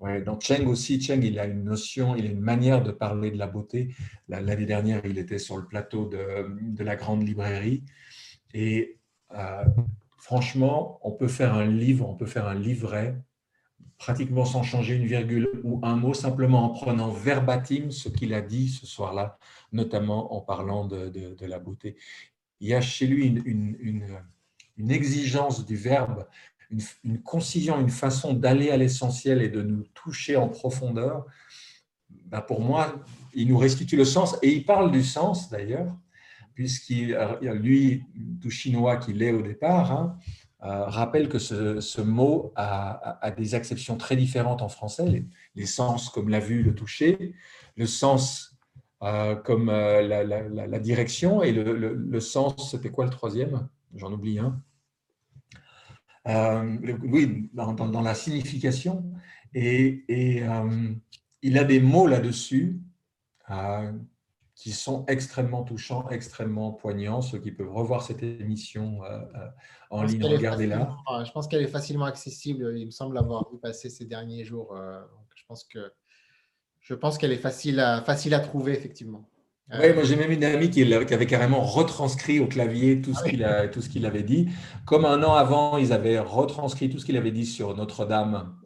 ouais, 0.00 0.22
donc 0.22 0.42
Cheng 0.42 0.66
aussi, 0.66 1.00
Cheng, 1.00 1.22
il 1.22 1.38
a 1.38 1.46
une 1.46 1.64
notion, 1.64 2.16
il 2.16 2.26
a 2.26 2.30
une 2.30 2.40
manière 2.40 2.82
de 2.82 2.92
parler 2.92 3.30
de 3.30 3.38
la 3.38 3.46
beauté. 3.46 3.94
L'année 4.28 4.66
dernière, 4.66 5.04
il 5.04 5.18
était 5.18 5.38
sur 5.38 5.56
le 5.56 5.66
plateau 5.66 6.06
de, 6.06 6.46
de 6.60 6.84
la 6.84 6.96
grande 6.96 7.26
librairie 7.26 7.84
et 8.54 8.98
euh, 9.34 9.64
franchement, 10.18 10.98
on 11.02 11.12
peut 11.12 11.28
faire 11.28 11.54
un 11.54 11.66
livre, 11.66 12.08
on 12.08 12.14
peut 12.14 12.26
faire 12.26 12.46
un 12.46 12.54
livret 12.54 13.16
pratiquement 13.98 14.46
sans 14.46 14.62
changer 14.62 14.96
une 14.96 15.04
virgule 15.04 15.48
ou 15.62 15.78
un 15.82 15.94
mot, 15.94 16.14
simplement 16.14 16.64
en 16.64 16.70
prenant 16.70 17.10
verbatim 17.10 17.90
ce 17.90 18.08
qu'il 18.08 18.32
a 18.32 18.40
dit 18.40 18.68
ce 18.70 18.86
soir-là, 18.86 19.38
notamment 19.72 20.34
en 20.34 20.40
parlant 20.40 20.86
de, 20.86 21.08
de, 21.10 21.46
la 21.46 21.58
beauté. 21.58 21.96
Il 22.60 22.68
y 22.68 22.74
a 22.74 22.80
chez 22.80 23.06
lui 23.06 23.26
une 23.26 24.22
une 24.80 24.90
exigence 24.90 25.66
du 25.66 25.76
verbe, 25.76 26.26
une, 27.04 27.20
concision, 27.22 27.78
une 27.78 27.90
façon 27.90 28.32
d'aller 28.32 28.70
à 28.70 28.76
l'essentiel 28.76 29.42
et 29.42 29.48
de 29.48 29.62
nous 29.62 29.84
toucher 29.94 30.36
en 30.36 30.48
profondeur, 30.48 31.26
ben 32.26 32.40
pour 32.40 32.60
moi, 32.60 33.04
il 33.34 33.48
nous 33.48 33.58
restitue 33.58 33.96
le 33.96 34.06
sens. 34.06 34.36
Et 34.42 34.52
il 34.52 34.64
parle 34.64 34.90
du 34.90 35.02
sens 35.02 35.50
d'ailleurs, 35.50 35.94
puisqu'il, 36.54 37.16
lui, 37.42 38.04
tout 38.40 38.50
chinois 38.50 38.96
qu'il 38.96 39.22
est 39.22 39.32
au 39.32 39.42
départ, 39.42 39.92
hein, 39.92 40.16
euh, 40.62 40.84
rappelle 40.86 41.28
que 41.28 41.38
ce, 41.38 42.00
mot 42.00 42.52
a, 42.56 43.30
des 43.36 43.54
acceptions 43.54 43.96
très 43.96 44.16
différentes 44.16 44.62
en 44.62 44.68
français, 44.68 45.24
les, 45.54 45.66
sens 45.66 46.08
comme 46.08 46.30
la 46.30 46.40
vue, 46.40 46.62
le 46.62 46.74
toucher, 46.74 47.34
le 47.76 47.86
sens 47.86 48.56
euh, 49.02 49.34
comme 49.34 49.68
euh, 49.68 50.02
la, 50.02 50.78
direction, 50.78 51.42
et 51.42 51.52
le 51.52 52.20
sens, 52.20 52.70
c'était 52.70 52.90
quoi 52.90 53.04
le 53.04 53.10
troisième? 53.10 53.68
J'en 53.94 54.12
oublie 54.12 54.38
un. 54.38 54.62
Euh, 56.28 56.96
oui, 57.02 57.50
dans, 57.54 58.02
la 58.02 58.14
signification. 58.14 59.12
Et, 59.54 60.04
euh, 60.42 60.94
il 61.42 61.58
a 61.58 61.64
des 61.64 61.80
mots 61.80 62.06
là-dessus 62.06 62.80
euh, 63.50 63.92
qui 64.54 64.72
sont 64.72 65.06
extrêmement 65.06 65.62
touchants, 65.62 66.08
extrêmement 66.10 66.72
poignants. 66.72 67.22
Ceux 67.22 67.38
qui 67.38 67.50
peuvent 67.50 67.72
revoir 67.72 68.02
cette 68.02 68.22
émission 68.22 69.00
en 69.90 70.02
ligne, 70.02 70.24
regardez-la. 70.24 70.96
Je 71.24 71.32
pense 71.32 71.48
qu'elle 71.48 71.62
est 71.62 71.68
facilement 71.68 72.04
accessible. 72.04 72.76
Il 72.76 72.86
me 72.86 72.90
semble 72.90 73.14
l'avoir 73.14 73.50
vu 73.50 73.58
passer 73.58 73.88
ces 73.88 74.04
derniers 74.04 74.44
jours. 74.44 74.76
je 75.34 75.44
pense 75.46 75.64
que 75.64 75.92
je 76.80 76.94
pense 76.94 77.18
qu'elle 77.18 77.32
est 77.32 77.36
facile 77.36 77.78
à, 77.78 78.02
facile 78.02 78.34
à 78.34 78.40
trouver, 78.40 78.72
effectivement. 78.72 79.28
Oui, 79.72 79.92
moi 79.94 80.02
j'ai 80.02 80.16
même 80.16 80.32
une 80.32 80.42
amie 80.42 80.70
qui, 80.70 80.82
avait 80.92 81.26
carrément 81.26 81.60
retranscrit 81.60 82.40
au 82.40 82.46
clavier 82.46 83.00
tout 83.00 83.14
ce 83.14 83.20
ah 83.24 83.68
qu'il 83.68 84.06
avait 84.06 84.22
dit. 84.22 84.48
Comme 84.84 85.04
un 85.04 85.22
an 85.22 85.34
avant, 85.34 85.78
ils 85.78 85.92
avaient 85.92 86.18
retranscrit 86.18 86.90
tout 86.90 86.98
ce 86.98 87.06
qu'il 87.06 87.16
avait 87.16 87.30
dit 87.30 87.46
sur 87.46 87.76
Notre-Dame 87.76 88.56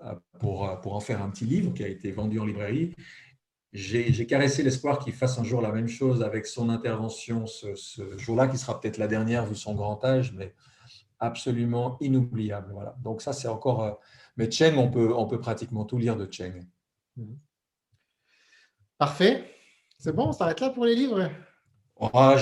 pour, 0.41 0.81
pour 0.81 0.95
en 0.95 1.01
faire 1.01 1.23
un 1.23 1.29
petit 1.29 1.45
livre 1.45 1.75
qui 1.75 1.85
a 1.85 1.89
été 1.89 2.11
vendu 2.11 2.39
en 2.41 2.47
librairie 2.47 2.95
j'ai 3.75 4.27
caressé 4.27 4.63
l'espoir 4.63 5.01
qu'il 5.01 5.13
fasse 5.13 5.39
un 5.39 5.45
jour 5.45 5.61
la 5.61 5.73
même 5.73 5.89
chose 5.89 6.23
avec 6.23 6.47
son 6.47 6.71
intervention 6.71 7.47
ce, 7.47 8.17
jour-là, 8.17 8.47
qui 8.47 8.57
sera 8.57 8.81
peut-être 8.81 8.99
la 8.99 9.09
dernière 9.09 9.47
vu 9.47 9.57
son 9.57 9.75
grand 9.75 10.03
âge, 10.05 10.33
mais 10.33 10.55
absolument 11.19 11.99
inoubliable. 12.01 12.71
Voilà. 12.73 12.97
Donc 13.03 13.21
ça, 13.21 13.33
c'est 13.33 13.49
encore... 13.49 13.83
Euh, 13.83 13.93
mais 14.37 14.51
Cheng, 14.51 14.77
on 14.79 14.91
peut, 14.91 15.13
on 15.15 15.27
peut 15.27 15.41
pratiquement 15.41 15.85
tout 15.85 15.99
lire 15.99 16.17
de 16.17 16.29
Cheng. 16.31 16.65
Mhm. 17.17 17.37
Parfait. 18.97 19.54
C'est 20.05 20.15
bon, 20.15 20.27
on 20.29 20.33
s'arrête 20.33 20.61
là 20.61 20.69
pour 20.69 20.85
les 20.85 20.95
livres? 20.95 21.31
Ah, 21.99 22.37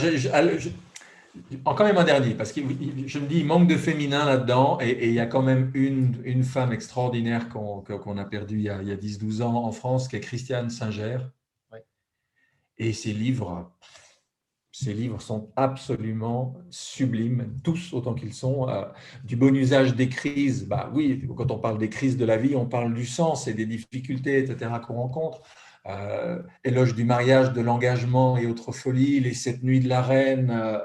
encore 1.65 1.87
même 1.87 1.97
un 1.97 2.03
dernier, 2.03 2.35
parce 2.35 2.53
que 2.53 2.61
je 2.61 3.19
me 3.21 3.27
dis, 3.29 3.39
il 3.39 3.47
manque 3.47 3.69
de 3.69 3.77
féminin 3.77 4.25
là-dedans, 4.25 4.81
et, 4.81 5.07
il 5.07 5.15
y 5.15 5.21
a 5.21 5.27
quand 5.27 5.43
même 5.43 5.71
une, 5.75 6.21
une 6.25 6.43
femme 6.43 6.73
extraordinaire 6.73 7.49
qu'on 7.49 8.19
a 8.19 8.25
perdue 8.25 8.57
il 8.57 8.63
y 8.63 8.69
a, 8.69 8.79
a 8.79 8.83
10-12 8.83 9.43
ans 9.43 9.65
en 9.65 9.71
France, 9.71 10.09
qui 10.09 10.17
est 10.17 10.21
Christiane 10.21 10.71
Singer. 10.71 11.19
Et 12.79 12.93
ses 12.93 13.13
livres, 13.13 13.71
ces 14.73 14.93
livres 14.93 15.23
sont 15.23 15.53
absolument 15.55 16.57
sublimes, 16.69 17.61
tous 17.63 17.93
autant 17.93 18.15
qu'ils 18.15 18.35
sont. 18.35 18.69
Euh, 18.69 18.87
du 19.23 19.37
bon 19.37 19.55
usage 19.55 19.95
des 19.95 20.09
crises, 20.09 20.67
bah 20.67 20.91
oui, 20.93 21.29
quand 21.37 21.53
on 21.53 21.61
parle 21.61 21.79
des 21.79 21.91
crises 21.91 22.17
de 22.17 22.25
la 22.25 22.39
vie, 22.39 22.57
on 22.57 22.67
parle 22.67 22.93
du 22.93 23.07
sens 23.07 23.47
et 23.47 23.55
des 23.55 23.67
difficultés, 23.67 24.39
etc., 24.39 24.73
qu'on 24.85 24.95
rencontre. 24.95 25.43
Euh, 25.87 26.41
éloge 26.63 26.95
du 26.95 27.03
mariage, 27.05 27.53
de 27.53 27.61
l'engagement 27.61 28.37
et 28.37 28.47
autres 28.47 28.71
folies, 28.71 29.19
les 29.19 29.35
sept 29.35 29.65
nuits 29.65 29.81
de 29.81 29.89
la 29.89 30.01
reine, 30.01 30.51
euh, 30.51 30.79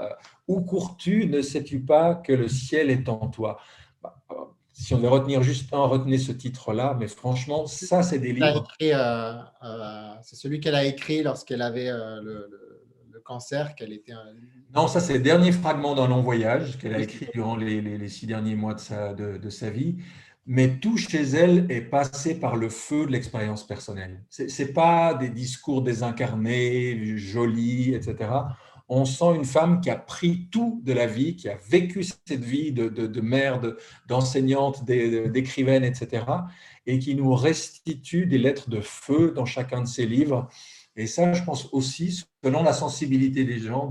où 0.48 0.62
cours-tu 0.62 1.28
Ne 1.28 1.42
sais-tu 1.42 1.80
pas 1.80 2.16
que 2.16 2.34
le 2.34 2.48
ciel 2.48 2.90
est 2.90 3.10
en 3.10 3.28
toi? 3.28 3.60
Bah, 4.02 4.16
euh, 4.32 4.36
Si 4.74 4.94
on 4.94 5.00
veut 5.00 5.10
retenir 5.10 5.44
juste 5.44 5.74
un, 5.74 5.86
retenez 5.86 6.18
ce 6.18 6.32
titre-là, 6.32 6.96
mais 7.00 7.08
franchement, 7.08 7.68
ça, 7.68 8.02
c'est 8.02 8.20
des 8.20 8.34
livres. 8.34 8.68
Euh, 8.82 9.34
euh, 9.64 10.14
c'est 10.24 10.36
celui 10.36 10.60
qu'elle 10.60 10.76
a 10.76 10.86
écrit 10.86 11.22
lorsqu'elle 11.22 11.62
avait 11.62 11.92
le, 11.92 12.50
cancer, 13.26 13.76
qu'elle 13.76 13.92
était. 13.92 14.14
Non, 14.74 14.88
ça, 14.88 15.02
c'est 15.02 15.16
le 15.16 15.20
dernier 15.20 15.52
fragment 15.52 15.96
d'un 15.96 16.08
long 16.08 16.22
voyage 16.22 16.78
qu'elle 16.78 16.96
a 16.96 17.00
écrit 17.00 17.28
durant 17.34 17.58
les, 17.58 18.08
six 18.08 18.26
derniers 18.26 18.56
mois 18.56 18.74
de 18.74 18.80
sa, 18.80 19.14
de, 19.14 19.50
sa 19.50 19.70
vie 19.70 19.98
mais 20.48 20.80
tout 20.80 20.98
chez 20.98 21.22
elle 21.22 21.68
est 21.70 21.82
passé 21.82 22.40
par 22.40 22.56
le 22.56 22.70
feu 22.70 23.06
de 23.06 23.12
l'expérience 23.12 23.68
personnelle. 23.68 24.24
Ce 24.30 24.44
n'est 24.44 24.70
pas 24.70 25.14
des 25.14 25.30
discours 25.30 25.82
désincarnés, 25.84 27.18
jolis, 27.18 27.94
etc 27.94 28.30
on 28.90 29.06
sent 29.06 29.36
une 29.36 29.46
femme 29.46 29.82
qui 29.82 29.90
a 29.90 29.98
pris 29.98 30.48
tout 30.50 30.82
de 30.84 30.94
la 30.94 31.08
vie, 31.08 31.36
qui 31.36 31.50
a 31.50 31.58
vécu 31.70 32.04
cette 32.04 32.44
vie 32.44 32.72
de, 32.72 33.22
mère, 33.22 33.62
d'enseignante, 34.08 34.86
d'écrivaine, 34.86 35.84
etc., 35.84 36.26
et 36.86 37.00
qui 37.00 37.16
nous 37.16 37.34
restitue 37.34 38.28
des 38.28 38.38
lettres 38.38 38.70
de 38.70 38.80
feu 38.80 39.34
dans 39.36 39.46
chacun 39.46 39.82
de 39.82 39.88
ses 39.88 40.06
livres. 40.06 40.48
Et 40.96 41.06
ça, 41.06 41.34
je 41.34 41.44
pense 41.44 41.68
aussi, 41.74 42.24
selon 42.44 42.64
la 42.64 42.74
sensibilité 42.74 43.44
des 43.44 43.60
gens, 43.60 43.90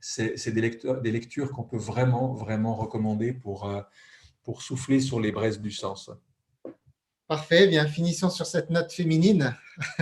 c'est 0.00 0.54
des, 0.54 1.10
lectures 1.10 1.50
qu'on 1.50 1.64
peut 1.64 1.76
vraiment, 1.76 2.32
vraiment 2.32 2.76
recommander 2.76 3.32
pour, 3.32 3.68
euh, 3.68 3.82
pour 4.50 4.62
souffler 4.62 4.98
sur 4.98 5.20
les 5.20 5.30
braises 5.30 5.60
du 5.60 5.70
sens. 5.70 6.10
Parfait, 7.28 7.68
bien, 7.68 7.86
finissons 7.86 8.30
sur 8.30 8.46
cette 8.46 8.68
note 8.68 8.90
féminine. 8.90 9.54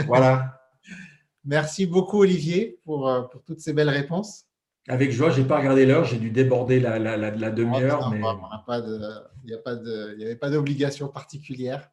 Voilà. 0.06 0.62
Merci 1.44 1.84
beaucoup, 1.84 2.22
Olivier, 2.22 2.80
pour, 2.86 3.10
euh, 3.10 3.20
pour 3.24 3.44
toutes 3.44 3.60
ces 3.60 3.74
belles 3.74 3.90
réponses. 3.90 4.46
Avec 4.88 5.12
joie, 5.12 5.28
je 5.28 5.42
n'ai 5.42 5.46
pas 5.46 5.58
regardé 5.58 5.84
l'heure, 5.84 6.06
j'ai 6.06 6.16
dû 6.16 6.30
déborder 6.30 6.80
la, 6.80 6.98
la, 6.98 7.50
demi-heure. 7.50 8.10
Mais... 8.10 8.22
Il 8.72 9.46
n'y 10.16 10.24
avait 10.24 10.34
pas 10.36 10.48
d'obligation 10.48 11.08
particulière. 11.08 11.90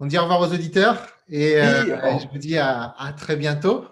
On 0.00 0.06
dit 0.06 0.16
au 0.16 0.22
revoir 0.22 0.40
aux 0.40 0.54
auditeurs 0.54 1.06
et 1.28 1.56
euh, 1.58 2.18
je 2.20 2.26
vous 2.32 2.38
dis 2.38 2.56
à, 2.56 3.14
très 3.18 3.36
bientôt, 3.36 3.84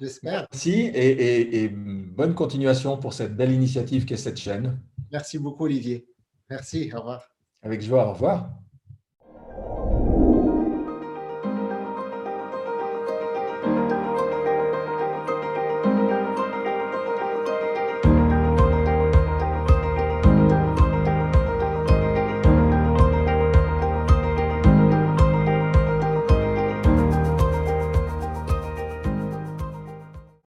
j'espère. 0.00 0.46
Merci 0.52 0.74
et, 0.94 1.64
et, 1.64 1.68
bonne 1.68 2.36
continuation 2.36 2.96
pour 2.98 3.14
cette 3.14 3.36
belle 3.36 3.50
initiative 3.50 4.04
qu'est 4.04 4.16
cette 4.16 4.38
chaîne. 4.38 4.78
Merci 5.10 5.40
beaucoup, 5.40 5.64
Olivier. 5.64 6.06
Merci, 6.50 6.90
au 6.94 6.98
revoir. 6.98 7.30
Avec 7.62 7.82
joie, 7.82 8.06
au 8.08 8.12
revoir. 8.12 8.50